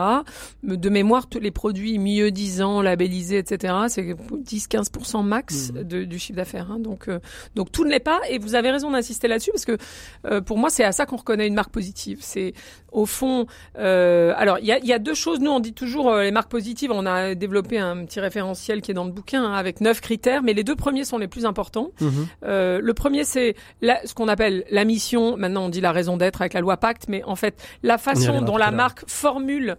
Mhm. 0.62 0.76
De 0.76 0.88
mémoire, 0.90 1.26
tous 1.26 1.40
les 1.40 1.50
produits 1.50 1.98
mieux 1.98 2.30
disant, 2.30 2.82
labellisés, 2.82 3.38
etc. 3.38 3.74
C'est 3.88 4.02
10-15% 4.44 5.22
max 5.22 5.72
Mhm. 5.72 5.82
de- 5.84 6.04
du 6.04 6.18
chiffre 6.18 6.36
d'affaires. 6.36 6.70
hein. 6.70 6.78
Donc, 6.78 7.08
euh, 7.08 7.18
donc 7.54 7.72
tout 7.72 7.84
ne 7.84 7.90
l'est 7.90 8.00
pas. 8.00 8.20
Et 8.28 8.38
vous 8.38 8.54
avez 8.54 8.70
raison 8.70 8.90
d'insister 8.90 9.26
là-dessus 9.28 9.50
parce 9.52 9.64
que 9.64 9.78
euh, 10.26 10.40
pour 10.40 10.58
moi, 10.58 10.68
c'est 10.70 10.84
à 10.84 10.92
ça 10.92 11.06
qu'on 11.06 11.16
reconnaît 11.16 11.46
une 11.46 11.54
marque 11.54 11.70
positive. 11.72 12.18
C'est 12.20 12.52
au 12.92 13.06
fond. 13.06 13.46
euh, 13.78 14.32
alors, 14.36 14.58
il 14.58 14.66
y 14.66 14.72
a, 14.72 14.78
y 14.78 14.92
a 14.92 14.98
deux 14.98 15.14
choses. 15.14 15.40
Nous, 15.40 15.50
on 15.50 15.60
dit 15.60 15.72
toujours 15.72 16.10
euh, 16.10 16.22
les 16.22 16.30
marques 16.30 16.50
positives. 16.50 16.90
On 16.92 17.06
a 17.06 17.34
développé 17.34 17.78
un 17.78 18.04
petit 18.04 18.20
référentiel 18.20 18.55
qui 18.56 18.90
est 18.90 18.94
dans 18.94 19.04
le 19.04 19.12
bouquin 19.12 19.44
hein, 19.44 19.54
avec 19.54 19.80
neuf 19.80 20.00
critères, 20.00 20.42
mais 20.42 20.52
les 20.52 20.64
deux 20.64 20.76
premiers 20.76 21.04
sont 21.04 21.18
les 21.18 21.28
plus 21.28 21.46
importants. 21.46 21.90
Mhm. 22.00 22.26
Euh, 22.44 22.80
le 22.82 22.94
premier, 22.94 23.24
c'est 23.24 23.54
ce 23.82 24.14
qu'on 24.14 24.28
appelle 24.28 24.64
la 24.70 24.84
mission. 24.84 25.36
Maintenant, 25.36 25.66
on 25.66 25.68
dit 25.68 25.80
la 25.80 25.92
raison 25.92 26.16
d'être 26.16 26.42
avec 26.42 26.54
la 26.54 26.60
loi 26.60 26.76
Pacte, 26.76 27.06
mais 27.08 27.22
en 27.24 27.36
fait, 27.36 27.62
la 27.82 27.98
façon 27.98 28.42
dont 28.42 28.56
la 28.56 28.70
marque 28.70 29.04
formule 29.08 29.76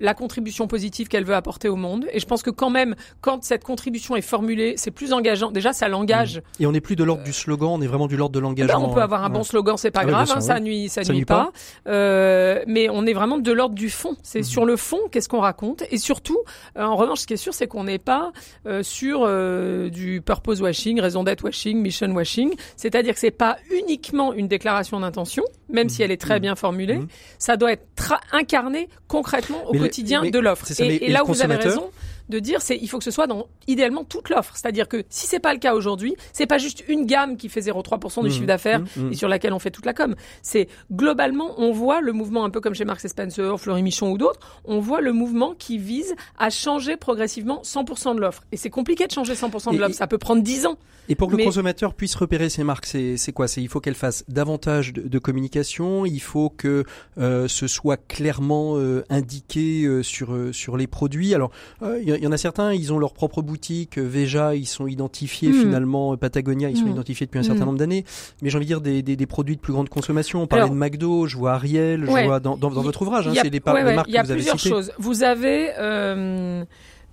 la 0.00 0.14
contribution 0.14 0.66
positive 0.66 1.08
qu'elle 1.08 1.24
veut 1.24 1.34
apporter 1.34 1.68
au 1.68 1.76
monde. 1.76 2.06
Et 2.12 2.20
je 2.20 2.26
pense 2.26 2.42
que 2.42 2.50
quand 2.50 2.70
même, 2.70 2.94
quand 3.20 3.44
cette 3.44 3.64
contribution 3.64 4.16
est 4.16 4.20
formulée, 4.22 4.74
c'est 4.76 4.90
plus 4.90 5.12
engageant. 5.12 5.50
Déjà, 5.50 5.72
ça 5.72 5.88
l'engage. 5.88 6.42
Et 6.60 6.66
on 6.66 6.72
n'est 6.72 6.80
plus 6.80 6.96
de 6.96 7.04
l'ordre 7.04 7.22
du 7.24 7.32
slogan, 7.32 7.68
on 7.72 7.80
est 7.82 7.86
vraiment 7.86 8.06
du 8.06 8.16
l'ordre 8.16 8.34
de 8.34 8.40
Ben, 8.40 8.46
l'engagement. 8.48 8.90
on 8.90 8.94
peut 8.94 9.02
avoir 9.02 9.24
un 9.24 9.30
bon 9.30 9.38
Ouais. 9.38 9.44
slogan, 9.44 9.76
c'est 9.76 9.90
pas 9.90 10.00
Ah 10.00 10.06
grave, 10.06 10.32
hein, 10.34 10.40
ça 10.40 10.60
nuit, 10.60 10.88
ça, 10.88 11.04
Ça 11.04 11.12
nuit 11.12 11.20
nuit 11.20 11.24
pas. 11.24 11.50
pas. 11.84 11.90
Euh, 11.92 12.62
mais 12.66 12.88
on 12.90 13.06
est 13.06 13.12
vraiment 13.12 13.38
de 13.38 13.52
l'ordre 13.52 13.74
du 13.74 13.90
fond. 13.90 14.16
C'est 14.22 14.40
Mhm. 14.40 14.44
sur 14.44 14.64
le 14.64 14.76
fond, 14.76 14.98
qu'est-ce 15.10 15.28
qu'on 15.28 15.40
raconte. 15.40 15.82
Et 15.90 15.98
surtout, 15.98 16.38
euh, 16.76 16.84
en 16.84 16.96
revanche, 16.96 17.20
ce 17.20 17.26
qui 17.26 17.34
est 17.34 17.36
sûr, 17.38 17.54
c'est 17.54 17.66
qu'on 17.66 17.84
n'est 17.84 17.98
pas 17.98 18.32
euh, 18.66 18.82
sur 18.82 19.22
euh, 19.24 19.88
du 19.90 20.20
purpose 20.24 20.60
washing, 20.60 21.00
raison 21.00 21.24
d'être 21.24 21.44
washing, 21.44 21.80
mission 21.80 22.08
washing. 22.12 22.54
C'est-à-dire 22.76 23.14
que 23.14 23.20
c'est 23.20 23.30
pas 23.30 23.56
uniquement 23.70 24.32
une 24.32 24.48
déclaration 24.48 25.00
d'intention, 25.00 25.44
même 25.68 25.88
si 25.88 26.02
elle 26.02 26.10
est 26.10 26.20
très 26.20 26.34
Mhm. 26.36 26.40
bien 26.42 26.54
formulée. 26.56 26.96
Mhm. 26.98 27.08
Ça 27.38 27.56
doit 27.56 27.72
être 27.72 28.14
incarné 28.32 28.88
concrètement 29.06 29.64
au 29.66 29.72
Mais 29.72 29.78
quotidien 29.88 30.22
mais 30.22 30.30
de 30.30 30.38
l'offre. 30.38 30.66
Et, 30.80 31.06
et 31.06 31.08
là 31.10 31.24
où 31.24 31.26
vous 31.28 31.42
avez 31.42 31.56
raison 31.56 31.90
de 32.28 32.38
dire, 32.38 32.60
c'est 32.62 32.76
il 32.76 32.88
faut 32.88 32.98
que 32.98 33.04
ce 33.04 33.10
soit 33.10 33.26
dans 33.26 33.46
idéalement 33.66 34.04
toute 34.04 34.28
l'offre. 34.28 34.54
C'est-à-dire 34.56 34.88
que 34.88 35.04
si 35.08 35.26
c'est 35.26 35.40
pas 35.40 35.52
le 35.52 35.58
cas 35.58 35.74
aujourd'hui, 35.74 36.14
c'est 36.32 36.46
pas 36.46 36.58
juste 36.58 36.84
une 36.88 37.06
gamme 37.06 37.36
qui 37.36 37.48
fait 37.48 37.60
0,3% 37.60 38.22
du 38.22 38.28
Mhm. 38.28 38.32
chiffre 38.34 38.46
d'affaires 38.46 38.80
Mhm. 38.96 39.12
et 39.12 39.14
sur 39.14 39.28
laquelle 39.28 39.52
on 39.52 39.58
fait 39.58 39.70
toute 39.70 39.86
la 39.86 39.94
com. 39.94 40.14
C'est 40.42 40.68
globalement, 40.92 41.54
on 41.58 41.72
voit 41.72 42.00
le 42.00 42.12
mouvement 42.12 42.44
un 42.44 42.50
peu 42.50 42.60
comme 42.60 42.74
chez 42.74 42.84
Marks 42.84 43.08
Spencer, 43.08 43.58
Fleury 43.58 43.82
Michon 43.82 44.10
ou 44.12 44.18
d'autres, 44.18 44.40
on 44.64 44.80
voit 44.80 45.00
le 45.00 45.12
mouvement 45.12 45.54
qui 45.54 45.78
vise 45.78 46.14
à 46.38 46.50
changer 46.50 46.96
progressivement 46.96 47.62
100% 47.62 48.14
de 48.14 48.20
l'offre. 48.20 48.42
Et 48.52 48.56
c'est 48.56 48.70
compliqué 48.70 49.06
de 49.06 49.12
changer 49.12 49.34
100% 49.34 49.72
de 49.72 49.78
l'offre, 49.78 49.94
ça 49.94 50.06
peut 50.06 50.18
prendre 50.18 50.42
10 50.42 50.66
ans. 50.66 50.78
Et 51.10 51.14
pour 51.14 51.28
que 51.30 51.36
Mais- 51.36 51.42
le 51.44 51.48
consommateur 51.48 51.94
puisse 51.94 52.14
repérer 52.14 52.50
ces 52.50 52.64
marques, 52.64 52.84
c'est 52.84 53.32
quoi? 53.32 53.48
C'est 53.48 53.62
il 53.62 53.68
faut 53.68 53.80
qu'elles 53.80 53.94
fassent 53.94 54.24
davantage 54.28 54.92
de, 54.92 55.08
de 55.08 55.18
communication. 55.18 56.04
Il 56.04 56.20
faut 56.20 56.50
que 56.50 56.84
euh, 57.18 57.48
ce 57.48 57.66
soit 57.66 57.96
clairement 57.96 58.76
euh, 58.76 59.02
indiqué 59.08 59.84
euh, 59.84 60.02
sur 60.02 60.34
euh, 60.34 60.52
sur 60.52 60.76
les 60.76 60.86
produits. 60.86 61.34
Alors 61.34 61.50
euh, 61.82 61.98
il 62.02 62.08
y, 62.18 62.22
y 62.22 62.26
en 62.26 62.32
a 62.32 62.36
certains, 62.36 62.72
ils 62.72 62.92
ont 62.92 62.98
leur 62.98 63.12
propre 63.12 63.42
boutique. 63.42 63.98
euh, 63.98 64.02
Veja, 64.08 64.54
ils 64.54 64.66
sont 64.66 64.86
identifiés 64.86 65.50
Mm. 65.50 65.60
finalement. 65.60 66.12
euh, 66.12 66.16
Patagonia, 66.16 66.68
ils 66.70 66.76
sont 66.76 66.84
Mm. 66.86 66.90
identifiés 66.92 67.26
depuis 67.26 67.38
un 67.38 67.42
certain 67.42 67.62
Mm. 67.62 67.66
nombre 67.66 67.78
d'années. 67.78 68.04
Mais 68.42 68.50
j'ai 68.50 68.56
envie 68.56 68.66
de 68.66 68.70
dire 68.70 68.80
des, 68.80 69.02
des, 69.02 69.16
des 69.16 69.26
produits 69.26 69.56
de 69.56 69.60
plus 69.60 69.72
grande 69.72 69.88
consommation. 69.88 70.42
On 70.42 70.46
parlait 70.46 70.62
Alors- 70.64 70.74
de 70.74 70.78
McDo, 70.78 71.26
je 71.26 71.36
vois 71.36 71.52
Ariel, 71.52 72.04
je 72.06 72.10
Ouais. 72.10 72.24
vois 72.26 72.40
dans, 72.40 72.56
dans, 72.56 72.70
dans 72.70 72.80
Il- 72.80 72.84
votre 72.84 73.02
ouvrage. 73.02 73.26
Hein, 73.28 73.30
il 73.32 73.36
y 73.36 73.38
a- 73.38 73.42
c'est 73.42 73.50
les, 73.50 73.60
par- 73.60 73.74
ouais, 73.74 73.84
les 73.84 73.94
marques 73.94 74.08
Il 74.08 74.14
y 74.14 74.18
a 74.18 74.22
que 74.22 74.26
vous 74.26 74.32
avez 74.32 74.38
plusieurs 74.40 74.58
citées. 74.60 74.70
choses. 74.74 74.92
Vous 74.98 75.22
avez 75.22 75.70
euh, 75.78 76.64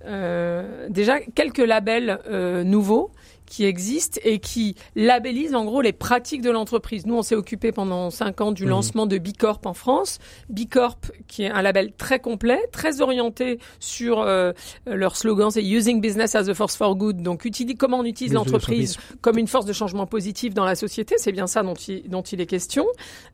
euh, 0.06 0.86
déjà 0.88 1.20
quelques 1.34 1.58
labels 1.58 2.18
euh, 2.30 2.62
nouveaux 2.64 3.10
qui 3.46 3.64
existent 3.64 4.20
et 4.24 4.38
qui 4.38 4.74
labellisent 4.94 5.54
en 5.54 5.64
gros 5.64 5.80
les 5.80 5.92
pratiques 5.92 6.42
de 6.42 6.50
l'entreprise. 6.50 7.06
Nous, 7.06 7.14
on 7.16 7.22
s'est 7.22 7.34
occupé 7.36 7.72
pendant 7.72 8.10
cinq 8.10 8.40
ans 8.40 8.52
du 8.52 8.64
Mhm. 8.64 8.70
lancement 8.70 9.06
de 9.06 9.18
Bicorp 9.18 9.60
en 9.64 9.74
France. 9.74 10.18
Bicorp, 10.48 10.98
qui 11.28 11.44
est 11.44 11.50
un 11.50 11.62
label 11.62 11.92
très 11.92 12.18
complet, 12.20 12.60
très 12.72 13.00
orienté 13.00 13.58
sur 13.80 14.20
euh, 14.20 14.52
leur 14.86 15.16
slogan, 15.16 15.50
c'est 15.50 15.62
Using 15.64 16.00
Business 16.00 16.34
as 16.34 16.48
a 16.48 16.54
Force 16.54 16.76
for 16.76 16.94
Good. 16.96 17.22
Donc, 17.22 17.44
utilise, 17.44 17.76
comment 17.78 17.98
on 18.00 18.04
utilise 18.04 18.32
l'entreprise 18.32 18.96
comme 19.20 19.38
une 19.38 19.46
force 19.48 19.64
de 19.66 19.72
changement 19.72 20.06
positif 20.06 20.52
dans 20.54 20.64
la 20.64 20.74
société. 20.74 21.14
C'est 21.18 21.32
bien 21.32 21.46
ça 21.46 21.62
dont 21.62 21.74
il, 21.74 22.08
dont 22.08 22.22
il 22.22 22.40
est 22.40 22.46
question. 22.46 22.86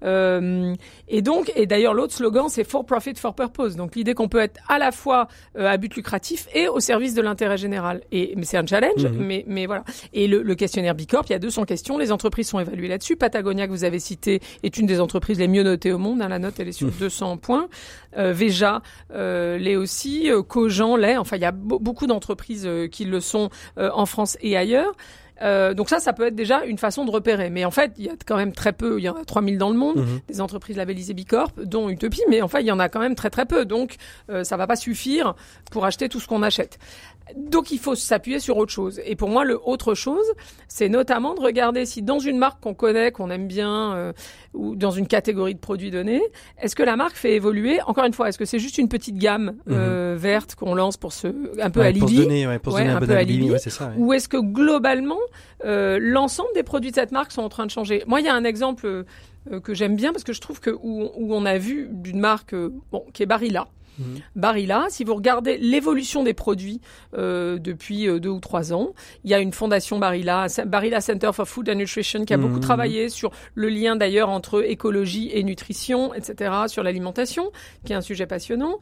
Euh, 0.04 0.74
et 1.08 1.22
donc, 1.22 1.52
et 1.56 1.66
d'ailleurs, 1.66 1.94
l'autre 1.94 2.12
slogan, 2.14 2.46
c'est 2.48 2.64
For 2.64 2.84
Profit, 2.84 3.14
For 3.14 3.34
Purpose. 3.34 3.76
Donc, 3.76 3.94
l'idée 3.96 4.14
qu'on 4.14 4.28
peut 4.28 4.40
être 4.40 4.60
à 4.68 4.78
la 4.78 4.92
fois 4.92 5.28
euh, 5.58 5.66
à 5.66 5.76
but 5.76 5.94
lucratif 5.94 6.48
et 6.54 6.68
au 6.68 6.80
service 6.80 7.14
de 7.14 7.22
l'intérêt 7.22 7.56
général. 7.58 8.02
Et 8.12 8.34
c'est 8.42 8.56
un 8.58 8.66
challenge, 8.66 9.04
Mhm. 9.04 9.16
mais 9.26 9.44
mais 9.46 9.66
voilà. 9.66 9.84
Et 10.12 10.26
le, 10.26 10.42
le 10.42 10.54
questionnaire 10.54 10.94
Bicorp, 10.94 11.24
il 11.28 11.32
y 11.32 11.34
a 11.34 11.38
200 11.38 11.64
questions. 11.64 11.98
Les 11.98 12.12
entreprises 12.12 12.48
sont 12.48 12.58
évaluées 12.60 12.88
là-dessus. 12.88 13.16
Patagonia, 13.16 13.66
que 13.66 13.72
vous 13.72 13.84
avez 13.84 13.98
cité, 13.98 14.40
est 14.62 14.76
une 14.76 14.86
des 14.86 15.00
entreprises 15.00 15.38
les 15.38 15.48
mieux 15.48 15.62
notées 15.62 15.92
au 15.92 15.98
monde. 15.98 16.22
hein. 16.22 16.28
La 16.28 16.38
note, 16.38 16.54
elle 16.58 16.68
est 16.68 16.72
sur 16.72 16.88
200 16.90 17.36
points. 17.38 17.68
Euh, 18.16 18.32
Veja 18.32 18.82
euh, 19.14 19.58
l'est 19.58 19.76
aussi. 19.76 20.30
Euh, 20.30 20.42
Cogent 20.42 20.96
l'est. 20.96 21.16
Enfin, 21.16 21.36
il 21.36 21.42
y 21.42 21.46
a 21.46 21.52
be- 21.52 21.80
beaucoup 21.80 22.06
d'entreprises 22.06 22.66
euh, 22.66 22.88
qui 22.88 23.04
le 23.04 23.20
sont 23.20 23.50
euh, 23.78 23.90
en 23.94 24.06
France 24.06 24.36
et 24.40 24.56
ailleurs. 24.56 24.92
Euh, 25.42 25.74
donc 25.74 25.88
ça, 25.88 25.98
ça 26.00 26.12
peut 26.12 26.26
être 26.26 26.34
déjà 26.34 26.64
une 26.64 26.78
façon 26.78 27.04
de 27.04 27.10
repérer. 27.10 27.50
Mais 27.50 27.64
en 27.64 27.70
fait, 27.70 27.92
il 27.98 28.04
y 28.04 28.08
a 28.08 28.12
quand 28.26 28.36
même 28.36 28.52
très 28.52 28.72
peu, 28.72 28.98
il 28.98 29.02
y 29.04 29.08
en 29.08 29.16
a 29.16 29.24
3000 29.24 29.58
dans 29.58 29.70
le 29.70 29.76
monde, 29.76 29.96
Mhm. 29.96 30.20
des 30.28 30.40
entreprises 30.40 30.76
labellisées 30.76 31.14
Bicorp, 31.14 31.52
dont 31.64 31.88
Utopie, 31.88 32.22
mais 32.28 32.42
enfin, 32.42 32.60
il 32.60 32.66
y 32.66 32.72
en 32.72 32.78
a 32.78 32.88
quand 32.88 33.00
même 33.00 33.14
très 33.14 33.30
très 33.30 33.46
peu. 33.46 33.64
Donc, 33.64 33.96
euh, 34.30 34.44
ça 34.44 34.56
va 34.56 34.66
pas 34.66 34.76
suffire 34.76 35.34
pour 35.70 35.84
acheter 35.84 36.08
tout 36.08 36.20
ce 36.20 36.28
qu'on 36.28 36.42
achète. 36.42 36.78
Donc, 37.36 37.70
il 37.70 37.78
faut 37.78 37.94
s'appuyer 37.94 38.40
sur 38.40 38.56
autre 38.56 38.72
chose. 38.72 39.00
Et 39.06 39.14
pour 39.16 39.28
moi, 39.28 39.44
le 39.44 39.58
autre 39.64 39.94
chose, 39.94 40.26
c'est 40.68 40.88
notamment 40.88 41.34
de 41.34 41.40
regarder 41.40 41.86
si 41.86 42.02
dans 42.02 42.18
une 42.18 42.36
marque 42.36 42.60
qu'on 42.60 42.74
connaît, 42.74 43.10
qu'on 43.12 43.30
aime 43.30 43.46
bien, 43.46 43.94
euh, 43.94 44.12
ou 44.54 44.74
dans 44.76 44.90
une 44.90 45.06
catégorie 45.06 45.54
de 45.54 45.60
produits 45.60 45.90
donnés, 45.90 46.20
est-ce 46.60 46.74
que 46.74 46.82
la 46.82 46.96
marque 46.96 47.16
fait 47.16 47.32
évoluer? 47.34 47.80
Encore 47.86 48.04
une 48.04 48.12
fois, 48.12 48.28
est-ce 48.28 48.38
que 48.38 48.44
c'est 48.44 48.58
juste 48.58 48.76
une 48.76 48.88
petite 48.88 49.16
gamme 49.16 49.54
euh, 49.70 50.16
verte 50.18 50.56
qu'on 50.56 50.74
lance 50.74 50.96
pour 50.96 51.12
se 51.12 51.28
un 51.60 51.70
peu 51.70 51.80
Ouais, 51.80 51.94
se 51.94 51.98
donner, 52.00 52.46
ouais, 52.46 52.54
Ouais, 52.54 52.58
donner 52.64 52.90
un, 52.90 53.00
peu 53.00 53.10
alibi. 53.16 53.50
ouais, 53.50 53.58
c'est 53.58 53.70
ça. 53.70 53.92
ou 53.96 54.12
est-ce 54.12 54.28
que 54.28 54.36
globalement, 54.36 55.18
l'ensemble 55.64 56.50
des 56.54 56.62
produits 56.62 56.90
de 56.90 56.96
cette 56.96 57.12
marque 57.12 57.32
sont 57.32 57.42
en 57.42 57.48
train 57.48 57.66
de 57.66 57.70
changer 57.70 58.02
Moi, 58.06 58.20
il 58.20 58.26
y 58.26 58.28
a 58.28 58.34
un 58.34 58.44
exemple 58.44 58.86
euh, 58.86 59.04
euh, 59.50 59.60
que 59.60 59.74
j'aime 59.74 59.96
bien 59.96 60.12
parce 60.12 60.24
que 60.24 60.32
je 60.32 60.40
trouve 60.40 60.60
que 60.60 60.70
où, 60.70 61.10
où 61.16 61.34
on 61.34 61.44
a 61.44 61.58
vu 61.58 61.88
d'une 61.90 62.20
marque 62.20 62.54
euh, 62.54 62.72
bon, 62.90 63.04
qui 63.12 63.22
est 63.22 63.26
Barilla. 63.26 63.66
Mhm. 63.98 64.20
Barilla, 64.36 64.86
si 64.88 65.04
vous 65.04 65.14
regardez 65.14 65.58
l'évolution 65.58 66.22
des 66.22 66.32
produits 66.32 66.80
euh, 67.18 67.58
depuis 67.58 68.08
euh, 68.08 68.20
deux 68.20 68.30
ou 68.30 68.40
trois 68.40 68.72
ans, 68.72 68.94
il 69.22 69.30
y 69.30 69.34
a 69.34 69.38
une 69.38 69.52
fondation 69.52 69.98
Barilla, 69.98 70.46
Barilla 70.64 71.00
Center 71.02 71.30
for 71.34 71.46
Food 71.46 71.68
and 71.68 71.74
Nutrition, 71.74 72.24
qui 72.24 72.32
a 72.32 72.38
beaucoup 72.38 72.54
Mhm. 72.54 72.60
travaillé 72.60 73.08
sur 73.10 73.32
le 73.54 73.68
lien 73.68 73.94
d'ailleurs 73.96 74.30
entre 74.30 74.64
écologie 74.64 75.30
et 75.34 75.42
nutrition, 75.42 76.14
etc., 76.14 76.52
sur 76.68 76.82
l'alimentation, 76.82 77.50
qui 77.84 77.92
est 77.92 77.96
un 77.96 78.00
sujet 78.00 78.26
passionnant. 78.26 78.78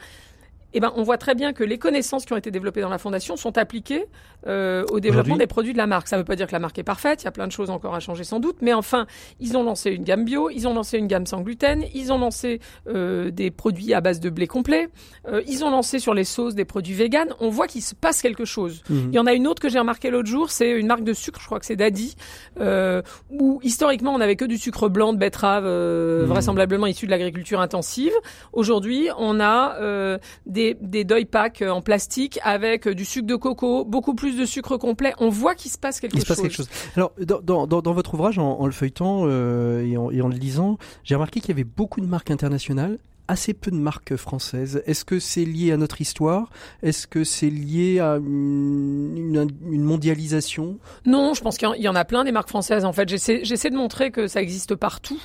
Eh 0.72 0.80
ben, 0.80 0.92
on 0.96 1.02
voit 1.02 1.18
très 1.18 1.34
bien 1.34 1.52
que 1.52 1.64
les 1.64 1.78
connaissances 1.78 2.24
qui 2.24 2.32
ont 2.32 2.36
été 2.36 2.50
développées 2.50 2.80
dans 2.80 2.88
la 2.88 2.98
fondation 2.98 3.36
sont 3.36 3.58
appliquées 3.58 4.06
euh, 4.46 4.84
au 4.90 5.00
développement 5.00 5.36
des 5.36 5.46
produits 5.46 5.72
de 5.72 5.78
la 5.78 5.86
marque. 5.86 6.08
Ça 6.08 6.16
ne 6.16 6.20
veut 6.22 6.24
pas 6.26 6.36
dire 6.36 6.46
que 6.46 6.52
la 6.52 6.58
marque 6.58 6.78
est 6.78 6.82
parfaite, 6.84 7.22
il 7.22 7.24
y 7.24 7.28
a 7.28 7.32
plein 7.32 7.46
de 7.46 7.52
choses 7.52 7.70
encore 7.70 7.94
à 7.94 8.00
changer 8.00 8.24
sans 8.24 8.40
doute, 8.40 8.56
mais 8.60 8.72
enfin, 8.72 9.06
ils 9.40 9.56
ont 9.56 9.62
lancé 9.64 9.90
une 9.90 10.04
gamme 10.04 10.24
bio, 10.24 10.48
ils 10.50 10.66
ont 10.68 10.74
lancé 10.74 10.98
une 10.98 11.06
gamme 11.08 11.26
sans 11.26 11.40
gluten, 11.40 11.84
ils 11.94 12.12
ont 12.12 12.18
lancé 12.18 12.60
euh, 12.88 13.30
des 13.30 13.50
produits 13.50 13.92
à 13.94 14.00
base 14.00 14.20
de 14.20 14.30
blé 14.30 14.46
complet, 14.46 14.88
euh, 15.28 15.42
ils 15.46 15.64
ont 15.64 15.70
lancé 15.70 15.98
sur 15.98 16.14
les 16.14 16.24
sauces 16.24 16.54
des 16.54 16.64
produits 16.64 16.94
véganes. 16.94 17.30
On 17.40 17.50
voit 17.50 17.66
qu'il 17.66 17.82
se 17.82 17.94
passe 17.94 18.22
quelque 18.22 18.44
chose. 18.44 18.82
Mhm. 18.88 19.08
Il 19.12 19.14
y 19.14 19.18
en 19.18 19.26
a 19.26 19.32
une 19.34 19.46
autre 19.46 19.60
que 19.60 19.68
j'ai 19.68 19.78
remarqué 19.78 20.10
l'autre 20.10 20.28
jour, 20.28 20.50
c'est 20.50 20.70
une 20.70 20.86
marque 20.86 21.04
de 21.04 21.12
sucre, 21.12 21.40
je 21.40 21.46
crois 21.46 21.58
que 21.60 21.66
c'est 21.66 21.76
Daddy, 21.76 22.14
euh, 22.60 23.02
où 23.30 23.60
historiquement 23.62 24.14
on 24.14 24.18
n'avait 24.18 24.36
que 24.36 24.44
du 24.44 24.56
sucre 24.58 24.88
blanc 24.88 25.12
de 25.12 25.18
betterave, 25.18 25.64
euh, 25.66 26.22
Mhm. 26.22 26.28
vraisemblablement 26.28 26.86
issu 26.86 27.06
de 27.06 27.10
l'agriculture 27.10 27.60
intensive. 27.60 28.12
Aujourd'hui, 28.52 29.08
on 29.18 29.40
a 29.40 29.76
euh, 29.80 30.18
des, 30.60 30.76
des 30.80 31.04
deuil 31.04 31.24
packs 31.24 31.62
en 31.62 31.80
plastique 31.80 32.38
avec 32.42 32.86
euh, 32.86 32.94
du 32.94 33.04
sucre 33.04 33.26
de 33.26 33.36
coco, 33.36 33.84
beaucoup 33.84 34.14
plus 34.14 34.36
de 34.36 34.44
sucre 34.44 34.76
complet. 34.76 35.14
On 35.18 35.28
voit 35.30 35.54
qu'il 35.54 35.70
se 35.70 35.78
passe 35.78 36.00
quelque 36.00 36.14
Il 36.14 36.20
se 36.20 36.26
chose. 36.26 36.36
passe 36.36 36.42
quelque 36.42 36.56
chose. 36.56 36.68
Alors, 36.96 37.12
dans, 37.18 37.40
dans, 37.40 37.66
dans, 37.66 37.80
dans 37.80 37.92
votre 37.92 38.14
ouvrage, 38.14 38.38
en, 38.38 38.58
en 38.60 38.66
le 38.66 38.72
feuilletant 38.72 39.22
euh, 39.24 39.84
et, 39.86 39.96
en, 39.96 40.10
et 40.10 40.20
en 40.20 40.28
le 40.28 40.36
lisant, 40.36 40.76
j'ai 41.04 41.14
remarqué 41.14 41.40
qu'il 41.40 41.50
y 41.50 41.52
avait 41.52 41.64
beaucoup 41.64 42.00
de 42.00 42.06
marques 42.06 42.30
internationales 42.30 42.98
assez 43.28 43.54
peu 43.54 43.70
de 43.70 43.76
marques 43.76 44.16
françaises. 44.16 44.82
Est-ce 44.86 45.04
que 45.04 45.20
c'est 45.20 45.44
lié 45.44 45.70
à 45.70 45.76
notre 45.76 46.00
histoire? 46.00 46.50
Est-ce 46.82 47.06
que 47.06 47.22
c'est 47.22 47.48
lié 47.48 48.00
à 48.00 48.16
une, 48.16 49.48
une, 49.70 49.84
mondialisation? 49.84 50.78
Non, 51.06 51.32
je 51.34 51.40
pense 51.40 51.56
qu'il 51.56 51.68
y 51.78 51.88
en 51.88 51.94
a 51.94 52.04
plein 52.04 52.24
des 52.24 52.32
marques 52.32 52.48
françaises. 52.48 52.84
En 52.84 52.92
fait, 52.92 53.08
j'essaie 53.08 53.70
de 53.70 53.76
montrer 53.76 54.10
que 54.10 54.26
ça 54.26 54.42
existe 54.42 54.74
partout. 54.74 55.20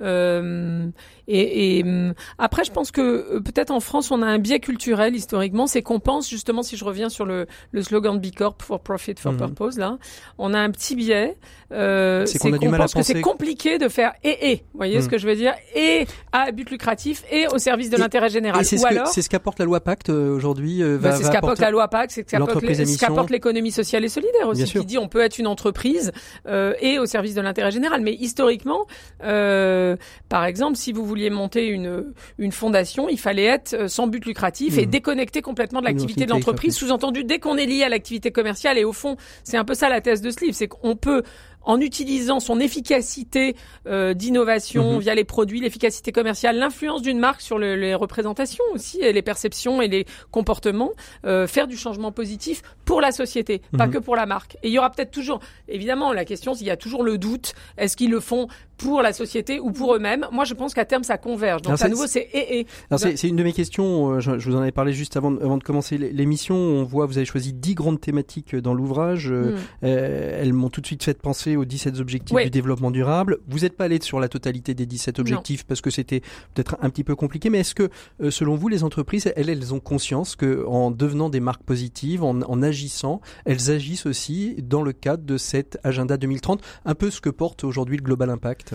Euh, 0.00 0.88
et, 1.28 1.78
et, 1.78 1.82
hum, 1.84 2.14
après, 2.38 2.64
je 2.64 2.72
pense 2.72 2.90
que 2.90 3.00
euh, 3.00 3.40
peut-être 3.40 3.70
en 3.70 3.80
France, 3.80 4.10
on 4.10 4.22
a 4.22 4.26
un 4.26 4.38
biais 4.38 4.60
culturel 4.60 5.14
historiquement, 5.14 5.66
c'est 5.66 5.82
qu'on 5.82 6.00
pense 6.00 6.28
justement, 6.28 6.62
si 6.62 6.76
je 6.76 6.84
reviens 6.84 7.08
sur 7.08 7.24
le, 7.24 7.46
le 7.72 7.82
slogan 7.82 8.18
de 8.18 8.28
B 8.28 8.34
Corp 8.34 8.62
for 8.62 8.80
Profit 8.80 9.14
for 9.18 9.32
mhm. 9.32 9.38
Purpose, 9.38 9.78
là, 9.78 9.98
on 10.38 10.54
a 10.54 10.58
un 10.58 10.70
petit 10.70 10.96
biais. 10.96 11.36
Euh, 11.72 12.26
c'est 12.26 12.38
qu'on 12.38 12.50
mal 12.50 12.60
pense 12.60 12.74
à 12.74 12.78
penser 12.98 13.12
que 13.12 13.18
c'est 13.18 13.22
compliqué 13.22 13.78
de 13.78 13.88
faire 13.88 14.12
et 14.24 14.52
et. 14.52 14.56
Vous 14.72 14.78
voyez 14.78 15.00
ce 15.00 15.04
mhm. 15.04 15.10
que 15.10 15.18
je 15.18 15.26
veux 15.26 15.36
dire 15.36 15.54
Et 15.74 16.06
à 16.32 16.50
but 16.50 16.68
lucratif 16.70 17.22
et 17.30 17.46
au 17.46 17.58
service 17.58 17.90
de 17.90 17.96
l'intérêt 17.96 18.28
général. 18.28 18.64
C'est 18.64 18.78
ce, 18.78 19.28
qu'apporte 19.28 19.58
la 19.58 19.64
loi 19.64 19.80
Pacte 19.80 20.10
euh, 20.10 20.34
aujourd'hui. 20.34 20.82
Euh, 20.82 20.98
bah, 20.98 21.12
c'est 21.12 21.24
ce 21.24 21.30
qu'apporte 21.30 21.58
la 21.58 21.70
loi 21.70 21.88
Pacte, 21.88 22.12
c'est 22.12 22.28
ce 22.28 22.98
qu'apporte 22.98 23.30
l'économie 23.30 23.70
sociale 23.70 24.04
et 24.04 24.08
solidaire 24.08 24.48
aussi, 24.48 24.64
qui 24.64 24.84
dit 24.84 24.98
on 24.98 25.08
peut 25.08 25.20
être 25.20 25.38
une 25.38 25.46
entreprise 25.46 26.12
euh, 26.46 26.74
et 26.80 26.98
au 26.98 27.06
service 27.06 27.34
de 27.34 27.40
l'intérêt 27.40 27.70
général. 27.70 28.00
Mais 28.02 28.14
historiquement, 28.14 28.86
euh, 29.22 29.89
par 30.28 30.44
exemple, 30.44 30.76
si 30.76 30.92
vous 30.92 31.04
vouliez 31.04 31.30
monter 31.30 31.66
une 31.68 32.12
une 32.38 32.52
fondation, 32.52 33.08
il 33.08 33.18
fallait 33.18 33.44
être 33.44 33.74
euh, 33.74 33.88
sans 33.88 34.06
but 34.06 34.24
lucratif 34.24 34.78
et 34.78 34.86
mmh. 34.86 34.90
déconnecté 34.90 35.42
complètement 35.42 35.80
de 35.80 35.86
l'activité 35.86 36.24
de 36.26 36.30
l'entreprise. 36.30 36.76
Sous-entendu, 36.76 37.24
dès 37.24 37.38
qu'on 37.38 37.56
est 37.56 37.66
lié 37.66 37.82
à 37.82 37.88
l'activité 37.88 38.30
commerciale, 38.30 38.78
et 38.78 38.84
au 38.84 38.92
fond, 38.92 39.16
c'est 39.44 39.56
un 39.56 39.64
peu 39.64 39.74
ça 39.74 39.88
la 39.88 40.00
thèse 40.00 40.20
de 40.20 40.30
ce 40.30 40.40
livre, 40.40 40.54
c'est 40.54 40.68
qu'on 40.68 40.96
peut 40.96 41.22
en 41.62 41.80
utilisant 41.80 42.40
son 42.40 42.60
efficacité 42.60 43.54
euh, 43.86 44.14
d'innovation 44.14 44.94
mhm. 44.94 45.00
via 45.00 45.14
les 45.14 45.24
produits, 45.24 45.60
l'efficacité 45.60 46.12
commerciale, 46.12 46.56
l'influence 46.56 47.02
d'une 47.02 47.18
marque 47.18 47.40
sur 47.40 47.58
les 47.58 47.94
représentations 47.94 48.64
aussi, 48.72 49.00
et 49.00 49.12
les 49.12 49.22
perceptions 49.22 49.82
et 49.82 49.88
les 49.88 50.06
comportements, 50.30 50.92
euh, 51.24 51.46
faire 51.46 51.66
du 51.66 51.76
changement 51.76 52.12
positif 52.12 52.62
pour 52.84 53.00
la 53.00 53.12
société, 53.12 53.62
pas 53.76 53.86
mhm. 53.86 53.92
que 53.92 53.98
pour 53.98 54.16
la 54.16 54.26
marque. 54.26 54.56
Et 54.62 54.68
il 54.68 54.72
y 54.72 54.78
aura 54.78 54.90
peut-être 54.90 55.10
toujours, 55.10 55.40
évidemment, 55.68 56.12
la 56.12 56.24
question, 56.24 56.54
il 56.54 56.66
y 56.66 56.70
a 56.70 56.76
toujours 56.76 57.02
le 57.02 57.18
doute, 57.18 57.54
est-ce 57.76 57.96
qu'ils 57.96 58.10
le 58.10 58.20
font 58.20 58.48
pour 58.76 59.02
la 59.02 59.12
société 59.12 59.60
ou 59.60 59.72
pour 59.72 59.94
eux-mêmes? 59.94 60.26
Moi, 60.32 60.44
je 60.44 60.54
pense 60.54 60.72
qu'à 60.72 60.86
terme, 60.86 61.04
ça 61.04 61.18
converge. 61.18 61.62
Donc, 61.62 61.80
à 61.80 61.88
nouveau, 61.88 62.06
c'est 62.06 62.26
et 62.32 62.60
et. 62.60 62.66
C'est 62.96 63.28
une 63.28 63.36
de 63.36 63.42
mes 63.42 63.52
questions. 63.52 64.14
Euh, 64.14 64.20
je, 64.20 64.48
vous 64.48 64.56
en 64.56 64.60
avais 64.62 64.72
parlé 64.72 64.92
juste 64.92 65.16
avant, 65.16 65.36
avant 65.36 65.58
de 65.58 65.62
commencer 65.62 65.98
l'émission. 65.98 66.56
On 66.56 66.84
voit, 66.84 67.06
vous 67.06 67.18
avez 67.18 67.26
choisi 67.26 67.52
dix 67.52 67.74
grandes 67.74 68.00
thématiques 68.00 68.56
dans 68.56 68.72
l'ouvrage. 68.72 69.30
Mm. 69.30 69.56
elles 69.82 70.52
m'ont 70.52 70.70
tout 70.70 70.80
de 70.80 70.86
suite 70.86 71.04
fait 71.04 71.20
penser 71.20 71.49
aux 71.56 71.64
17 71.64 72.00
objectifs 72.00 72.36
du 72.36 72.50
développement 72.50 72.90
durable. 72.90 73.38
Vous 73.48 73.60
n'êtes 73.60 73.76
pas 73.76 73.84
allé 73.84 74.00
sur 74.00 74.20
la 74.20 74.28
totalité 74.28 74.74
des 74.74 74.86
17 74.86 75.18
objectifs 75.18 75.64
parce 75.64 75.80
que 75.80 75.90
c'était 75.90 76.20
peut-être 76.54 76.76
un 76.80 76.90
petit 76.90 77.04
peu 77.04 77.14
compliqué, 77.14 77.50
mais 77.50 77.60
est-ce 77.60 77.74
que, 77.74 77.90
euh, 78.22 78.30
selon 78.30 78.56
vous, 78.56 78.68
les 78.68 78.84
entreprises, 78.84 79.32
elles, 79.36 79.48
elles 79.48 79.74
ont 79.74 79.80
conscience 79.80 80.36
que 80.36 80.64
en 80.66 80.90
devenant 80.90 81.28
des 81.28 81.40
marques 81.40 81.62
positives, 81.62 82.22
en, 82.22 82.40
en 82.42 82.62
agissant, 82.62 83.20
elles 83.44 83.70
agissent 83.70 84.06
aussi 84.06 84.56
dans 84.62 84.82
le 84.82 84.92
cadre 84.92 85.24
de 85.24 85.36
cet 85.36 85.78
agenda 85.84 86.16
2030, 86.16 86.62
un 86.84 86.94
peu 86.94 87.10
ce 87.10 87.20
que 87.20 87.30
porte 87.30 87.64
aujourd'hui 87.64 87.96
le 87.96 88.02
Global 88.02 88.30
Impact? 88.30 88.74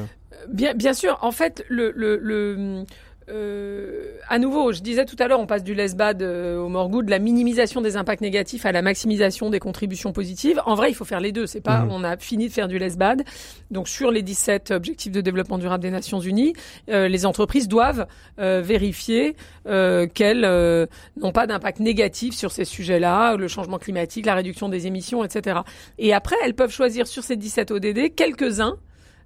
Bien, 0.50 0.74
bien 0.74 0.94
sûr. 0.94 1.18
En 1.22 1.32
fait, 1.32 1.64
le, 1.70 1.92
le, 1.96 2.18
le 2.18 2.84
euh, 3.30 4.18
à 4.30 4.38
nouveau, 4.38 4.72
je 4.72 4.82
disais 4.82 5.06
tout 5.06 5.16
à 5.20 5.28
l'heure, 5.28 5.40
on 5.40 5.48
passe 5.48 5.64
du 5.64 5.74
less 5.74 5.96
bad 5.96 6.22
euh, 6.22 6.58
au 6.58 6.70
more 6.70 6.90
good, 6.90 7.06
de 7.06 7.12
la 7.12 7.20
minimisation 7.20 7.82
des 7.82 7.98
impacts 7.98 8.22
négatifs 8.22 8.66
à 8.66 8.72
la 8.72 8.82
maximisation 8.82 9.50
des 9.50 9.60
contributions 9.60 10.14
positives. 10.14 10.62
En 10.66 10.76
vrai, 10.76 10.90
il 10.90 10.94
faut 10.94 11.06
faire 11.06 11.20
les 11.20 11.32
deux. 11.32 11.48
C'est 11.48 11.62
pas, 11.62 11.80
mhm. 11.80 11.92
on 11.92 12.04
a 12.04 12.18
fini 12.18 12.48
de 12.48 12.54
faire 12.54 12.68
du 12.68 12.78
less 12.78 12.98
bad. 12.98 13.24
Donc, 13.72 13.88
sur 13.88 14.12
les 14.12 14.22
17 14.22 14.72
objectifs 14.72 15.12
de 15.12 15.22
développement 15.22 15.58
durable 15.58 15.82
des 15.82 15.92
Nations 15.92 16.20
Unies, 16.20 16.54
euh, 16.90 17.08
les 17.08 17.26
entreprises 17.26 17.68
doivent 17.68 18.08
euh, 18.40 18.62
vérifier 18.64 19.36
qu'elles 19.66 20.88
n'ont 21.18 21.32
pas 21.32 21.48
d'impact 21.48 21.80
négatif 21.80 22.36
sur 22.36 22.52
ces 22.52 22.66
sujets-là, 22.66 23.36
le 23.36 23.48
changement 23.48 23.80
climatique, 23.80 24.26
la 24.26 24.36
réduction 24.36 24.70
des 24.70 24.86
émissions, 24.86 25.24
etc. 25.24 25.62
Et 25.98 26.14
après, 26.14 26.36
elles 26.44 26.54
peuvent 26.54 26.72
choisir 26.72 27.08
sur 27.08 27.24
ces 27.24 27.36
17 27.36 27.72
ODD 27.72 28.14
quelques-uns 28.16 28.78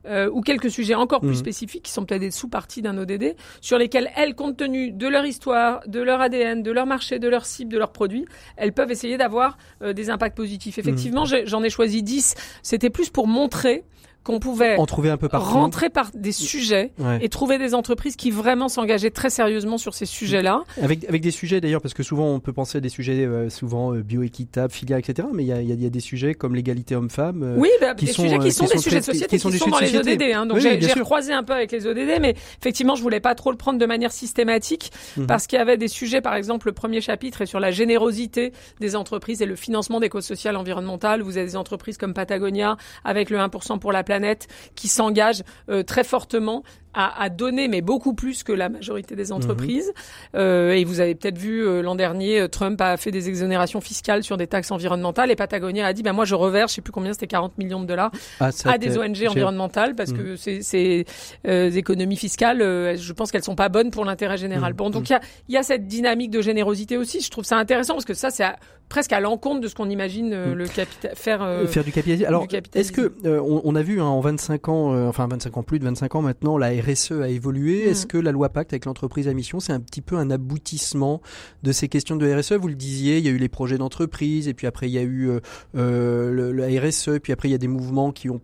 euh, 0.05 0.29
ou 0.31 0.41
quelques 0.41 0.71
sujets 0.71 0.95
encore 0.95 1.19
plus 1.19 1.29
mhm. 1.29 1.35
spécifiques 1.35 1.83
qui 1.83 1.91
sont 1.91 2.05
peut-être 2.05 2.21
des 2.21 2.31
sous-parties 2.31 2.81
d'un 2.81 2.97
ODD 2.97 3.35
sur 3.61 3.77
lesquels 3.77 4.09
elles, 4.15 4.35
compte 4.35 4.57
tenu 4.57 4.91
de 4.91 5.07
leur 5.07 5.25
histoire, 5.25 5.81
de 5.87 6.01
leur 6.01 6.21
ADN, 6.21 6.63
de 6.63 6.71
leur 6.71 6.85
marché, 6.85 7.19
de 7.19 7.27
leur 7.27 7.45
cible, 7.45 7.71
de 7.71 7.77
leurs 7.77 7.91
produits, 7.91 8.25
elles 8.55 8.73
peuvent 8.73 8.91
essayer 8.91 9.17
d'avoir 9.17 9.57
euh, 9.81 9.93
des 9.93 10.09
impacts 10.09 10.37
positifs. 10.37 10.77
Mhm. 10.77 10.81
Effectivement, 10.81 11.25
j'en 11.25 11.63
ai 11.63 11.69
choisi 11.69 12.03
10. 12.03 12.35
C'était 12.63 12.89
plus 12.89 13.09
pour 13.09 13.27
montrer 13.27 13.83
qu'on 14.23 14.39
pouvait 14.39 14.75
en 14.77 14.85
trouver 14.85 15.09
un 15.09 15.17
peu 15.17 15.29
rentrer 15.31 15.89
par 15.89 16.11
des 16.13 16.31
sujets 16.31 16.91
et 17.21 17.29
trouver 17.29 17.57
des 17.57 17.73
entreprises 17.73 18.15
qui 18.15 18.31
vraiment 18.31 18.67
s'engageaient 18.67 19.11
très 19.11 19.29
sérieusement 19.29 19.77
sur 19.77 19.93
ces 19.93 20.05
sujets-là. 20.05 20.63
Avec, 20.81 21.07
avec 21.07 21.21
des 21.21 21.31
sujets 21.31 21.61
d'ailleurs, 21.61 21.81
parce 21.81 21.93
que 21.93 22.03
souvent 22.03 22.27
on 22.27 22.39
peut 22.39 22.53
penser 22.53 22.77
à 22.77 22.81
des 22.81 22.89
sujets 22.89 23.25
euh, 23.25 23.49
souvent 23.49 23.93
euh, 23.93 24.01
bioéquitables, 24.01 24.71
filiales, 24.71 24.99
etc. 24.99 25.27
Mais 25.33 25.43
il 25.43 25.47
y 25.47 25.53
a, 25.53 25.61
y 25.61 25.85
a, 25.85 25.89
des 25.89 25.99
sujets 25.99 26.33
comme 26.33 26.55
l'égalité 26.55 26.95
homme-femme. 26.95 27.43
Euh, 27.43 27.55
oui, 27.57 27.69
bah, 27.81 27.95
qui 27.95 28.05
des 28.05 28.11
sont, 28.11 28.23
sujets 28.23 28.39
qui 28.39 28.51
sont, 28.51 28.65
des 28.65 28.77
sujets 28.77 28.99
de 28.99 29.05
société, 29.05 29.37
qui 29.37 29.39
sont, 29.39 29.49
dans 29.49 29.79
les 29.79 29.95
ODD. 29.95 30.23
Hein, 30.33 30.45
donc 30.45 30.59
j'ai 30.59 30.79
croisé 31.01 31.33
un 31.33 31.43
peu 31.43 31.53
avec 31.53 31.71
les 31.71 31.87
ODD, 31.87 32.19
mais 32.21 32.35
effectivement 32.59 32.95
je 32.95 33.01
voulais 33.01 33.19
pas 33.19 33.35
trop 33.35 33.51
le 33.51 33.57
prendre 33.57 33.79
de 33.79 33.85
manière 33.85 34.11
systématique 34.11 34.91
mhm. 35.17 35.27
parce 35.27 35.47
qu'il 35.47 35.57
y 35.57 35.61
avait 35.61 35.77
des 35.77 35.87
sujets, 35.87 36.21
par 36.21 36.35
exemple 36.35 36.67
le 36.67 36.73
premier 36.73 37.01
chapitre 37.01 37.41
est 37.41 37.45
sur 37.45 37.59
la 37.59 37.71
générosité 37.71 38.53
des 38.79 38.95
entreprises 38.95 39.41
et 39.41 39.45
le 39.45 39.55
financement 39.55 39.99
des 39.99 40.09
causes 40.09 40.25
sociales 40.25 40.55
environnementales. 40.55 41.21
Vous 41.21 41.37
avez 41.37 41.47
des 41.47 41.55
entreprises 41.55 41.97
comme 41.97 42.13
Patagonia 42.13 42.77
avec 43.03 43.29
le 43.29 43.37
1% 43.37 43.79
pour 43.79 43.91
la 43.91 44.03
planète 44.09 44.47
qui 44.73 44.87
s'engagent 44.87 45.43
euh, 45.69 45.83
très 45.83 46.03
fortement 46.03 46.63
à, 46.93 47.21
à, 47.21 47.29
donner, 47.29 47.67
mais 47.67 47.81
beaucoup 47.81 48.13
plus 48.13 48.43
que 48.43 48.51
la 48.51 48.69
majorité 48.69 49.15
des 49.15 49.31
entreprises. 49.31 49.87
Mhm. 49.87 50.39
Euh, 50.39 50.71
et 50.71 50.83
vous 50.83 50.99
avez 50.99 51.15
peut-être 51.15 51.37
vu 51.37 51.65
euh, 51.65 51.81
l'an 51.81 51.95
dernier, 51.95 52.41
euh, 52.41 52.47
Trump 52.47 52.81
a 52.81 52.97
fait 52.97 53.11
des 53.11 53.29
exonérations 53.29 53.81
fiscales 53.81 54.23
sur 54.23 54.37
des 54.37 54.47
taxes 54.47 54.71
environnementales 54.71 55.29
et 55.29 55.35
Patagonia 55.35 55.85
a 55.85 55.93
dit, 55.93 56.01
ben 56.01 56.13
moi 56.13 56.25
je 56.25 56.35
reverse, 56.35 56.71
je 56.71 56.75
sais 56.75 56.81
plus 56.81 56.91
combien, 56.91 57.13
c'était 57.13 57.27
40 57.27 57.57
millions 57.57 57.81
de 57.81 57.85
dollars 57.85 58.11
ah, 58.39 58.49
à 58.65 58.77
des 58.77 58.97
ONG 58.97 59.25
environnementales 59.27 59.95
parce 59.95 60.13
que 60.13 60.31
mhm. 60.31 60.37
ces, 60.37 60.61
ces 60.61 61.05
euh, 61.47 61.69
économies 61.69 62.17
fiscales, 62.17 62.59
je 62.97 63.13
pense 63.13 63.31
qu'elles 63.31 63.43
sont 63.43 63.55
pas 63.55 63.69
bonnes 63.69 63.91
pour 63.91 64.05
l'intérêt 64.05 64.37
général. 64.37 64.73
Mhm. 64.73 64.77
Bon, 64.77 64.89
donc 64.89 65.09
il 65.09 65.13
y 65.13 65.15
a, 65.15 65.21
y 65.47 65.57
a 65.57 65.63
cette 65.63 65.87
dynamique 65.87 66.31
de 66.31 66.41
générosité 66.41 66.97
aussi. 66.97 67.21
Je 67.21 67.29
trouve 67.29 67.45
ça 67.45 67.57
intéressant 67.57 67.93
parce 67.93 68.05
que 68.05 68.13
ça, 68.15 68.31
c'est 68.31 68.45
presque 68.89 69.13
à 69.13 69.19
l'encontre 69.19 69.61
de 69.61 69.67
ce 69.67 69.75
qu'on 69.75 69.89
imagine 69.89 70.53
le 70.53 70.67
capital 70.67 71.11
faire 71.15 71.47
faire 71.67 71.83
du 71.83 71.91
capitalisme. 71.91 72.25
Alors, 72.25 72.47
est-ce 72.73 72.91
que 72.91 73.13
on, 73.23 73.61
on, 73.63 73.75
a 73.75 73.83
vu 73.83 74.01
hein, 74.01 74.05
en 74.05 74.19
25 74.19 74.69
ans, 74.69 75.07
enfin 75.07 75.27
25 75.27 75.57
ans 75.57 75.63
plus 75.63 75.77
de 75.77 75.83
25 75.85 76.15
ans 76.15 76.21
maintenant, 76.23 76.57
la 76.57 76.73
RSE 76.81 77.11
a 77.11 77.29
évolué. 77.29 77.85
Mm. 77.85 77.89
Est-ce 77.89 78.05
que 78.05 78.17
la 78.17 78.31
loi 78.31 78.49
Pacte 78.49 78.73
avec 78.73 78.85
l'entreprise 78.85 79.27
à 79.27 79.33
mission, 79.33 79.59
c'est 79.59 79.73
un 79.73 79.79
petit 79.79 80.01
peu 80.01 80.17
un 80.17 80.31
aboutissement 80.31 81.21
de 81.63 81.71
ces 81.71 81.87
questions 81.87 82.15
de 82.15 82.31
RSE 82.31 82.53
Vous 82.53 82.67
le 82.67 82.75
disiez, 82.75 83.17
il 83.17 83.25
y 83.25 83.27
a 83.27 83.31
eu 83.31 83.37
les 83.37 83.49
projets 83.49 83.77
d'entreprise, 83.77 84.47
et 84.47 84.53
puis 84.53 84.67
après 84.67 84.89
il 84.89 84.93
y 84.93 84.97
a 84.97 85.03
eu 85.03 85.29
euh, 85.29 85.39
euh 85.75 86.31
le, 86.31 86.51
la 86.51 86.67
RSE, 86.81 87.19
puis 87.21 87.33
après 87.33 87.49
il 87.49 87.51
y 87.51 87.55
a 87.55 87.59
des 87.59 87.67
mouvements 87.67 88.11
qui 88.11 88.29
ont, 88.29 88.39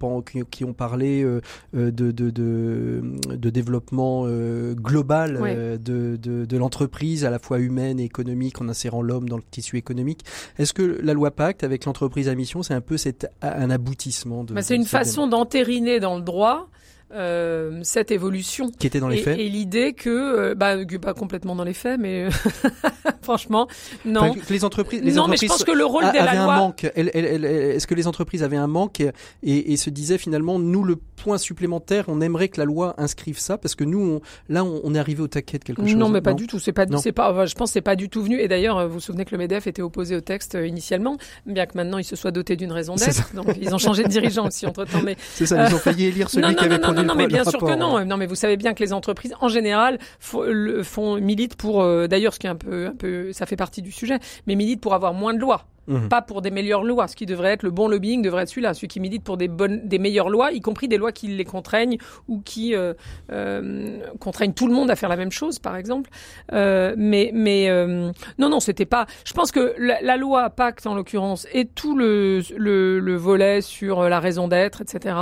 qui, 0.49 0.63
ont 0.63 0.73
parlé 0.73 1.23
euh, 1.23 1.41
de, 1.73 1.89
de, 1.89 2.29
de, 2.29 3.01
de, 3.36 3.49
développement 3.49 4.27
global 4.73 5.79
de, 5.81 6.17
de, 6.17 6.45
de 6.45 6.57
l'entreprise, 6.57 7.25
à 7.25 7.29
la 7.29 7.39
fois 7.39 7.59
humaine 7.59 7.99
et 7.99 8.03
économique, 8.03 8.61
en 8.61 8.69
insérant 8.69 9.01
l'homme 9.01 9.29
dans 9.29 9.38
le 9.38 9.43
tissu 9.49 9.77
économique. 9.77 10.25
Est-ce 10.57 10.73
que 10.73 10.99
la 11.01 11.13
loi 11.13 11.31
Pacte 11.31 11.63
avec 11.63 11.86
l'entreprise 11.86 12.29
à 12.29 12.36
mission, 12.36 12.63
c'est 12.63 12.73
un 12.73 12.81
peu 12.81 12.97
cet, 12.97 13.27
un 13.41 13.69
aboutissement 13.69 14.43
de, 14.43 14.53
bah, 14.53 14.61
C'est 14.61 14.75
une 14.75 14.86
façon 14.86 15.27
d'entériner 15.27 15.99
dans 15.99 16.15
le 16.15 16.21
droit 16.21 16.69
euh, 17.14 17.80
cette 17.84 18.12
évolution. 18.12 18.70
Qui 18.80 18.88
était 18.88 18.99
dans 18.99 19.08
les 19.08 19.18
faits. 19.18 19.38
Et 19.39 19.47
l'idée 19.49 19.93
que, 19.93 20.10
euh, 20.10 20.56
bah, 20.56 20.76
pas 21.01 21.14
complètement 21.14 21.56
dans 21.56 21.64
les 21.64 21.74
faits, 21.74 21.99
mais 21.99 22.30
franchement, 23.22 23.68
non. 24.06 24.34
les 24.49 24.66
entreprises, 24.66 25.01
les 25.03 25.14
non, 25.14 25.28
mais 25.28 25.38
je 25.38 25.45
pense 25.45 25.64
que 25.64 25.72
le 25.72 25.86
rôle 25.86 26.06
de 26.06 26.18
la 26.18 26.34
loi... 26.34 26.56
manque. 26.56 26.86
Est-ce 26.95 27.86
que 27.88 27.95
les 27.95 28.08
entreprises 28.08 28.43
avaient 28.43 28.58
un 28.58 28.68
manque 28.68 29.01
et, 29.01 29.74
et, 29.74 29.78
se 29.78 29.89
disaient 29.89 30.18
finalement, 30.18 30.58
nous 30.58 30.84
le 30.84 30.95
point 30.95 31.38
supplémentaire, 31.38 32.06
on 32.08 32.22
aimerait 32.22 32.49
que 32.49 32.60
la 32.60 32.66
loi 32.66 32.95
inscrive 32.97 33.39
ça 33.39 33.58
parce 33.58 33.76
que 33.76 33.84
nous, 33.84 33.99
on, 33.99 34.22
là, 34.49 34.64
on, 34.64 34.93
est 34.95 34.99
arrivé 34.99 35.22
au 35.22 35.28
taquet 35.28 35.60
de 35.60 35.64
quelque 35.64 35.84
chose. 35.84 35.95
Non, 35.95 36.10
mais 36.10 36.22
pas 36.22 36.34
du 36.34 36.47
tout. 36.47 36.60
C'est 36.60 36.74
pas, 36.74 36.86
c'est 36.97 37.12
pas. 37.12 37.45
Je 37.45 37.56
pense 37.56 37.72
c'est 37.72 37.82
pas 37.82 37.95
du 37.95 38.10
tout 38.10 38.24
venu. 38.24 38.39
Et 38.39 38.47
d'ailleurs, 38.47 38.88
vous 38.88 38.95
vous 38.95 38.99
souvenez 38.99 39.26
que 39.26 39.32
le 39.32 39.38
Medef 39.38 39.68
était 39.68 39.82
opposé 39.82 40.16
au 40.16 40.22
texte 40.22 40.56
euh, 40.56 40.68
initialement, 40.68 41.18
bien 41.45 41.66
que 41.66 41.78
maintenant 41.78 41.97
il 41.97 42.03
se 42.03 42.16
soit 42.16 42.32
doté 42.32 42.56
d'une 42.56 42.72
raison 42.72 42.95
d'être. 42.95 43.34
Donc 43.34 43.47
ils 43.62 43.74
ont 43.74 43.78
changé 43.78 44.03
de 44.03 44.10
dirigeant 44.10 44.47
aussi 44.47 44.66
entre 44.66 44.86
temps. 44.86 45.01
Mais 45.03 45.16
c'est 45.34 45.45
ça, 45.45 45.68
ils 45.68 45.76
ont 45.76 45.80
failli 45.80 46.06
élire 46.06 46.30
celui 46.32 46.56
qui 46.56 46.66
avait 46.66 46.80
non, 46.95 47.03
non, 47.03 47.15
mais 47.15 47.27
bien 47.27 47.43
sûr 47.43 47.59
que 47.59 47.75
non. 47.75 48.03
Non, 48.05 48.17
mais 48.17 48.25
vous 48.25 48.35
savez 48.35 48.57
bien 48.57 48.73
que 48.73 48.83
les 48.83 48.93
entreprises, 48.93 49.33
en 49.41 49.47
général, 49.47 49.99
font, 50.19 51.19
militent 51.19 51.55
pour. 51.55 51.81
Euh, 51.81 52.07
d'ailleurs, 52.07 52.33
ce 52.33 52.39
qui 52.39 52.47
est 52.47 52.49
un 52.49 52.55
peu, 52.55 52.87
un 52.87 52.95
peu, 52.95 53.31
ça 53.33 53.45
fait 53.45 53.55
partie 53.55 53.81
du 53.81 53.91
sujet, 53.91 54.19
mais 54.47 54.55
militent 54.55 54.81
pour 54.81 54.93
avoir 54.93 55.13
moins 55.13 55.33
de 55.33 55.39
lois. 55.39 55.65
Mmh. 55.87 56.07
Pas 56.07 56.21
pour 56.21 56.41
des 56.41 56.49
meilleures 56.49 56.83
lois. 56.83 57.07
Ce 57.07 57.15
qui 57.15 57.25
devrait 57.25 57.51
être 57.51 57.63
le 57.63 57.69
bon 57.69 57.87
lobbying 57.87 58.21
devrait 58.21 58.43
être 58.43 58.49
celui-là, 58.49 58.73
celui 58.73 58.87
qui 58.87 58.99
milite 58.99 59.23
pour 59.23 59.37
des 59.37 59.47
bonnes, 59.47 59.87
des 59.87 59.99
meilleures 59.99 60.29
lois, 60.29 60.51
y 60.51 60.61
compris 60.61 60.87
des 60.87 60.97
lois 60.97 61.11
qui 61.11 61.27
les 61.27 61.45
contraignent 61.45 61.97
ou 62.27 62.41
qui 62.41 62.75
euh, 62.75 62.93
euh, 63.31 63.99
contraignent 64.19 64.53
tout 64.53 64.67
le 64.67 64.73
monde 64.73 64.89
à 64.89 64.95
faire 64.95 65.09
la 65.09 65.15
même 65.15 65.31
chose, 65.31 65.59
par 65.59 65.75
exemple. 65.75 66.09
Euh, 66.53 66.95
mais, 66.97 67.31
mais 67.33 67.69
euh, 67.69 68.11
non, 68.39 68.49
non, 68.49 68.59
c'était 68.59 68.85
pas. 68.85 69.05
Je 69.25 69.33
pense 69.33 69.51
que 69.51 69.75
la, 69.77 70.01
la, 70.01 70.17
loi 70.17 70.49
Pacte, 70.49 70.87
en 70.87 70.95
l'occurrence, 70.95 71.47
et 71.53 71.65
tout 71.65 71.95
le, 71.95 72.41
le, 72.57 72.99
le 72.99 73.15
volet 73.15 73.61
sur 73.61 74.09
la 74.09 74.19
raison 74.19 74.47
d'être, 74.47 74.81
etc. 74.81 75.15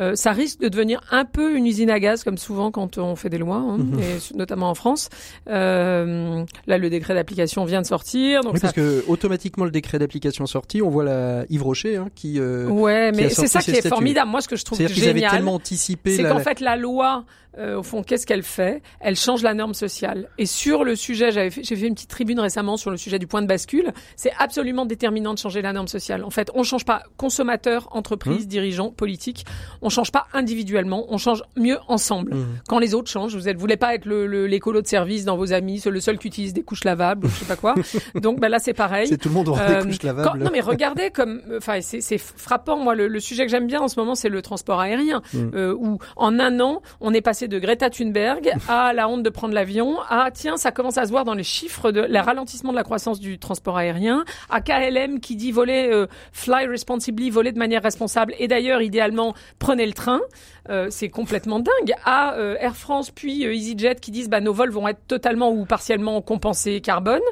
Euh, 0.00 0.14
ça 0.14 0.32
risque 0.32 0.60
de 0.60 0.68
devenir 0.68 1.00
un 1.10 1.24
peu 1.24 1.54
une 1.54 1.66
usine 1.66 1.90
à 1.90 2.00
gaz, 2.00 2.24
comme 2.24 2.38
souvent 2.38 2.70
quand 2.70 2.98
on 2.98 3.16
fait 3.16 3.28
des 3.28 3.38
lois, 3.38 3.56
hein, 3.56 3.78
mmh. 3.78 4.00
et 4.00 4.36
notamment 4.36 4.70
en 4.70 4.74
France. 4.74 5.08
Euh, 5.48 6.44
là, 6.66 6.78
le 6.78 6.90
décret 6.90 7.14
d'application 7.14 7.64
vient 7.64 7.82
de 7.82 7.86
sortir. 7.86 8.40
Donc 8.42 8.54
oui, 8.54 8.60
ça... 8.60 8.68
parce 8.68 8.74
que 8.74 9.04
automatiquement 9.08 9.64
le 9.64 9.70
décret 9.70 9.98
d'application 9.98 10.46
sorti, 10.46 10.82
on 10.82 10.88
voit 10.88 11.04
la 11.04 11.44
Yves 11.50 11.62
Rocher 11.62 11.96
hein, 11.96 12.08
qui. 12.14 12.40
Euh, 12.40 12.66
ouais, 12.66 13.12
mais 13.12 13.28
c'est 13.30 13.46
ça 13.46 13.60
qui 13.60 13.72
est 13.72 13.86
formidable. 13.86 14.30
Moi, 14.30 14.40
ce 14.40 14.48
que 14.48 14.56
je 14.56 14.64
trouve 14.64 14.78
génial, 14.86 15.30
tellement 15.30 15.54
anticipé. 15.54 16.16
C'est 16.16 16.24
qu'en 16.24 16.40
fait, 16.40 16.60
la 16.60 16.76
loi 16.76 17.24
euh, 17.58 17.78
au 17.78 17.82
fond, 17.82 18.02
qu'est-ce 18.04 18.26
qu'elle 18.26 18.44
fait? 18.44 18.80
Elle 19.00 19.16
change 19.16 19.42
la 19.42 19.54
norme 19.54 19.74
sociale. 19.74 20.28
Et 20.38 20.46
sur 20.46 20.84
le 20.84 20.94
sujet, 20.94 21.32
j'avais 21.32 21.50
j'ai 21.50 21.76
fait 21.76 21.86
une 21.86 21.94
petite 21.94 22.10
tribune 22.10 22.38
récemment 22.38 22.76
sur 22.76 22.90
le 22.90 22.96
sujet 22.96 23.18
du 23.18 23.26
point 23.26 23.42
de 23.42 23.48
bascule. 23.48 23.92
C'est 24.14 24.32
absolument 24.38 24.86
déterminant 24.86 25.34
de 25.34 25.38
changer 25.38 25.60
la 25.60 25.72
norme 25.72 25.88
sociale. 25.88 26.22
En 26.22 26.30
fait, 26.30 26.50
on 26.54 26.62
change 26.62 26.84
pas 26.84 27.02
consommateur, 27.16 27.88
entreprise, 27.90 28.44
mmh. 28.44 28.48
dirigeant, 28.48 28.90
politique. 28.90 29.44
On 29.82 29.89
change 29.90 30.12
pas 30.12 30.26
individuellement. 30.32 31.06
On 31.08 31.18
change 31.18 31.42
mieux 31.56 31.78
ensemble. 31.88 32.34
Mmh. 32.34 32.46
Quand 32.68 32.78
les 32.78 32.94
autres 32.94 33.10
changent, 33.10 33.34
vous 33.34 33.48
êtes, 33.48 33.56
voulez 33.56 33.76
pas 33.76 33.94
être 33.94 34.06
le, 34.06 34.46
l'écolo 34.46 34.82
de 34.82 34.86
service 34.86 35.24
dans 35.24 35.36
vos 35.36 35.52
amis, 35.52 35.82
le 35.84 36.00
seul 36.00 36.18
qui 36.18 36.28
utilise 36.28 36.52
des 36.52 36.62
couches 36.62 36.84
lavables, 36.84 37.28
je 37.28 37.34
sais 37.34 37.44
pas 37.44 37.56
quoi. 37.56 37.74
Donc, 38.14 38.40
ben 38.40 38.48
là, 38.48 38.58
c'est 38.58 38.74
pareil. 38.74 39.08
C'est 39.08 39.18
tout 39.18 39.28
le 39.28 39.34
monde 39.34 39.48
aura 39.48 39.62
euh, 39.62 39.80
des 39.80 39.88
couches 39.88 40.02
lavables. 40.02 40.28
Quand, 40.28 40.38
non, 40.38 40.50
mais 40.52 40.60
regardez 40.60 41.10
comme, 41.10 41.42
enfin, 41.56 41.80
c'est, 41.80 42.00
c'est 42.00 42.18
frappant. 42.18 42.78
Moi, 42.78 42.94
le, 42.94 43.08
le, 43.08 43.20
sujet 43.20 43.44
que 43.44 43.50
j'aime 43.50 43.66
bien 43.66 43.80
en 43.80 43.88
ce 43.88 43.98
moment, 43.98 44.14
c'est 44.14 44.28
le 44.28 44.42
transport 44.42 44.80
aérien, 44.80 45.22
mmh. 45.32 45.38
euh, 45.54 45.74
où 45.78 45.98
en 46.16 46.38
un 46.38 46.60
an, 46.60 46.82
on 47.00 47.12
est 47.12 47.20
passé 47.20 47.48
de 47.48 47.58
Greta 47.58 47.90
Thunberg 47.90 48.52
à 48.68 48.92
la 48.92 49.08
honte 49.08 49.22
de 49.22 49.30
prendre 49.30 49.54
l'avion, 49.54 49.98
à 50.08 50.30
tiens, 50.30 50.56
ça 50.56 50.72
commence 50.72 50.98
à 50.98 51.04
se 51.04 51.10
voir 51.10 51.24
dans 51.24 51.34
les 51.34 51.42
chiffres 51.42 51.90
de 51.90 52.00
le 52.00 52.18
ralentissement 52.18 52.70
de 52.70 52.76
la 52.76 52.84
croissance 52.84 53.20
du 53.20 53.38
transport 53.38 53.76
aérien, 53.76 54.24
à 54.48 54.60
KLM 54.60 55.20
qui 55.20 55.36
dit 55.36 55.52
voler, 55.52 55.88
euh, 55.92 56.06
fly 56.32 56.66
responsibly, 56.66 57.30
voler 57.30 57.52
de 57.52 57.58
manière 57.58 57.82
responsable, 57.82 58.34
et 58.38 58.48
d'ailleurs, 58.48 58.82
idéalement, 58.82 59.34
prenez 59.70 59.86
le 59.86 59.92
train. 59.92 60.20
Euh, 60.68 60.88
c'est 60.90 61.10
complètement 61.10 61.60
dingue. 61.60 61.94
À 62.04 62.34
euh, 62.34 62.56
Air 62.58 62.74
France 62.74 63.12
puis 63.12 63.46
euh, 63.46 63.54
EasyJet 63.54 63.94
qui 63.94 64.10
disent 64.10 64.28
bah 64.28 64.40
nos 64.40 64.52
vols 64.52 64.72
vont 64.72 64.88
être 64.88 65.06
totalement 65.06 65.52
ou 65.52 65.64
partiellement 65.64 66.20
compensés 66.22 66.80
carbone. 66.80 67.22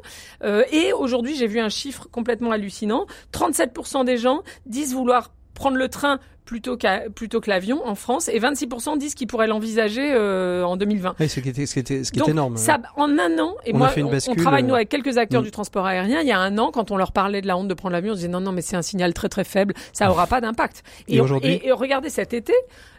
Et 0.71 0.93
aujourd'hui, 0.93 1.35
j'ai 1.35 1.49
vu 1.49 1.59
un 1.59 1.69
chiffre 1.69 2.09
complètement 2.13 2.53
hallucinant. 2.53 3.07
37% 3.33 4.05
des 4.05 4.19
gens 4.19 4.43
disent 4.67 4.95
vouloir 4.95 5.33
prendre 5.55 5.77
le 5.77 5.89
train 5.89 6.21
plutôt, 6.49 6.79
qu'à, 6.79 7.03
plutôt 7.15 7.43
que 7.43 7.51
l'avion 7.51 7.87
en 7.87 7.95
France 7.95 8.29
et 8.29 8.41
26% 8.41 8.97
disent 8.97 9.15
qu'ils 9.15 9.27
pourraient 9.27 9.47
l'envisager 9.47 10.15
euh, 10.15 10.65
en 10.65 10.79
2020. 10.79 11.17
Oui, 11.21 11.29
ce 11.29 11.41
qui 11.41 11.51
était, 11.51 11.67
ce 11.67 11.75
qui 11.75 11.81
était, 11.81 12.05
ce 12.05 12.11
qui 12.11 12.21
est 12.21 12.29
énorme. 12.29 12.57
Ça, 12.57 12.79
en 12.97 13.19
un 13.19 13.39
an, 13.39 13.55
et 13.67 13.75
on 13.75 13.77
moi, 13.77 13.91
on, 13.99 14.35
travaille 14.35 14.63
nous 14.63 14.75
avec 14.75 14.89
quelques 14.89 15.19
acteurs 15.19 15.43
mm. 15.43 15.45
du 15.45 15.51
transport 15.51 15.85
aérien. 15.85 16.23
Il 16.23 16.27
y 16.27 16.33
a 16.33 16.39
un 16.39 16.57
an, 16.57 16.71
quand 16.71 16.91
on 16.91 16.97
leur 16.97 17.13
parlait 17.13 17.43
de 17.43 17.47
la 17.47 17.59
honte 17.59 17.69
de 17.69 17.75
prendre 17.75 17.93
l'avion, 17.93 18.13
on 18.13 18.17
disait 18.17 18.29
non, 18.29 18.41
non, 18.41 18.53
mais 18.53 18.63
c'est 18.63 18.77
un 18.77 18.83
signal 18.83 19.13
très 19.13 19.29
très 19.29 19.45
faible, 19.45 19.75
ça 19.93 20.11
aura 20.11 20.27
pas 20.27 20.41
d'impact. 20.41 20.85
Et, 21.07 21.19
et, 21.19 21.67
et, 21.67 21.73
regardez 21.73 22.09
cet 22.09 22.33
été, 22.33 22.55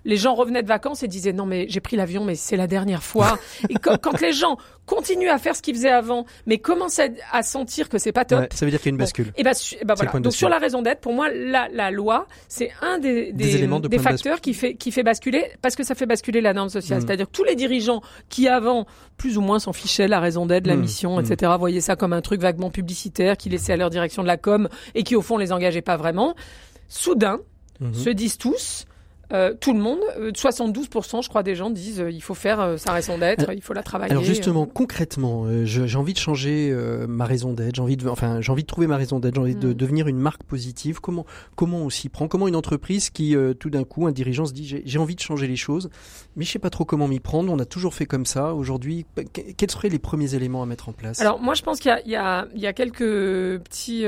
les 0.10 0.18
gens 0.18 0.34
revenaient 0.34 0.64
de 0.64 0.68
vacances 0.68 1.04
et 1.04 1.08
disaient 1.08 1.34
non, 1.34 1.46
mais 1.46 1.68
j'ai 1.70 1.80
pris 1.80 1.96
l'avion, 1.96 2.26
mais 2.26 2.34
c'est 2.34 2.58
la 2.58 2.66
dernière 2.66 3.04
fois. 3.04 3.38
et 3.70 3.76
quand, 3.76 3.98
quand, 4.02 4.20
les 4.20 4.34
gens 4.34 4.58
continuent 4.88 5.30
à 5.30 5.38
faire 5.38 5.56
ce 5.56 5.62
qu'ils 5.62 5.76
faisaient 5.76 5.92
avant, 5.92 6.26
mais 6.48 6.58
commencent 6.58 7.00
à, 7.32 7.44
sentir 7.44 7.90
que 7.90 8.00
c'est 8.00 8.12
pas 8.12 8.26
top, 8.26 8.40
ouais, 8.40 8.50
ça 8.52 8.66
veut 8.66 8.72
dire 8.72 8.80
qu'il 8.80 8.88
y 8.88 8.90
a 8.90 8.96
une 8.96 8.98
bascule. 8.98 9.26
Bon, 9.28 9.34
et 9.38 9.44
ben, 9.44 9.54
bah, 9.86 9.94
voilà. 9.96 10.20
Donc 10.20 10.34
sur 10.34 10.50
la 10.50 10.58
raison 10.58 10.82
d'être, 10.82 11.00
pour 11.00 11.14
moi, 11.14 11.30
la, 11.30 11.70
la 11.72 11.92
loi, 11.92 12.26
c'est 12.48 12.72
un 12.82 12.98
des, 12.98 13.32
des, 13.32 13.32
des 13.32 13.56
éléments 13.56 13.80
de 13.80 13.88
des 13.88 14.00
facteurs 14.00 14.42
qui 14.42 14.56
fait 14.56 14.74
qui 14.74 14.92
fait 14.92 15.04
basculer 15.04 15.46
parce 15.62 15.76
que 15.76 15.84
ça 15.84 15.94
fait 15.94 16.08
basculer 16.08 16.42
la 16.42 16.54
norme 16.54 16.70
sociale. 16.70 17.00
Mmh. 17.00 17.06
C'est-à-dire 17.06 17.28
que 17.28 17.32
tous 17.32 17.44
les 17.44 17.56
dirigeants 17.56 18.02
qui 18.30 18.48
avant 18.48 18.88
plus 19.18 19.38
ou 19.38 19.42
moins 19.42 19.60
s'en 19.60 19.74
fichaient 19.74 20.08
la 20.08 20.20
raison 20.20 20.48
d'être, 20.48 20.66
la 20.66 20.76
mmh. 20.76 20.82
mission, 20.82 21.18
mmh. 21.18 21.32
etc. 21.32 21.52
voyaient 21.60 21.82
ça 21.82 21.96
comme 21.96 22.14
un 22.14 22.22
truc 22.22 22.42
vaguement 22.42 22.72
publicitaire 22.72 23.38
qui 23.38 23.50
laissait 23.50 23.74
à 23.74 23.78
leur 23.78 23.92
direction 23.92 24.24
de 24.24 24.28
la 24.28 24.38
com 24.38 24.70
et 24.96 25.04
qui 25.04 25.16
au 25.16 25.22
fond 25.22 25.38
les 25.38 25.52
engageait 25.52 25.84
pas 25.84 25.98
vraiment. 25.98 26.36
Soudain, 26.88 27.40
se 27.94 28.10
disent 28.10 28.38
tous 28.38 28.88
euh, 29.32 29.54
tout 29.60 29.74
le 29.74 29.80
monde, 29.80 30.00
72% 30.18 31.18
euh, 31.18 31.22
je 31.22 31.30
crois 31.30 31.44
des 31.44 31.56
gens 31.56 31.70
disent 31.70 32.02
euh, 32.02 32.10
il 32.10 32.22
faut 32.22 32.34
faire 32.34 32.60
euh, 32.60 32.78
sa 32.78 32.94
raison 32.94 33.20
d'être, 33.20 33.54
il 33.54 33.62
faut 33.62 33.74
la 33.74 33.84
travailler. 33.84 34.12
Alors 34.12 34.24
justement, 34.24 34.66
concrètement, 34.66 35.46
j'ai 35.66 35.98
envie 35.98 36.14
de 36.14 36.20
changer 36.20 36.76
ma 37.08 37.26
raison 37.26 37.54
d'être, 37.54 37.76
j'ai 37.76 37.82
envie 37.82 37.98
de, 37.98 38.08
enfin 38.08 38.42
j'ai 38.42 38.52
envie 38.52 38.64
de 38.64 38.68
trouver 38.68 38.88
ma 38.88 38.98
raison 38.98 39.20
d'être, 39.20 39.36
j'ai 39.36 39.42
envie 39.42 39.56
mm. 39.56 39.60
de 39.60 39.74
devenir 39.74 40.08
une 40.08 40.18
marque 40.18 40.44
positive. 40.44 41.00
Comment 41.00 41.26
comment 41.56 41.78
on 41.78 41.90
s'y 41.90 42.10
prend? 42.10 42.28
Comment 42.28 42.48
une 42.48 42.56
entreprise 42.56 43.10
qui 43.10 43.36
tout 43.60 43.70
d'un 43.70 43.84
coup 43.84 44.08
un 44.08 44.12
dirigeant 44.12 44.46
se 44.46 44.54
dit 44.54 44.82
j'ai 44.84 45.00
envie 45.00 45.16
de 45.16 45.22
changer 45.22 45.48
les 45.48 45.56
choses, 45.56 45.90
mais 46.36 46.46
je 46.46 46.52
sais 46.52 46.60
pas 46.60 46.70
trop 46.70 46.86
comment 46.86 47.08
m'y 47.08 47.20
prendre. 47.20 47.52
On 47.52 47.60
a 47.60 47.66
toujours 47.66 47.94
fait 47.94 48.06
comme 48.06 48.26
ça. 48.26 48.56
Aujourd'hui, 48.56 49.06
quels 49.58 49.72
seraient 49.72 49.90
les 49.90 50.00
premiers 50.00 50.34
éléments 50.34 50.64
à 50.64 50.66
mettre 50.66 50.90
en 50.90 50.94
place? 50.94 51.22
Alors 51.22 51.40
moi 51.40 51.54
je 51.54 51.62
pense 51.62 51.80
qu'il 51.80 51.96
y, 52.06 52.10
y, 52.10 52.14
y 52.14 52.68
a, 52.68 52.74
quelques 52.74 53.62
petits 53.64 54.06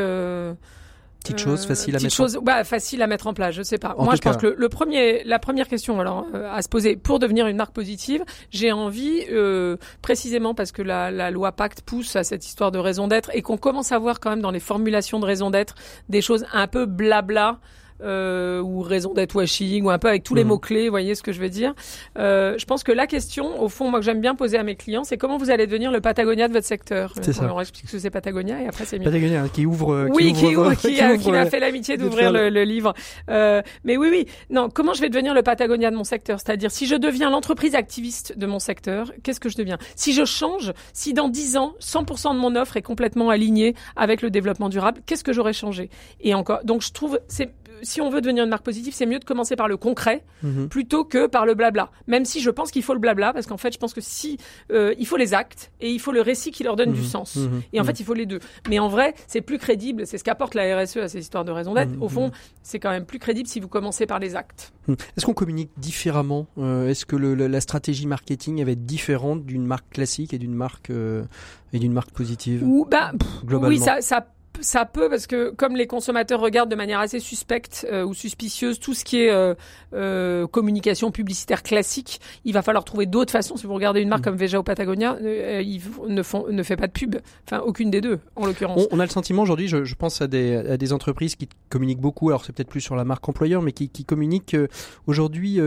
Petite 1.23 1.37
chose 1.37 1.65
facile 1.65 1.95
à 1.95 1.97
petite 1.97 2.05
mettre. 2.05 2.15
Chose, 2.15 2.37
en... 2.37 2.41
bah, 2.41 2.63
facile 2.63 3.01
à 3.01 3.07
mettre 3.07 3.27
en 3.27 3.33
place. 3.33 3.53
Je 3.53 3.61
sais 3.61 3.77
pas. 3.77 3.93
En 3.97 4.05
Moi, 4.05 4.15
je 4.15 4.21
cas... 4.21 4.31
pense 4.31 4.41
que 4.41 4.47
le, 4.47 4.55
le, 4.57 4.69
premier, 4.69 5.23
la 5.23 5.37
première 5.37 5.67
question, 5.67 5.99
alors 5.99 6.25
euh, 6.33 6.51
à 6.51 6.61
se 6.61 6.69
poser 6.69 6.95
pour 6.95 7.19
devenir 7.19 7.47
une 7.47 7.57
marque 7.57 7.73
positive, 7.73 8.23
j'ai 8.49 8.71
envie, 8.71 9.25
euh, 9.31 9.77
précisément 10.01 10.55
parce 10.55 10.71
que 10.71 10.81
la, 10.81 11.11
la, 11.11 11.29
loi 11.29 11.51
Pacte 11.51 11.81
pousse 11.81 12.15
à 12.15 12.23
cette 12.23 12.45
histoire 12.45 12.71
de 12.71 12.79
raison 12.79 13.07
d'être 13.07 13.29
et 13.33 13.41
qu'on 13.41 13.57
commence 13.57 13.91
à 13.91 13.99
voir 13.99 14.19
quand 14.19 14.31
même 14.31 14.41
dans 14.41 14.51
les 14.51 14.59
formulations 14.59 15.19
de 15.19 15.25
raison 15.25 15.51
d'être 15.51 15.75
des 16.09 16.21
choses 16.21 16.45
un 16.53 16.67
peu 16.67 16.85
blabla 16.85 17.59
euh, 18.03 18.61
ou 18.61 18.81
raison 18.81 19.13
d'être 19.13 19.35
washing, 19.35 19.83
ou 19.83 19.89
un 19.89 19.99
peu 19.99 20.09
avec 20.09 20.23
tous 20.23 20.35
les 20.35 20.43
mmh. 20.43 20.47
mots-clés, 20.47 20.85
vous 20.85 20.91
voyez 20.91 21.15
ce 21.15 21.23
que 21.23 21.31
je 21.31 21.39
veux 21.39 21.49
dire. 21.49 21.73
Euh, 22.17 22.55
je 22.57 22.65
pense 22.65 22.83
que 22.83 22.91
la 22.91 23.07
question, 23.07 23.61
au 23.61 23.69
fond, 23.69 23.89
moi 23.89 23.99
que 23.99 24.05
j'aime 24.05 24.21
bien 24.21 24.35
poser 24.35 24.57
à 24.57 24.63
mes 24.63 24.75
clients, 24.75 25.03
c'est 25.03 25.17
comment 25.17 25.37
vous 25.37 25.49
allez 25.49 25.67
devenir 25.67 25.91
le 25.91 26.01
Patagonia 26.01 26.47
de 26.47 26.53
votre 26.53 26.67
secteur. 26.67 27.13
C'est 27.21 27.33
ça. 27.33 27.43
On 27.43 27.47
leur 27.47 27.61
explique 27.61 27.87
ce 27.87 27.93
que 27.93 27.99
c'est 27.99 28.09
Patagonia 28.09 28.61
et 28.61 28.67
après 28.67 28.85
c'est 28.85 28.97
mieux. 28.97 29.05
Patagonia, 29.05 29.43
hein, 29.43 29.49
qui 29.51 29.65
ouvre... 29.65 30.07
Qui 30.07 30.11
oui, 30.11 30.31
ouvre, 30.31 30.39
qui, 30.39 30.55
ouvre, 30.55 30.73
qui, 30.73 30.95
qui, 30.95 31.01
a, 31.01 31.17
qui 31.17 31.31
m'a 31.31 31.45
fait 31.45 31.59
l'amitié 31.59 31.97
d'ouvrir 31.97 32.31
le, 32.31 32.49
le, 32.49 32.63
livre. 32.63 32.93
Euh, 33.29 33.61
mais 33.83 33.97
oui, 33.97 34.07
oui. 34.11 34.25
Non, 34.49 34.69
comment 34.69 34.93
je 34.93 35.01
vais 35.01 35.09
devenir 35.09 35.33
le 35.33 35.43
Patagonia 35.43 35.91
de 35.91 35.95
mon 35.95 36.03
secteur? 36.03 36.39
C'est-à-dire, 36.39 36.71
si 36.71 36.87
je 36.87 36.95
deviens 36.95 37.29
l'entreprise 37.29 37.75
activiste 37.75 38.37
de 38.37 38.45
mon 38.45 38.59
secteur, 38.59 39.11
qu'est-ce 39.23 39.39
que 39.39 39.49
je 39.49 39.57
deviens? 39.57 39.77
Si 39.95 40.13
je 40.13 40.25
change, 40.25 40.73
si 40.93 41.13
dans 41.13 41.29
10 41.29 41.57
ans, 41.57 41.73
100% 41.79 42.35
de 42.35 42.39
mon 42.39 42.55
offre 42.55 42.77
est 42.77 42.81
complètement 42.81 43.29
alignée 43.29 43.75
avec 43.95 44.21
le 44.21 44.29
développement 44.29 44.69
durable, 44.69 45.01
qu'est-ce 45.05 45.23
que 45.23 45.33
j'aurais 45.33 45.53
changé? 45.53 45.89
Et 46.21 46.33
encore, 46.33 46.63
donc 46.63 46.81
je 46.81 46.91
trouve, 46.91 47.19
c'est 47.27 47.51
si 47.81 48.01
on 48.01 48.09
veut 48.09 48.21
devenir 48.21 48.43
une 48.43 48.49
marque 48.49 48.65
positive, 48.65 48.93
c'est 48.93 49.05
mieux 49.05 49.19
de 49.19 49.25
commencer 49.25 49.55
par 49.55 49.67
le 49.67 49.77
concret 49.77 50.23
mmh. 50.43 50.67
plutôt 50.67 51.03
que 51.03 51.27
par 51.27 51.45
le 51.45 51.53
blabla. 51.53 51.89
Même 52.07 52.25
si 52.25 52.41
je 52.41 52.49
pense 52.49 52.71
qu'il 52.71 52.83
faut 52.83 52.93
le 52.93 52.99
blabla, 52.99 53.33
parce 53.33 53.47
qu'en 53.47 53.57
fait, 53.57 53.73
je 53.73 53.77
pense 53.77 53.93
que 53.93 54.01
si 54.01 54.37
euh, 54.71 54.93
il 54.97 55.07
faut 55.07 55.17
les 55.17 55.33
actes 55.33 55.71
et 55.79 55.89
il 55.89 55.99
faut 55.99 56.11
le 56.11 56.21
récit 56.21 56.51
qui 56.51 56.63
leur 56.63 56.75
donne 56.75 56.91
mmh. 56.91 56.93
du 56.93 57.03
sens. 57.03 57.35
Mmh. 57.35 57.49
Et 57.73 57.79
en 57.79 57.83
fait, 57.83 57.99
il 57.99 58.05
faut 58.05 58.13
les 58.13 58.25
deux. 58.25 58.39
Mais 58.69 58.79
en 58.79 58.87
vrai, 58.87 59.13
c'est 59.27 59.41
plus 59.41 59.57
crédible. 59.57 60.05
C'est 60.05 60.17
ce 60.17 60.23
qu'apporte 60.23 60.55
la 60.55 60.81
RSE 60.81 60.97
à 60.97 61.07
ces 61.07 61.19
histoires 61.19 61.45
de 61.45 61.51
raison 61.51 61.73
d'être. 61.73 61.91
Au 61.99 62.09
fond, 62.09 62.31
c'est 62.63 62.79
quand 62.79 62.91
même 62.91 63.05
plus 63.05 63.19
crédible 63.19 63.47
si 63.47 63.59
vous 63.59 63.67
commencez 63.67 64.05
par 64.05 64.19
les 64.19 64.35
actes. 64.35 64.73
Est-ce 64.87 65.25
qu'on 65.25 65.33
communique 65.33 65.71
différemment 65.77 66.47
euh, 66.57 66.87
Est-ce 66.87 67.05
que 67.05 67.15
le, 67.15 67.35
la 67.35 67.61
stratégie 67.61 68.07
marketing 68.07 68.63
va 68.63 68.71
être 68.71 68.85
différente 68.85 69.45
d'une 69.45 69.65
marque 69.65 69.89
classique 69.89 70.33
et 70.33 70.37
d'une 70.37 70.53
marque 70.53 70.89
euh, 70.89 71.23
et 71.73 71.79
d'une 71.79 71.93
marque 71.93 72.11
positive 72.11 72.63
Ou 72.63 72.85
bah, 72.89 73.11
globalement. 73.45 73.69
Oui, 73.75 73.79
ça, 73.79 74.01
ça 74.01 74.27
ça 74.59 74.85
peut 74.85 75.09
parce 75.09 75.27
que 75.27 75.51
comme 75.51 75.75
les 75.75 75.87
consommateurs 75.87 76.39
regardent 76.39 76.69
de 76.69 76.75
manière 76.75 76.99
assez 76.99 77.19
suspecte 77.19 77.87
euh, 77.91 78.03
ou 78.03 78.13
suspicieuse 78.13 78.79
tout 78.79 78.93
ce 78.93 79.05
qui 79.05 79.21
est 79.21 79.31
euh, 79.31 79.55
euh, 79.93 80.47
communication 80.47 81.11
publicitaire 81.11 81.63
classique, 81.63 82.19
il 82.45 82.53
va 82.53 82.61
falloir 82.61 82.83
trouver 82.83 83.05
d'autres 83.05 83.31
façons. 83.31 83.55
Si 83.55 83.65
vous 83.65 83.73
regardez 83.73 84.01
une 84.01 84.09
marque 84.09 84.21
mmh. 84.21 84.25
comme 84.25 84.35
Veja 84.35 84.59
ou 84.59 84.63
Patagonia, 84.63 85.17
euh, 85.21 85.61
ils 85.65 85.81
ne 86.07 86.23
font 86.23 86.45
ne 86.49 86.63
fait 86.63 86.75
pas 86.75 86.87
de 86.87 86.91
pub, 86.91 87.15
enfin 87.47 87.61
aucune 87.61 87.89
des 87.89 88.01
deux 88.01 88.19
en 88.35 88.45
l'occurrence. 88.45 88.87
On, 88.91 88.97
on, 88.97 88.99
a 88.99 89.05
le 89.05 89.11
sentiment 89.11 89.43
aujourd'hui, 89.43 89.67
je, 89.67 89.83
je, 89.83 89.95
pense 89.95 90.21
à 90.21 90.27
des, 90.27 90.55
à 90.55 90.77
des 90.77 90.93
entreprises 90.93 91.35
qui 91.35 91.47
communiquent 91.69 92.01
beaucoup. 92.01 92.29
Alors 92.29 92.45
c'est 92.45 92.53
peut-être 92.53 92.69
plus 92.69 92.81
sur 92.81 92.95
la 92.95 93.05
marque 93.05 93.27
employeur, 93.27 93.61
mais 93.61 93.71
qui, 93.71 93.89
qui 93.89 94.05
communiquent 94.05 94.55
euh, 94.55 94.67
aujourd'hui 95.07 95.59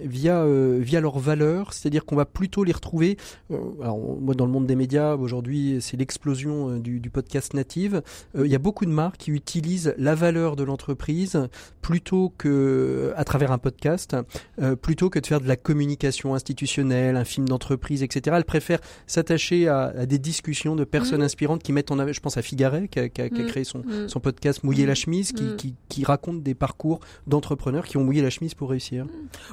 via 0.00 0.44
via 0.44 1.00
leurs 1.00 1.18
valeurs, 1.18 1.72
c'est-à-dire 1.72 2.04
qu'on 2.04 2.16
va 2.16 2.24
plutôt 2.24 2.64
les 2.64 2.72
retrouver. 2.72 3.16
alors 3.50 3.98
moi 3.98 4.34
dans 4.34 4.46
le 4.46 4.52
monde 4.52 4.66
des 4.66 4.76
médias 4.76 5.14
aujourd'hui, 5.14 5.78
c'est 5.80 5.96
l'explosion 5.96 6.78
du, 6.78 7.00
du 7.00 7.10
podcast 7.10 7.54
native 7.54 7.94
euh, 7.94 8.00
il 8.34 8.46
y 8.46 8.54
a 8.54 8.58
beaucoup 8.58 8.86
de 8.86 8.90
marques 8.90 9.18
qui 9.18 9.30
utilisent 9.30 9.94
la 9.98 10.14
valeur 10.14 10.56
de 10.56 10.64
l'entreprise 10.64 11.48
plutôt 11.84 12.32
que 12.38 13.12
à 13.16 13.24
travers 13.24 13.52
un 13.52 13.58
podcast, 13.58 14.16
euh, 14.60 14.74
plutôt 14.74 15.10
que 15.10 15.18
de 15.18 15.26
faire 15.26 15.40
de 15.40 15.48
la 15.48 15.56
communication 15.56 16.34
institutionnelle, 16.34 17.16
un 17.16 17.24
film 17.24 17.46
d'entreprise, 17.46 18.02
etc. 18.02 18.36
Elles 18.38 18.44
préfèrent 18.44 18.80
s'attacher 19.06 19.68
à, 19.68 19.92
à, 19.96 20.06
des 20.06 20.18
discussions 20.18 20.76
de 20.76 20.84
personnes 20.84 21.20
mmh. 21.20 21.24
inspirantes 21.24 21.62
qui 21.62 21.72
mettent 21.72 21.90
en 21.90 21.98
avant. 21.98 22.12
Je 22.12 22.20
pense 22.20 22.36
à 22.36 22.42
Figaret 22.42 22.88
qui 22.88 23.00
a, 23.00 23.08
qui 23.08 23.20
a, 23.20 23.28
qui 23.28 23.40
a 23.40 23.44
mmh. 23.44 23.48
créé 23.48 23.64
son, 23.64 23.78
mmh. 23.80 24.08
son 24.08 24.20
podcast 24.20 24.64
Mouiller 24.64 24.86
la 24.86 24.94
chemise, 24.94 25.32
qui, 25.32 25.56
qui, 25.56 25.74
qui 25.88 26.04
raconte 26.04 26.42
des 26.42 26.54
parcours 26.54 27.00
d'entrepreneurs 27.26 27.84
qui 27.84 27.98
ont 27.98 28.04
mouillé 28.04 28.22
la 28.22 28.30
chemise 28.30 28.54
pour 28.54 28.70
réussir. 28.70 29.06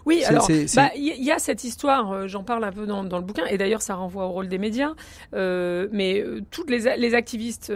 Oui, 0.06 0.24
alors 0.24 0.50
il 0.50 0.68
bah, 0.76 0.92
y, 0.96 1.32
a 1.32 1.40
cette 1.40 1.66
histoire. 1.66 2.12
Euh, 2.12 2.28
j'en 2.28 2.44
parle 2.44 2.64
un 2.64 2.72
peu 2.72 2.86
dans, 2.86 3.04
dans, 3.04 3.18
le 3.18 3.26
bouquin, 3.26 3.46
et 3.46 3.58
d'ailleurs 3.58 3.82
ça 3.82 3.96
renvoie 3.96 4.26
au 4.26 4.32
rôle 4.32 4.48
des 4.48 4.58
médias. 4.58 4.94
Euh, 5.34 5.90
mais 5.92 6.24
toutes 6.50 6.70
les, 6.70 6.96
les 6.98 7.14
activistes 7.14 7.74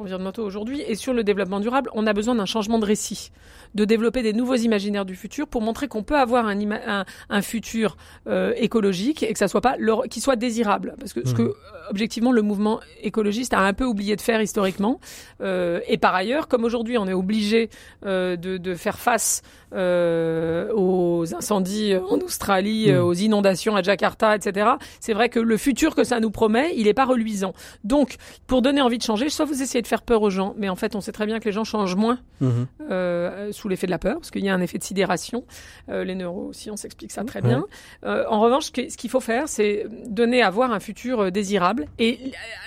environnementaux 0.00 0.44
aujourd'hui. 0.44 0.82
Et 0.82 0.94
sur 0.94 1.12
le 1.12 1.22
développement 1.22 1.60
durable, 1.60 1.90
on 1.94 2.06
a 2.06 2.12
besoin 2.12 2.34
d'un 2.34 2.46
changement 2.46 2.78
de 2.78 2.86
récit, 2.86 3.30
de 3.74 3.84
développer 3.84 4.22
des 4.22 4.32
nouveaux 4.32 4.56
imaginaires 4.56 5.04
du 5.04 5.14
futur 5.14 5.46
pour 5.46 5.62
montrer 5.62 5.86
qu'on 5.88 6.02
peut 6.02 6.18
avoir 6.18 6.46
un, 6.46 6.58
un, 6.72 7.04
un 7.28 7.42
futur 7.42 7.96
euh, 8.26 8.52
écologique 8.56 9.22
et 9.22 9.32
que 9.32 9.38
ça 9.38 9.48
soit 9.48 9.60
pas 9.60 9.76
qui 10.10 10.20
soit 10.20 10.36
désirable. 10.36 10.94
Parce 10.98 11.12
que 11.12 11.26
ce 11.26 11.36
Mmh. 11.36 11.36
que 11.36 11.54
objectivement 11.90 12.32
le 12.32 12.42
mouvement 12.42 12.80
écologiste 13.02 13.54
a 13.54 13.60
un 13.60 13.72
peu 13.72 13.84
oublié 13.84 14.16
de 14.16 14.20
faire 14.20 14.40
historiquement. 14.40 15.00
Euh, 15.40 15.80
et 15.86 15.98
par 15.98 16.14
ailleurs, 16.14 16.48
comme 16.48 16.64
aujourd'hui 16.64 16.98
on 16.98 17.06
est 17.06 17.12
obligé 17.12 17.70
euh, 18.04 18.36
de, 18.36 18.56
de 18.56 18.74
faire 18.74 18.98
face 18.98 19.42
euh, 19.74 20.70
aux 20.74 21.34
incendies 21.34 21.94
en 21.96 22.18
Australie, 22.18 22.86
Mm. 22.88 22.94
euh, 22.94 23.02
aux 23.02 23.14
inondations 23.14 23.76
à 23.76 23.82
Jakarta, 23.82 24.36
etc. 24.36 24.68
C'est 25.00 25.12
vrai 25.14 25.28
que 25.28 25.38
le 25.40 25.56
futur 25.56 25.94
que 25.94 26.04
ça 26.04 26.20
nous 26.20 26.30
promet, 26.30 26.72
il 26.76 26.84
n'est 26.84 26.94
pas 26.94 27.04
reluisant. 27.04 27.52
Donc, 27.84 28.16
pour 28.46 28.62
donner 28.62 28.80
envie 28.80 28.98
de 28.98 29.02
changer, 29.02 29.28
soit 29.28 29.44
vous 29.44 29.62
essayez 29.62 29.82
de 29.82 29.86
faire 29.86 30.02
peur 30.02 30.22
aux 30.22 30.30
gens, 30.30 30.54
mais 30.56 30.68
en 30.68 30.76
fait, 30.76 30.94
on 30.94 31.00
sait 31.00 31.12
très 31.12 31.26
bien 31.26 31.38
que 31.40 31.44
les 31.44 31.52
gens 31.52 31.64
changent 31.64 31.96
moins 31.96 32.18
Mhm. 32.40 32.66
euh, 32.90 33.52
sous 33.52 33.68
l'effet 33.68 33.86
de 33.86 33.90
la 33.90 33.98
peur, 33.98 34.16
parce 34.16 34.30
qu'il 34.30 34.44
y 34.44 34.48
a 34.48 34.54
un 34.54 34.60
effet 34.60 34.78
de 34.78 34.84
sidération. 34.84 35.44
Euh, 35.88 36.04
les 36.04 36.14
neurosciences 36.14 36.84
expliquent 36.84 37.12
ça 37.12 37.24
très 37.24 37.40
Ouais. 37.42 37.48
bien. 37.48 37.64
Euh, 38.04 38.24
en 38.28 38.40
revanche, 38.40 38.66
ce 38.66 38.96
qu'il 38.96 39.10
faut 39.10 39.20
faire, 39.20 39.48
c'est 39.48 39.86
donner 40.06 40.42
à 40.42 40.50
voir 40.50 40.72
un 40.72 40.80
futur 40.80 41.30
désirable 41.32 41.86
et 41.98 42.18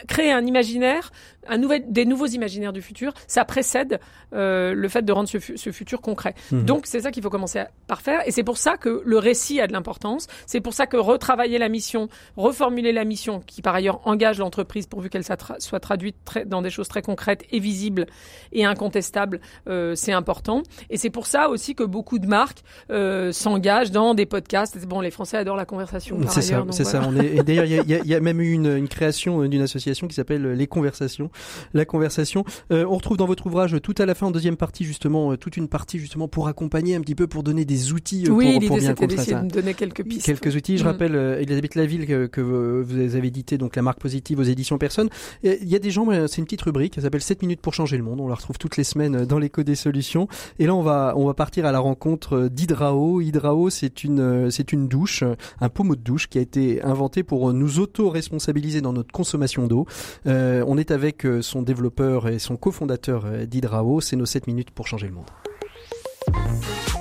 créer 0.08 0.32
un 0.32 0.46
imaginaire, 0.46 1.12
un 1.48 1.58
nouvel, 1.58 1.84
des 1.88 2.06
nouveaux 2.06 2.26
imaginaires 2.28 2.74
du 2.74 2.82
futur. 2.82 3.14
Ça 3.28 3.46
précède 3.46 4.00
euh, 4.34 4.74
le 4.76 4.88
fait 4.90 5.02
de 5.04 5.12
rendre 5.12 5.28
ce, 5.28 5.40
ce 5.40 5.72
futur 5.72 6.02
concret. 6.02 6.36
Mhm. 6.52 6.64
Donc, 6.66 6.86
c'est 6.90 7.02
ça 7.02 7.12
qu'il 7.12 7.24
faut 7.24 7.30
commencer 7.30 7.60
à- 7.60 7.70
par 7.88 8.02
faire. 8.02 8.22
Et 8.28 8.32
c'est 8.32 8.44
pour 8.44 8.58
ça 8.58 8.78
que 8.78 9.02
le 9.06 9.18
récit 9.18 9.62
a 9.62 9.68
de 9.68 9.74
l'importance. 9.74 10.28
C'est 10.46 10.62
pour 10.62 10.74
ça 10.74 10.88
que 10.88 10.98
retravailler 10.98 11.58
la 11.58 11.70
mission, 11.70 12.10
reformuler 12.38 12.92
la 12.92 13.06
mission, 13.06 13.42
qui 13.46 13.62
par 13.62 13.76
ailleurs 13.76 14.02
engage 14.08 14.40
l'entreprise 14.40 14.88
pourvu 14.88 15.10
qu'elle 15.10 15.24
soit, 15.24 15.40
tra- 15.40 15.60
soit 15.60 15.80
traduite 15.80 16.16
très- 16.26 16.46
dans 16.46 16.62
des 16.62 16.70
choses 16.70 16.88
très 16.88 17.02
concrètes 17.02 17.44
et 17.52 17.60
visibles 17.60 18.06
et 18.52 18.66
incontestables, 18.66 19.40
euh, 19.68 19.94
c'est 19.96 20.12
important. 20.14 20.64
Et 20.90 20.98
c'est 20.98 21.10
pour 21.10 21.28
ça 21.28 21.50
aussi 21.50 21.76
que 21.76 21.84
beaucoup 21.84 22.20
de 22.20 22.28
marques 22.28 22.64
euh, 22.92 23.32
s'engagent 23.32 23.92
dans 23.92 24.14
des 24.14 24.26
podcasts. 24.26 24.78
Bon, 24.88 25.02
les 25.02 25.12
Français 25.12 25.38
adorent 25.38 25.56
la 25.58 25.66
conversation. 25.66 26.18
C'est 26.28 26.42
ça, 26.42 26.66
c'est 26.72 26.84
ça. 26.86 27.00
voilà. 27.02 27.14
On 27.20 27.22
est, 27.22 27.36
et 27.38 27.44
d'ailleurs, 27.44 27.66
il 27.66 27.72
y 27.72 27.94
a- 27.94 28.00
y, 28.04 28.18
y 28.18 28.20
même 28.20 28.42
eu 28.42 28.52
une, 28.52 28.76
une 28.78 28.88
création 28.88 29.44
euh, 29.44 29.48
d'une 29.48 29.62
association 29.62 30.08
qui 30.08 30.16
s'appelle 30.16 30.54
Les 30.54 30.68
Conversations. 30.68 31.30
La 31.74 31.86
conversation. 31.86 32.44
Euh, 32.72 32.86
on 32.90 32.96
retrouve 32.96 33.18
dans 33.18 33.26
votre 33.28 33.46
ouvrage 33.46 33.76
tout 33.84 33.96
à 33.98 34.06
la 34.06 34.16
fin, 34.16 34.28
en 34.28 34.32
deuxième 34.32 34.58
partie 34.58 34.84
justement, 34.86 35.36
toute 35.38 35.58
une 35.58 35.68
partie 35.68 36.00
justement 36.00 36.28
pour 36.28 36.48
accompagner 36.48 36.79
un 36.96 37.02
petit 37.02 37.16
peu, 37.16 37.28
pour 37.28 37.44
donner 37.44 37.66
des 37.66 37.94
outils 37.94 38.26
euh, 38.28 38.32
Oui, 38.32 38.60
pour, 38.60 38.68
pour 38.70 38.78
bien 38.78 38.94
d'essayer 38.94 39.34
ça. 39.34 39.42
de 39.42 39.50
donner 39.52 39.74
quelques 39.74 40.04
pistes. 40.04 40.26
Quelques 40.26 40.56
outils. 40.56 40.78
Je 40.78 40.84
Mm. 40.84 40.88
rappelle, 40.88 41.16
euh, 41.16 41.40
Elisabeth 41.42 41.76
Laville, 41.76 42.06
que, 42.08 42.26
que 42.28 42.42
vous 42.42 43.16
avez 43.16 43.28
édité 43.28 43.58
donc 43.58 43.76
la 43.76 43.82
marque 43.82 44.00
positive 44.00 44.40
aux 44.40 44.44
éditions 44.44 44.78
Personne. 44.78 45.10
Il 45.44 45.68
y 45.68 45.76
a 45.76 45.80
des 45.80 45.92
gens, 45.92 46.10
euh, 46.12 46.28
c'est 46.28 46.38
une 46.38 46.46
petite 46.46 46.62
rubrique, 46.62 46.94
elle 46.98 47.04
s'appelle 47.04 47.22
7 47.22 47.42
minutes 47.42 47.62
pour 47.62 47.74
changer 47.74 47.98
le 47.98 48.04
monde. 48.04 48.20
On 48.22 48.28
la 48.28 48.36
retrouve 48.36 48.58
toutes 48.58 48.78
les 48.78 48.84
semaines 48.84 49.26
dans 49.26 49.40
l'écho 49.40 49.64
des 49.64 49.76
solutions. 49.76 50.28
Et 50.58 50.66
là, 50.66 50.74
on 50.76 50.82
va, 50.82 51.14
on 51.18 51.26
va 51.26 51.34
partir 51.34 51.66
à 51.66 51.72
la 51.72 51.80
rencontre 51.80 52.48
d'Hydrao. 52.48 53.22
Hydrao, 53.22 53.70
c'est 53.70 54.04
une, 54.04 54.50
c'est 54.52 54.72
une 54.74 54.88
douche, 54.88 55.24
un 55.62 55.70
pommeau 55.70 55.96
de 55.96 56.02
douche 56.02 56.28
qui 56.30 56.38
a 56.38 56.42
été 56.42 56.82
inventé 56.84 57.24
pour 57.24 57.52
nous 57.54 57.80
auto-responsabiliser 57.80 58.82
dans 58.82 58.94
notre 58.94 59.12
consommation 59.12 59.68
d'eau. 59.68 59.86
Euh, 60.28 60.64
on 60.68 60.78
est 60.78 60.92
avec 60.92 61.26
son 61.42 61.62
développeur 61.62 62.28
et 62.28 62.40
son 62.40 62.56
cofondateur 62.58 63.26
d'Hydrao. 63.48 64.02
C'est 64.02 64.16
nos 64.16 64.26
7 64.26 64.48
minutes 64.48 64.72
pour 64.72 64.88
changer 64.88 65.08
le 65.08 65.14
monde. 65.14 65.26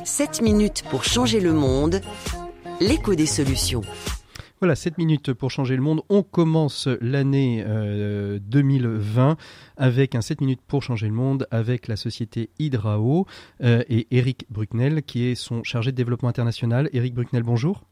7 0.05 0.43
minutes 0.43 0.85
pour 0.91 1.05
changer 1.05 1.41
le 1.41 1.53
monde. 1.53 2.01
L'écho 2.81 3.15
des 3.15 3.27
solutions. 3.27 3.83
Voilà, 4.61 4.75
7 4.75 4.99
minutes 4.99 5.33
pour 5.33 5.51
changer 5.51 5.77
le 5.77 5.83
monde. 5.83 6.03
On 6.09 6.23
commence 6.23 6.89
l'année 7.01 7.63
euh, 7.67 8.41
2020 8.43 9.37
avec 9.77 10.15
un 10.15 10.21
7 10.21 10.41
minutes 10.41 10.61
pour 10.67 10.83
changer 10.83 11.07
le 11.07 11.15
monde 11.15 11.47
avec 11.51 11.87
la 11.87 11.97
société 11.97 12.51
Hydrao 12.59 13.27
euh, 13.63 13.85
et 13.89 14.09
Eric 14.11 14.47
Brucknell 14.51 15.03
qui 15.03 15.27
est 15.27 15.37
son 15.37 15.63
chargé 15.63 15.93
de 15.93 15.97
développement 15.97 16.29
international. 16.29 16.91
Eric 16.93 17.15
Brucknell, 17.15 17.45
bonjour. 17.45 17.88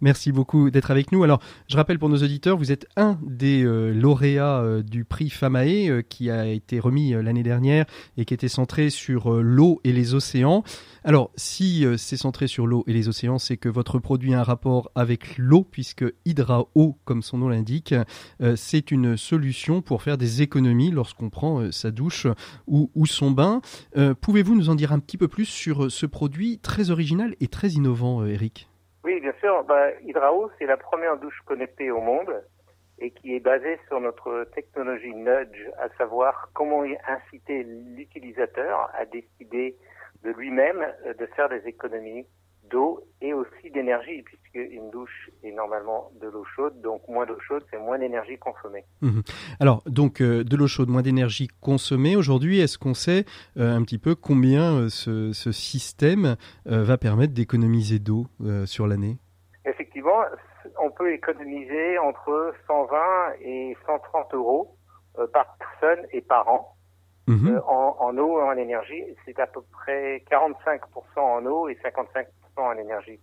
Merci 0.00 0.32
beaucoup 0.32 0.70
d'être 0.70 0.90
avec 0.90 1.12
nous. 1.12 1.22
Alors, 1.24 1.40
je 1.68 1.76
rappelle 1.76 1.98
pour 1.98 2.08
nos 2.08 2.22
auditeurs, 2.22 2.56
vous 2.56 2.72
êtes 2.72 2.86
un 2.96 3.18
des 3.22 3.62
euh, 3.64 3.92
lauréats 3.92 4.60
euh, 4.60 4.82
du 4.82 5.04
prix 5.04 5.30
FAMAE 5.30 5.88
euh, 5.88 6.02
qui 6.02 6.30
a 6.30 6.46
été 6.46 6.80
remis 6.80 7.12
l'année 7.12 7.42
dernière 7.42 7.86
et 8.16 8.24
qui 8.24 8.34
était 8.34 8.48
centré 8.48 8.90
sur 8.90 9.42
l'eau 9.42 9.80
et 9.84 9.92
les 9.92 10.14
océans. 10.14 10.62
Alors, 11.04 11.30
si 11.36 11.84
c'est 11.96 12.16
centré 12.16 12.46
sur 12.46 12.66
l'eau 12.66 12.84
et 12.86 12.92
les 12.92 13.08
océans, 13.08 13.38
c'est 13.38 13.56
que 13.56 13.68
votre 13.68 13.98
produit 13.98 14.34
a 14.34 14.40
un 14.40 14.42
rapport 14.44 14.90
avec 14.94 15.36
l'eau, 15.36 15.66
puisque 15.68 16.04
Hydra-Eau, 16.24 16.96
comme 17.04 17.22
son 17.22 17.38
nom 17.38 17.48
l'indique, 17.48 17.94
c'est 18.54 18.92
une 18.92 19.16
solution 19.16 19.82
pour 19.82 20.02
faire 20.02 20.16
des 20.16 20.42
économies 20.42 20.92
lorsqu'on 20.92 21.28
prend 21.28 21.72
sa 21.72 21.90
douche 21.90 22.28
ou, 22.68 22.88
son 23.06 23.32
bain. 23.32 23.60
Pouvez-vous 24.20 24.54
nous 24.54 24.70
en 24.70 24.76
dire 24.76 24.92
un 24.92 25.00
petit 25.00 25.18
peu 25.18 25.26
plus 25.26 25.46
sur 25.46 25.90
ce 25.90 26.06
produit 26.06 26.58
très 26.58 26.90
original 26.90 27.34
et 27.40 27.48
très 27.48 27.70
innovant, 27.70 28.24
Eric? 28.24 28.68
Oui, 29.04 29.20
bien 29.20 29.32
sûr. 29.40 29.64
Bah, 29.64 29.90
Hydrao, 30.02 30.50
c'est 30.58 30.66
la 30.66 30.76
première 30.76 31.16
douche 31.18 31.40
connectée 31.44 31.90
au 31.90 32.00
monde 32.00 32.44
et 32.98 33.10
qui 33.10 33.34
est 33.34 33.40
basée 33.40 33.78
sur 33.88 34.00
notre 34.00 34.44
technologie 34.54 35.14
Nudge, 35.14 35.68
à 35.78 35.88
savoir 35.98 36.50
comment 36.54 36.84
inciter 37.08 37.64
l'utilisateur 37.64 38.90
à 38.94 39.04
décider 39.06 39.76
de 40.22 40.30
lui-même 40.30 40.86
euh, 41.06 41.14
de 41.14 41.26
faire 41.34 41.48
des 41.48 41.66
économies 41.66 42.26
d'eau 42.72 43.04
et 43.20 43.32
aussi 43.32 43.70
d'énergie, 43.72 44.22
puisque 44.22 44.54
une 44.54 44.90
douche 44.90 45.30
est 45.44 45.52
normalement 45.52 46.10
de 46.20 46.28
l'eau 46.28 46.44
chaude, 46.56 46.80
donc 46.80 47.06
moins 47.08 47.26
d'eau 47.26 47.38
chaude, 47.46 47.64
c'est 47.70 47.78
moins 47.78 47.98
d'énergie 47.98 48.38
consommée. 48.38 48.84
Alors, 49.60 49.82
donc, 49.86 50.20
euh, 50.20 50.42
de 50.42 50.56
l'eau 50.56 50.66
chaude, 50.66 50.88
moins 50.88 51.02
d'énergie 51.02 51.48
consommée. 51.60 52.16
Aujourd'hui, 52.16 52.60
est-ce 52.60 52.78
qu'on 52.78 52.94
sait 52.94 53.24
euh, 53.56 53.76
un 53.76 53.82
petit 53.82 53.98
peu 53.98 54.14
combien 54.14 54.72
euh, 54.72 54.88
ce, 54.88 55.32
ce 55.32 55.52
système 55.52 56.36
va 56.64 56.98
permettre 56.98 57.34
d'économiser 57.34 57.98
d'eau 57.98 58.26
sur 58.64 58.86
l'année? 58.86 59.18
Effectivement, 59.64 60.22
on 60.82 60.90
peut 60.90 61.12
économiser 61.12 61.98
entre 61.98 62.54
120 62.66 62.96
et 63.42 63.76
130 63.86 64.34
euros 64.34 64.76
par 65.32 65.56
personne 65.58 66.06
et 66.12 66.22
par 66.22 66.48
an. 66.48 66.76
Mhm. 67.26 67.54
Euh, 67.54 67.60
en, 67.66 67.96
en 68.00 68.18
eau 68.18 68.40
en 68.40 68.56
énergie, 68.56 69.04
c'est 69.24 69.38
à 69.38 69.46
peu 69.46 69.62
près 69.70 70.24
45% 70.30 70.80
en 71.18 71.46
eau 71.46 71.68
et 71.68 71.74
55% 71.74 72.26
en 72.56 72.72
énergie. 72.76 73.18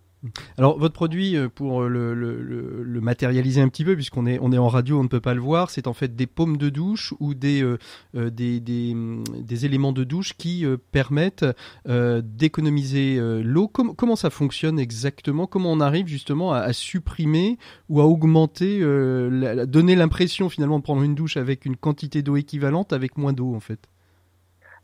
Alors, 0.57 0.77
votre 0.77 0.93
produit, 0.93 1.37
euh, 1.37 1.47
pour 1.47 1.83
le, 1.83 2.13
le- 2.13 2.41
le- 2.41 2.83
le 2.83 2.99
matérialiser 3.01 3.61
un 3.61 3.69
petit 3.69 3.85
peu, 3.85 3.95
puisqu'on 3.95 4.25
est, 4.25 4.37
on 4.41 4.51
est 4.51 4.57
en 4.57 4.67
radio, 4.67 4.99
on 4.99 5.03
ne 5.03 5.07
peut 5.07 5.21
pas 5.21 5.33
le 5.33 5.39
voir, 5.39 5.69
c'est 5.69 5.87
en 5.87 5.93
fait 5.93 6.13
des 6.13 6.27
paumes 6.27 6.57
de 6.57 6.67
douche 6.67 7.13
ou 7.21 7.33
des, 7.33 7.63
euh, 7.63 7.77
euh, 8.15 8.29
des, 8.29 8.59
des, 8.59 8.91
hum, 8.91 9.23
des 9.29 9.65
éléments 9.65 9.93
de 9.93 10.03
douche 10.03 10.33
qui 10.33 10.65
euh, 10.65 10.75
permettent 10.91 11.45
euh, 11.87 12.21
d'économiser 12.21 13.17
euh, 13.17 13.41
l'eau. 13.41 13.69
Com- 13.69 13.95
comment 13.95 14.17
ça 14.17 14.29
fonctionne 14.29 14.77
exactement? 14.77 15.47
Comment 15.47 15.71
on 15.71 15.79
arrive 15.79 16.07
justement 16.07 16.51
à, 16.51 16.59
à 16.59 16.73
supprimer 16.73 17.57
ou 17.87 18.01
à 18.01 18.05
augmenter, 18.05 18.79
euh, 18.81 19.29
la- 19.29 19.65
donner 19.65 19.95
l'impression 19.95 20.49
finalement 20.49 20.79
de 20.79 20.83
prendre 20.83 21.01
une 21.03 21.15
douche 21.15 21.37
avec 21.37 21.65
une 21.65 21.77
quantité 21.77 22.23
d'eau 22.23 22.35
équivalente 22.35 22.91
avec 22.91 23.17
moins 23.17 23.31
d'eau 23.31 23.55
en 23.55 23.61
fait? 23.61 23.79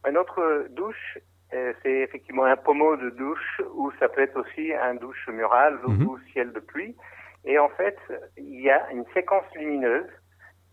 Une 0.09 0.17
autre 0.17 0.39
douche, 0.77 1.17
euh, 1.17 1.19
c'est 1.51 1.99
effectivement 2.01 2.45
un 2.45 2.57
pommeau 2.57 2.95
de 2.97 3.09
douche 3.11 3.61
ou 3.75 3.91
ça 3.99 4.09
peut 4.09 4.21
être 4.21 4.39
aussi 4.39 4.73
un 4.73 4.95
douche 4.95 5.27
murale 5.29 5.79
ou- 5.85 5.91
Mhm. 5.91 6.07
ou 6.07 6.17
ciel 6.33 6.51
de 6.53 6.59
pluie. 6.59 6.95
Et 7.45 7.59
en 7.59 7.69
fait, 7.69 7.97
il 8.37 8.61
y 8.61 8.69
a 8.69 8.89
une 8.91 9.05
séquence 9.13 9.45
lumineuse 9.55 10.09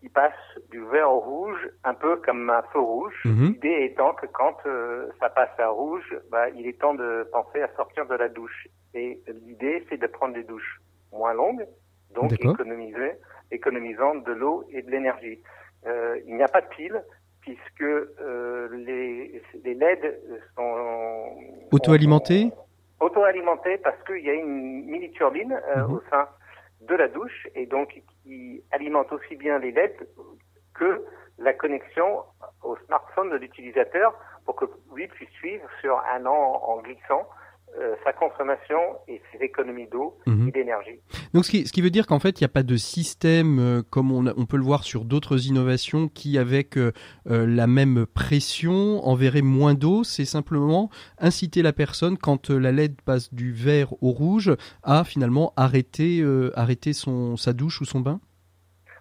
qui 0.01 0.09
passe 0.09 0.33
du 0.71 0.83
vert 0.85 1.09
au 1.09 1.19
rouge, 1.19 1.69
un 1.85 1.93
peu 1.93 2.17
comme 2.17 2.49
un 2.49 2.63
feu 2.73 2.79
rouge. 2.79 3.21
Mhm. 3.23 3.45
L'idée 3.53 3.77
étant 3.85 4.13
que 4.13 4.25
quand 4.25 4.57
euh, 4.65 5.07
ça 5.19 5.29
passe 5.29 5.57
à 5.59 5.69
rouge, 5.69 6.17
bah, 6.29 6.49
il 6.49 6.67
est 6.67 6.77
temps 6.79 6.93
de 6.95 7.27
penser 7.31 7.61
à 7.61 7.69
sortir 7.75 8.05
de 8.07 8.15
la 8.15 8.27
douche. 8.27 8.67
Et 8.93 9.21
l'idée, 9.45 9.85
c'est 9.89 9.97
de 9.97 10.07
prendre 10.07 10.33
des 10.33 10.43
douches 10.43 10.79
moins 11.13 11.33
longues, 11.33 11.65
donc 12.15 12.31
économiser, 12.51 13.13
économisant 13.51 14.15
de 14.15 14.33
l'eau 14.33 14.65
et 14.71 14.81
de 14.81 14.91
l'énergie. 14.91 15.41
Euh, 15.85 16.19
il 16.25 16.35
n'y 16.35 16.43
a 16.43 16.47
pas 16.47 16.61
de 16.61 16.67
pile 16.67 17.03
puisque 17.43 17.81
euh, 17.81 18.69
les, 18.71 19.41
les 19.63 19.73
LED 19.73 20.19
sont 20.55 21.27
Auto-alimentés? 21.71 22.51
Auto-alimentés 22.99 23.77
parce 23.77 24.01
qu'il 24.05 24.23
y 24.23 24.29
a 24.29 24.33
une 24.33 24.85
mini 24.85 25.11
turbine 25.11 25.53
euh, 25.75 25.83
Mhm. 25.87 25.93
au 25.93 26.01
sein 26.09 26.27
de 26.81 26.95
la 26.95 27.07
douche 27.07 27.47
et 27.55 27.65
donc 27.65 28.01
qui 28.23 28.63
alimente 28.71 29.11
aussi 29.11 29.35
bien 29.35 29.59
les 29.59 29.71
LED 29.71 29.93
que 30.73 31.03
la 31.37 31.53
connexion 31.53 32.23
au 32.63 32.75
smartphone 32.85 33.29
de 33.31 33.37
l'utilisateur 33.37 34.13
pour 34.45 34.55
que 34.55 34.65
lui 34.93 35.07
puisse 35.07 35.29
suivre 35.31 35.67
sur 35.81 36.01
un 36.13 36.25
an 36.25 36.61
en 36.65 36.81
glissant 36.81 37.27
euh, 37.79 37.95
sa 38.03 38.13
consommation 38.13 38.79
et 39.07 39.21
ses 39.31 39.43
économies 39.43 39.87
d'eau 39.87 40.17
Mhm. 40.27 40.47
et 40.47 40.51
d'énergie. 40.51 40.99
Donc, 41.33 41.45
ce 41.45 41.51
qui, 41.51 41.65
ce 41.67 41.73
qui 41.73 41.81
veut 41.81 41.89
dire 41.89 42.05
qu'en 42.07 42.19
fait, 42.19 42.39
il 42.39 42.43
n'y 42.43 42.45
a 42.45 42.53
pas 42.53 42.63
de 42.63 42.75
système 42.75 43.59
euh, 43.59 43.81
comme 43.89 44.11
on, 44.11 44.25
on 44.37 44.45
peut 44.45 44.57
le 44.57 44.63
voir 44.63 44.83
sur 44.83 45.05
d'autres 45.05 45.47
innovations 45.47 46.07
qui, 46.07 46.37
avec 46.37 46.77
euh, 46.77 46.91
euh, 47.29 47.45
la 47.47 47.67
même 47.67 48.05
pression, 48.05 49.05
enverrait 49.07 49.41
moins 49.41 49.73
d'eau. 49.73 50.03
C'est 50.03 50.25
simplement 50.25 50.89
inciter 51.19 51.61
la 51.61 51.73
personne, 51.73 52.17
quand 52.17 52.49
euh, 52.51 52.59
la 52.59 52.71
LED 52.71 53.01
passe 53.01 53.33
du 53.33 53.51
vert 53.51 53.93
au 54.01 54.11
rouge, 54.11 54.51
à 54.83 55.03
finalement 55.03 55.53
arrêter, 55.55 56.21
euh, 56.21 56.51
arrêter 56.55 56.93
son, 56.93 57.37
sa 57.37 57.53
douche 57.53 57.81
ou 57.81 57.85
son 57.85 57.99
bain? 58.01 58.19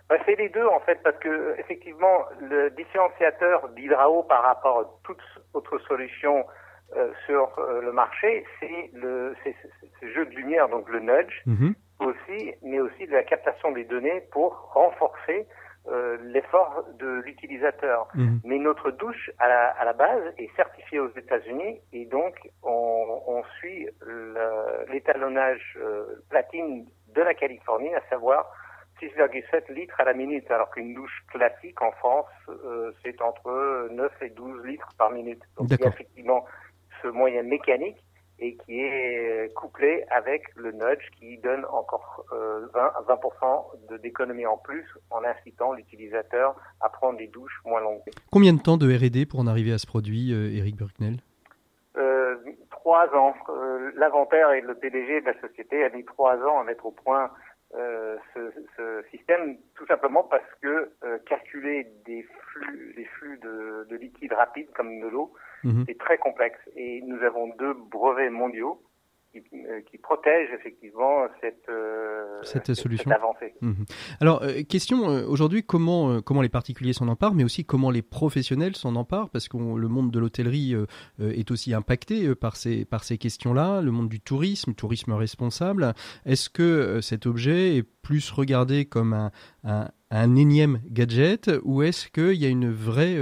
bah, 0.09 0.17
C'est 0.27 0.37
les 0.37 0.49
deux 0.49 0.67
en 0.67 0.81
fait, 0.81 0.99
parce 1.03 1.17
que 1.19 1.55
effectivement, 1.59 2.25
le 2.41 2.71
différenciateur 2.71 3.69
d'Hydrao 3.77 4.23
par 4.25 4.43
rapport 4.43 4.79
à 4.81 4.85
toute 5.05 5.21
autre 5.55 5.79
solution 5.89 6.45
sur 7.27 7.59
euh, 7.59 7.81
le 7.83 7.93
marché, 7.93 8.45
c'est 8.61 8.91
le 8.93 9.35
ce 10.01 10.07
jeu 10.13 10.27
de 10.27 10.35
lumière, 10.35 10.69
donc 10.69 10.89
le 10.89 11.01
nudge, 11.01 11.43
Mhm. 11.47 11.75
aussi, 12.01 12.55
mais 12.63 12.81
aussi 12.81 13.07
de 13.07 13.13
la 13.13 13.23
captation 13.23 13.71
des 13.73 13.85
données 13.85 14.23
pour 14.33 14.71
renforcer 14.75 15.47
euh, 15.89 16.17
l'effort 16.23 16.85
de 16.99 17.21
l'utilisateur. 17.25 18.07
Mhm. 18.15 18.41
Mais 18.45 18.59
notre 18.59 18.91
douche, 18.93 19.31
à 19.39 19.49
la, 19.49 19.69
à 19.71 19.85
la 19.85 19.93
base, 19.93 20.23
est 20.39 20.51
certifiée 20.55 21.01
aux 21.01 21.11
États-Unis 21.17 21.81
et 21.93 22.05
donc 22.07 22.35
on, 22.63 23.23
on 23.27 23.43
suit 23.59 23.89
l'étalonnage 24.89 25.77
euh, 25.81 26.05
platine 26.31 26.87
de 27.15 27.23
la 27.23 27.35
Californie, 27.35 27.95
à 27.95 28.03
savoir 28.09 28.51
6,7 29.01 29.73
litres 29.73 30.01
à 30.01 30.05
la 30.05 30.15
minute, 30.15 30.49
alors 30.51 30.71
qu'une 30.71 30.95
douche 30.95 31.25
classique 31.33 31.81
en 31.83 31.91
France, 31.93 32.27
euh, 32.49 32.93
c'est 33.03 33.21
entre 33.21 33.89
9 33.91 34.13
et 34.23 34.31
12 34.31 34.65
litres 34.65 34.89
par 34.97 35.11
minute. 35.11 35.43
Donc 35.57 35.69
il 35.71 35.81
y 35.81 35.85
a 35.85 35.89
effectivement 35.89 36.45
ce 37.03 37.09
moyen 37.09 37.43
mécanique 37.43 37.97
et 38.39 38.57
qui 38.57 38.81
est 38.81 39.53
couplé 39.55 40.05
avec 40.11 40.43
le 40.57 40.73
nudge 40.73 41.09
qui 41.19 41.39
donne 41.39 41.65
encore 41.67 42.25
euh, 42.33 42.67
20 42.75 42.81
à 42.81 43.03
20% 43.09 43.89
de 43.91 43.97
d'économie 43.99 44.47
en 44.47 44.57
plus 44.57 44.85
en 45.11 45.23
incitant 45.23 45.73
l'utilisateur 45.75 46.57
à 46.81 46.89
prendre 46.89 47.19
des 47.19 47.29
douches 47.29 47.61
moins 47.65 47.81
longues. 47.81 48.01
Combien 48.33 48.53
de 48.53 48.61
temps 48.61 48.77
de 48.79 48.87
R&D 48.93 49.27
pour 49.27 49.39
en 49.41 49.47
arriver 49.47 49.73
à 49.73 49.79
ce 49.79 49.87
produit, 49.87 50.33
euh, 50.33 50.51
Eric 50.59 50.77
Burknell 50.77 51.19
Euh, 51.97 52.37
trois 52.71 53.07
ans. 53.15 53.35
Euh, 53.51 53.91
L'inventaire 53.95 54.51
et 54.53 54.61
le 54.63 54.75
PDG 54.75 55.21
de 55.21 55.27
la 55.27 55.41
société 55.41 55.85
a 55.85 55.91
mis 55.91 56.05
trois 56.05 56.37
ans 56.39 56.59
à 56.61 56.65
mettre 56.65 56.87
au 56.87 56.91
point 56.91 57.31
euh, 57.75 58.17
ce, 58.35 58.41
ce 58.77 59.05
système, 59.11 59.57
tout 59.75 59.87
simplement 59.87 60.25
parce 60.25 60.43
que 60.63 60.91
euh, 61.05 61.19
calculer 61.29 61.87
des 62.07 62.23
flux, 62.49 62.72
liquide 64.33 64.39
rapide 64.39 64.67
comme 64.75 65.01
de 65.01 65.09
l'eau, 65.09 65.33
Mhm. 65.65 65.85
c'est 65.87 65.99
très 65.99 66.19
complexe. 66.19 66.59
Et 66.77 67.03
nous 67.07 67.19
avons 67.23 67.49
deux 67.59 67.75
brevets 67.91 68.31
mondiaux 68.33 68.83
qui, 69.31 69.39
euh, 69.55 69.81
qui 69.91 69.97
protègent 69.97 70.53
effectivement 70.59 71.27
cette, 71.41 71.67
euh, 71.71 72.43
Cette 72.43 72.75
solution. 72.75 73.05
cette 73.09 73.17
avancée. 73.19 73.55
Mhm. 73.63 73.85
Alors, 74.21 74.43
euh, 74.43 74.63
question 74.69 75.09
euh, 75.09 75.25
aujourd'hui, 75.27 75.63
comment, 75.63 76.21
comment 76.21 76.43
les 76.43 76.51
particuliers 76.51 76.93
s'en 76.93 77.09
emparent, 77.09 77.33
mais 77.35 77.45
aussi 77.45 77.65
comment 77.65 77.91
les 77.91 78.03
professionnels 78.03 78.77
s'en 78.77 78.95
emparent, 78.97 79.31
parce 79.31 79.49
que 79.49 79.57
le 79.57 79.89
monde 79.89 80.11
de 80.11 80.19
l'hôtellerie 80.19 80.75
est 81.21 81.51
aussi 81.51 81.73
impacté 81.73 82.35
par 82.35 82.57
ces, 82.57 82.85
par 82.85 83.05
ces 83.05 83.17
questions-là, 83.17 83.81
le 83.81 83.91
monde 83.93 84.09
du 84.11 84.21
tourisme, 84.21 84.75
tourisme 84.75 85.13
responsable. 85.13 85.95
Est-ce 86.27 86.51
que 86.51 87.01
cet 87.01 87.25
objet 87.27 87.77
est 87.77 87.85
plus 88.03 88.31
regardé 88.33 88.85
comme 88.85 89.13
un, 89.15 89.31
un, 89.65 89.89
un 90.11 90.35
énième 90.37 90.81
gadget, 90.91 91.51
ou 91.63 91.83
est-ce 91.83 92.09
qu'il 92.11 92.35
y 92.35 92.45
a 92.45 92.49
une 92.51 92.71
vraie 92.71 93.17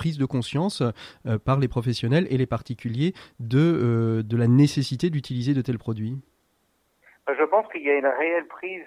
prise 0.00 0.16
de 0.16 0.24
conscience 0.24 0.80
euh, 0.80 1.38
par 1.38 1.58
les 1.58 1.68
professionnels 1.68 2.26
et 2.30 2.38
les 2.38 2.46
particuliers 2.46 3.12
de, 3.38 3.58
euh, 3.58 4.22
de 4.22 4.36
la 4.38 4.48
nécessité 4.48 5.10
d'utiliser 5.10 5.52
de 5.52 5.60
tels 5.60 5.78
produits? 5.78 6.16
Je 7.28 7.44
pense 7.44 7.66
qu'il 7.70 7.82
y 7.82 7.90
a 7.90 7.98
une 7.98 8.06
réelle 8.06 8.46
prise 8.46 8.86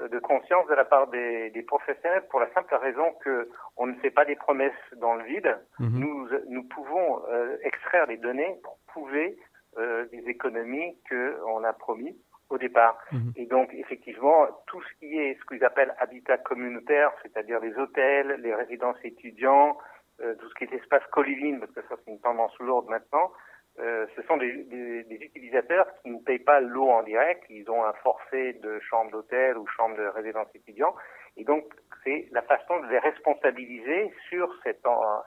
euh, 0.00 0.08
de 0.08 0.20
conscience 0.20 0.66
de 0.68 0.74
la 0.74 0.84
part 0.84 1.08
des, 1.08 1.50
des 1.50 1.62
professionnels 1.62 2.22
pour 2.30 2.40
la 2.40 2.48
simple 2.54 2.74
raison 2.76 3.12
que 3.24 3.50
on 3.76 3.86
ne 3.86 3.94
fait 3.94 4.10
pas 4.10 4.24
des 4.24 4.36
promesses 4.36 4.84
dans 4.96 5.14
le 5.14 5.24
vide. 5.24 5.58
Mhm. 5.80 5.98
Nous, 5.98 6.28
nous 6.48 6.62
pouvons 6.62 7.22
euh, 7.28 7.56
extraire 7.64 8.06
les 8.06 8.16
données 8.16 8.54
pour 8.62 8.78
prouver 8.86 9.36
euh, 9.78 10.06
des 10.12 10.22
économies 10.28 10.96
que 11.10 11.36
on 11.46 11.64
a 11.64 11.72
promis 11.72 12.16
au 12.48 12.58
départ. 12.58 12.96
Mhm. 13.10 13.32
Et 13.36 13.46
donc, 13.46 13.74
effectivement, 13.74 14.46
tout 14.66 14.80
ce 14.80 14.98
qui 14.98 15.18
est 15.18 15.36
ce 15.40 15.44
qu'ils 15.46 15.64
appellent 15.64 15.94
habitat 15.98 16.38
communautaire, 16.38 17.10
c'est-à-dire 17.22 17.60
les 17.60 17.74
hôtels, 17.76 18.40
les 18.40 18.54
résidences 18.54 19.02
étudiants, 19.04 19.70
euh, 19.70 19.91
tout 20.18 20.48
ce 20.48 20.54
qui 20.54 20.64
est 20.64 20.74
espace 20.76 21.02
co-living, 21.12 21.60
parce 21.60 21.72
que 21.72 21.82
ça 21.88 21.94
c'est 22.04 22.10
une 22.10 22.20
tendance 22.20 22.56
lourde 22.58 22.88
maintenant, 22.88 23.32
euh, 23.80 24.06
ce 24.14 24.22
sont 24.22 24.36
des, 24.36 24.52
des- 24.64 25.04
des 25.04 25.16
utilisateurs 25.16 25.86
qui 26.02 26.10
ne 26.10 26.18
payent 26.18 26.38
pas 26.38 26.60
l'eau 26.60 26.88
en 26.90 27.02
direct, 27.02 27.42
ils 27.48 27.70
ont 27.70 27.82
un 27.84 27.94
forfait 27.94 28.52
de 28.54 28.78
chambre 28.80 29.10
d'hôtel 29.10 29.56
ou 29.56 29.66
chambre 29.66 29.96
de 29.96 30.06
résidence 30.06 30.48
étudiant, 30.54 30.94
et 31.38 31.44
donc 31.44 31.64
c'est 32.04 32.28
la 32.32 32.42
façon 32.42 32.80
de 32.80 32.86
les 32.88 32.98
responsabiliser 32.98 34.12
sur 34.28 34.52
cet 34.62 34.80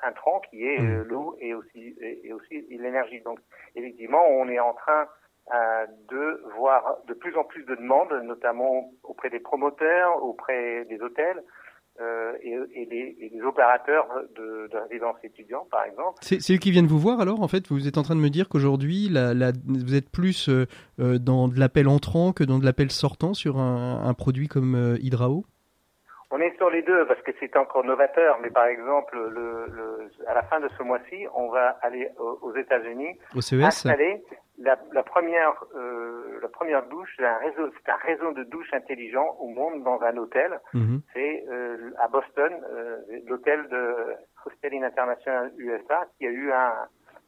intrant 0.03 0.39
qui 0.49 0.67
est 0.67 0.79
euh, 0.79 1.03
l'eau 1.05 1.35
et 1.39 1.53
aussi 1.55 1.95
et, 1.99 2.27
et 2.27 2.33
aussi 2.33 2.61
l'énergie. 2.69 3.21
Donc 3.21 3.39
effectivement, 3.75 4.23
on 4.27 4.47
est 4.49 4.59
en 4.59 4.73
train 4.73 5.07
euh, 5.53 5.85
de 6.09 6.43
voir 6.57 6.97
de 7.07 7.13
plus 7.13 7.35
en 7.37 7.43
plus 7.43 7.63
de 7.63 7.75
demandes, 7.75 8.13
notamment 8.23 8.91
auprès 9.03 9.29
des 9.29 9.39
promoteurs, 9.39 10.23
auprès 10.23 10.85
des 10.85 11.01
hôtels 11.01 11.39
euh, 11.39 11.43
et, 12.43 12.55
et 12.81 13.29
des 13.29 13.41
opérateurs 13.41 14.05
de, 14.35 14.67
de 14.71 14.77
résidences 14.89 15.15
étudiants, 15.23 15.65
par 15.71 15.83
exemple. 15.85 16.17
C'est 16.21 16.53
eux 16.53 16.57
qui 16.57 16.71
viennent 16.71 16.87
vous 16.87 16.99
voir 16.99 17.19
alors 17.21 17.41
En 17.41 17.47
fait, 17.47 17.67
vous 17.69 17.87
êtes 17.87 17.97
en 17.97 18.03
train 18.03 18.15
de 18.15 18.19
me 18.21 18.29
dire 18.29 18.49
qu'aujourd'hui, 18.49 19.07
la, 19.09 19.33
la- 19.33 19.53
vous 19.65 19.95
êtes 19.95 20.09
plus 20.09 20.49
euh, 20.49 20.65
euh, 20.99 21.17
dans 21.19 21.47
de 21.47 21.59
l'appel 21.59 21.87
entrant 21.87 22.33
que 22.33 22.43
dans 22.43 22.59
de 22.59 22.65
l'appel 22.65 22.91
sortant 22.91 23.33
sur 23.33 23.57
un, 23.59 24.03
un 24.03 24.13
produit 24.13 24.47
comme 24.47 24.75
euh, 24.75 24.97
Hydrao? 25.01 25.45
On 26.31 26.39
est 26.39 26.55
sur 26.57 26.69
les 26.69 26.81
deux 26.81 27.05
parce 27.05 27.21
que 27.21 27.31
c'est 27.39 27.55
encore 27.55 27.83
novateur, 27.83 28.39
mais 28.41 28.49
par 28.49 28.65
exemple, 28.65 29.15
le, 29.17 29.67
le, 29.67 30.09
à 30.27 30.33
la 30.33 30.43
fin 30.43 30.59
de 30.59 30.69
ce 30.77 30.83
mois-ci, 30.83 31.27
on 31.35 31.49
va 31.49 31.77
aller 31.81 32.09
aux, 32.17 32.55
États-Unis 32.55 33.17
au 33.35 33.41
CES 33.41 33.63
installer 33.63 34.23
la, 34.57 34.77
la 34.93 35.03
première 35.03 35.63
euh, 35.75 36.39
la 36.41 36.47
première 36.47 36.87
douche, 36.87 37.09
c'est 37.17 37.25
un 37.25 37.37
réseau, 37.37 37.71
c'est 37.75 37.91
un 37.91 37.97
réseau 37.97 38.31
de 38.33 38.43
douches 38.43 38.73
intelligents 38.73 39.35
au 39.39 39.47
monde 39.47 39.83
dans 39.83 40.01
un 40.01 40.15
hôtel. 40.17 40.59
Mhm. 40.73 41.01
C'est 41.13 41.43
euh, 41.49 41.91
à 41.99 42.07
Boston, 42.07 42.53
euh, 42.71 42.97
l'hôtel 43.25 43.67
de 43.69 44.15
Hosteling 44.45 44.83
International 44.83 45.51
USA 45.57 46.05
qui 46.17 46.27
a 46.27 46.29
eu 46.29 46.51
un, 46.51 46.73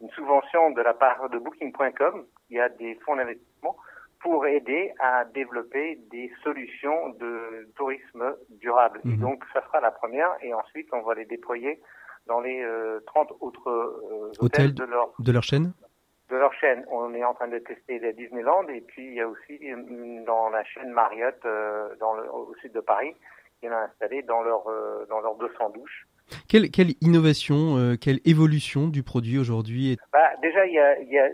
une 0.01 0.09
subvention 0.11 0.71
de 0.71 0.81
la 0.81 0.93
part 0.93 1.29
de 1.29 1.37
Booking.com, 1.39 2.25
qui 2.47 2.59
a 2.59 2.69
des 2.69 2.95
fonds 3.05 3.15
d'investissement 3.15 3.75
pour 4.21 4.47
aider 4.47 4.93
à 4.99 5.25
développer 5.25 5.99
des 6.11 6.31
solutions 6.43 7.09
de 7.19 7.69
tourisme 7.75 8.35
durable. 8.49 8.99
Et 9.05 9.09
Mhm. 9.09 9.19
donc, 9.19 9.43
ça 9.53 9.61
sera 9.65 9.79
la 9.81 9.91
première, 9.91 10.35
et 10.41 10.53
ensuite, 10.53 10.87
on 10.91 11.01
va 11.01 11.13
les 11.15 11.25
déployer 11.25 11.79
dans 12.25 12.39
les 12.41 12.61
euh, 12.61 12.99
30 13.07 13.31
autres 13.39 13.69
euh, 13.69 14.31
Hôtels 14.39 14.69
hôtels 14.69 14.73
de 14.73 14.83
leur 14.83 15.13
de 15.19 15.31
leur 15.31 15.43
chaîne? 15.43 15.73
De 16.29 16.35
leur 16.35 16.53
chaîne. 16.55 16.85
On 16.91 17.13
est 17.13 17.23
en 17.23 17.33
train 17.33 17.47
de 17.47 17.57
tester 17.59 18.05
à 18.05 18.11
Disneyland 18.11 18.67
et 18.67 18.81
puis 18.81 19.05
il 19.07 19.13
y 19.13 19.21
a 19.21 19.27
aussi 19.29 19.59
euh, 19.71 20.25
dans 20.25 20.49
la 20.49 20.63
chaîne 20.65 20.89
Marriott 20.91 21.37
euh, 21.45 21.95
dans 22.01 22.15
le, 22.15 22.29
au 22.29 22.53
sud 22.61 22.73
de 22.73 22.81
Paris 22.81 23.15
qui 23.61 23.67
a 23.67 23.79
installé 23.83 24.23
dans 24.23 24.41
leur 24.41 24.67
euh, 24.67 25.05
dans 25.09 25.21
leurs 25.21 25.35
200 25.37 25.69
douches. 25.69 26.05
quelle, 26.49 26.69
quelle 26.69 26.91
innovation, 26.99 27.77
euh, 27.77 27.95
quelle 27.95 28.19
évolution 28.25 28.87
du 28.89 29.03
produit 29.03 29.39
aujourd'hui 29.39 29.93
est... 29.93 29.97
Bah, 30.11 30.31
déjà 30.41 30.65
il 30.65 30.73
y 30.73 30.79
a, 30.79 30.99
il 30.99 31.07
y 31.09 31.17
a 31.17 31.29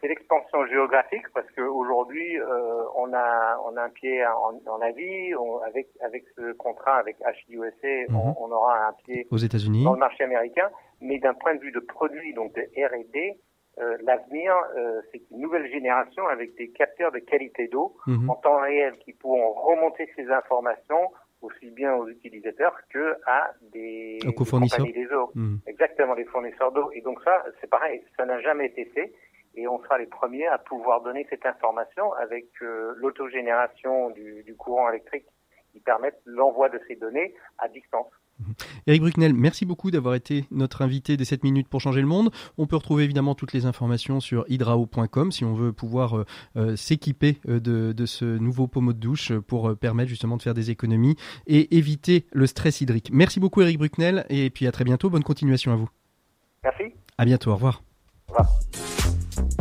c'est 0.00 0.08
l'expansion 0.08 0.64
géographique 0.66 1.26
parce 1.34 1.46
qu'aujourd'hui 1.56 2.38
euh, 2.38 2.84
on 2.96 3.12
a 3.12 3.58
on 3.66 3.76
a 3.76 3.82
un 3.82 3.88
pied 3.90 4.24
en, 4.26 4.60
en 4.66 4.80
Asie 4.80 5.34
on- 5.38 5.58
avec 5.58 5.88
avec 6.02 6.24
ce 6.36 6.52
contrat 6.52 6.96
avec 6.98 7.16
HUSA 7.48 7.88
Mhm. 8.08 8.16
on, 8.16 8.34
on 8.44 8.50
aura 8.52 8.88
un 8.88 8.92
pied 9.04 9.26
aux 9.30 9.36
États-Unis 9.38 9.84
dans 9.84 9.92
le 9.94 9.98
marché 9.98 10.24
américain, 10.24 10.70
mais 11.00 11.18
d'un 11.18 11.34
point 11.34 11.54
de 11.54 11.60
vue 11.60 11.72
de 11.72 11.80
produit, 11.80 12.32
donc 12.34 12.54
de 12.54 12.62
R&D, 12.76 13.38
euh, 13.80 13.96
l'avenir, 14.02 14.54
euh, 14.76 15.00
c'est 15.12 15.22
une 15.30 15.40
nouvelle 15.40 15.70
génération 15.70 16.26
avec 16.28 16.54
des 16.56 16.68
capteurs 16.70 17.12
de 17.12 17.18
qualité 17.20 17.68
d'eau 17.68 17.96
Mhm. 18.06 18.30
en 18.30 18.34
temps 18.36 18.60
réel 18.60 18.96
qui 18.98 19.12
pourront 19.12 19.52
remonter 19.52 20.08
ces 20.16 20.28
informations 20.30 21.12
aussi 21.40 21.70
bien 21.70 21.94
aux 21.94 22.08
utilisateurs 22.08 22.76
que 22.90 23.14
à 23.26 23.52
des, 23.72 24.18
Aux 24.24 24.30
des 24.30 24.34
compagnies 24.34 24.92
des 24.92 25.06
eaux. 25.12 25.30
Mhm. 25.36 25.60
Exactement, 25.68 26.14
les 26.14 26.24
fournisseurs 26.24 26.72
d'eau. 26.72 26.90
Et 26.92 27.00
donc 27.00 27.22
ça, 27.22 27.44
c'est 27.60 27.70
pareil, 27.70 28.02
ça 28.16 28.24
n'a 28.26 28.40
jamais 28.40 28.66
été 28.66 28.86
fait. 28.86 29.12
Et 29.58 29.66
on 29.66 29.82
sera 29.82 29.98
les 29.98 30.06
premiers 30.06 30.46
à 30.46 30.56
pouvoir 30.58 31.02
donner 31.02 31.26
cette 31.28 31.44
information 31.44 32.12
avec 32.14 32.46
euh, 32.62 32.94
l'autogénération 32.96 34.10
du, 34.10 34.44
du 34.44 34.54
courant 34.54 34.88
électrique 34.88 35.26
qui 35.72 35.80
permettent 35.80 36.20
l'envoi 36.24 36.68
de 36.68 36.80
ces 36.86 36.94
données 36.94 37.34
à 37.58 37.68
distance. 37.68 38.12
Eric 38.86 39.02
Brucknell, 39.02 39.34
merci 39.34 39.66
beaucoup 39.66 39.90
d'avoir 39.90 40.14
été 40.14 40.44
notre 40.50 40.82
invité 40.82 41.16
des 41.16 41.24
7 41.24 41.42
minutes 41.42 41.68
pour 41.68 41.80
changer 41.80 42.00
le 42.00 42.06
monde. 42.06 42.30
On 42.56 42.66
peut 42.66 42.76
retrouver 42.76 43.04
évidemment 43.04 43.34
toutes 43.34 43.52
les 43.52 43.66
informations 43.66 44.20
sur 44.20 44.44
hydrao.com 44.48 45.32
si 45.32 45.44
on 45.44 45.54
veut 45.54 45.72
pouvoir 45.72 46.18
euh, 46.18 46.24
euh, 46.56 46.76
s'équiper 46.76 47.38
euh, 47.48 47.60
de, 47.60 47.92
de 47.92 48.06
ce 48.06 48.24
nouveau 48.24 48.68
pommeau 48.68 48.92
de 48.92 49.00
douche 49.00 49.32
pour 49.40 49.76
permettre 49.76 50.08
justement 50.08 50.36
de 50.36 50.42
faire 50.42 50.54
des 50.54 50.70
économies 50.70 51.16
et 51.46 51.76
éviter 51.76 52.26
le 52.32 52.46
stress 52.46 52.80
hydrique. 52.80 53.10
Merci 53.12 53.40
beaucoup 53.40 53.60
Eric 53.60 53.78
Brucknell 53.78 54.24
et 54.28 54.50
puis 54.50 54.66
à 54.66 54.72
très 54.72 54.84
bientôt. 54.84 55.10
Bonne 55.10 55.24
continuation 55.24 55.72
à 55.72 55.76
vous. 55.76 55.88
Merci. 56.62 56.94
À 57.18 57.24
bientôt. 57.24 57.50
Au 57.50 57.54
revoir. 57.54 57.82
Au 58.28 58.34
revoir. 58.34 58.87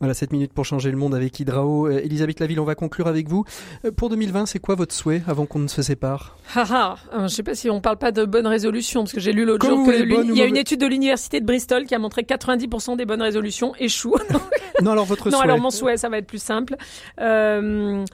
Voilà, 0.00 0.14
7 0.14 0.32
minutes 0.32 0.52
pour 0.52 0.64
changer 0.64 0.90
le 0.92 0.96
monde 0.96 1.14
avec 1.14 1.40
Hydrao. 1.40 1.88
Euh, 1.88 2.00
Elisabeth 2.04 2.38
Laville, 2.40 2.60
on 2.60 2.64
va 2.64 2.74
conclure 2.76 3.08
avec 3.08 3.28
vous. 3.28 3.44
Euh, 3.84 3.90
pour 3.90 4.08
2020, 4.10 4.46
c'est 4.46 4.60
quoi 4.60 4.76
votre 4.76 4.94
souhait 4.94 5.22
avant 5.26 5.44
qu'on 5.44 5.58
ne 5.58 5.66
se 5.68 5.82
sépare? 5.82 6.36
Ah 6.54 6.64
ah, 6.70 6.96
euh, 7.14 7.22
je 7.22 7.34
sais 7.34 7.42
pas 7.42 7.54
si 7.56 7.68
on 7.68 7.80
parle 7.80 7.96
pas 7.98 8.12
de 8.12 8.24
bonnes 8.24 8.46
résolutions, 8.46 9.00
parce 9.02 9.12
que 9.12 9.20
j'ai 9.20 9.32
lu 9.32 9.44
l'autre 9.44 9.66
jour 9.66 9.78
vous 9.78 9.86
que 9.86 9.90
voulez, 9.90 10.04
l'uni- 10.04 10.16
bonne 10.16 10.30
ou 10.30 10.34
il 10.34 10.38
y 10.38 10.42
a 10.42 10.46
une 10.46 10.56
étude 10.56 10.80
de 10.80 10.86
l'université 10.86 11.40
de 11.40 11.46
Bristol 11.46 11.84
qui 11.86 11.94
a 11.94 11.98
montré 11.98 12.22
que 12.22 12.32
90% 12.32 12.96
des 12.96 13.06
bonnes 13.06 13.22
résolutions 13.22 13.74
échouent. 13.78 14.18
Non, 14.80 14.92
alors 14.92 15.06
votre 15.06 15.28
non, 15.28 15.38
souhait. 15.38 15.42
alors 15.44 15.58
mon 15.58 15.70
souhait, 15.70 15.96
ça 15.96 16.08
va 16.08 16.18
être 16.18 16.28
plus 16.28 16.40
simple. 16.40 16.76
Euh, 17.20 18.04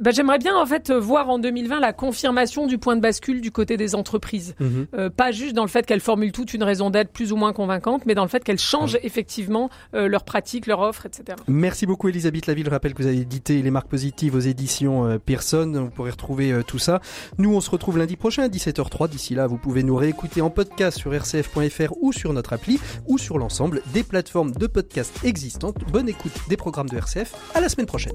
bah, 0.00 0.10
j'aimerais 0.10 0.38
bien 0.38 0.56
en 0.56 0.64
fait 0.64 0.90
voir 0.90 1.28
en 1.28 1.38
2020 1.38 1.80
la 1.80 1.92
confirmation 1.92 2.66
du 2.66 2.78
point 2.78 2.96
de 2.96 3.02
bascule 3.02 3.42
du 3.42 3.50
côté 3.50 3.76
des 3.76 3.94
entreprises. 3.94 4.54
Mhm. 4.58 4.86
Euh, 4.94 5.10
pas 5.10 5.32
juste 5.32 5.54
dans 5.54 5.64
le 5.64 5.68
fait 5.68 5.84
qu'elles 5.84 6.00
formulent 6.00 6.32
toutes 6.32 6.54
une 6.54 6.62
raison 6.62 6.88
d'être 6.88 7.12
plus 7.12 7.30
ou 7.32 7.36
moins 7.36 7.52
convaincante, 7.52 8.06
mais 8.06 8.14
dans 8.14 8.22
le 8.22 8.28
fait 8.30 8.42
qu'elles 8.42 8.58
changent 8.58 8.98
effectivement 9.02 9.68
euh, 9.94 10.08
leurs 10.08 10.24
pratiques, 10.24 10.66
leurs 10.66 10.80
offres, 10.80 11.04
etc. 11.04 11.17
Merci 11.46 11.86
beaucoup 11.86 12.08
Elisabeth 12.08 12.46
Laville. 12.46 12.66
Je 12.66 12.70
rappelle 12.70 12.94
que 12.94 13.02
vous 13.02 13.08
avez 13.08 13.18
édité 13.18 13.62
Les 13.62 13.70
marques 13.70 13.88
positives 13.88 14.34
aux 14.34 14.40
éditions 14.40 15.06
euh, 15.06 15.18
Pearson. 15.18 15.72
Vous 15.74 15.90
pourrez 15.90 16.10
retrouver 16.10 16.52
euh, 16.52 16.62
tout 16.62 16.78
ça. 16.78 17.00
Nous, 17.38 17.54
on 17.54 17.60
se 17.60 17.70
retrouve 17.70 17.98
lundi 17.98 18.16
prochain 18.16 18.44
à 18.44 18.48
17h03. 18.48 19.08
D'ici 19.08 19.34
là, 19.34 19.46
vous 19.46 19.58
pouvez 19.58 19.82
nous 19.82 19.96
réécouter 19.96 20.40
en 20.40 20.50
podcast 20.50 20.98
sur 20.98 21.12
rcf.fr 21.12 21.92
ou 22.00 22.12
sur 22.12 22.32
notre 22.32 22.52
appli 22.52 22.78
ou 23.06 23.18
sur 23.18 23.38
l'ensemble 23.38 23.82
des 23.92 24.02
plateformes 24.02 24.52
de 24.52 24.66
podcast 24.66 25.12
existantes. 25.24 25.78
Bonne 25.90 26.08
écoute 26.08 26.32
des 26.48 26.56
programmes 26.56 26.88
de 26.88 26.96
RCF. 26.96 27.34
À 27.54 27.60
la 27.60 27.68
semaine 27.68 27.86
prochaine. 27.86 28.14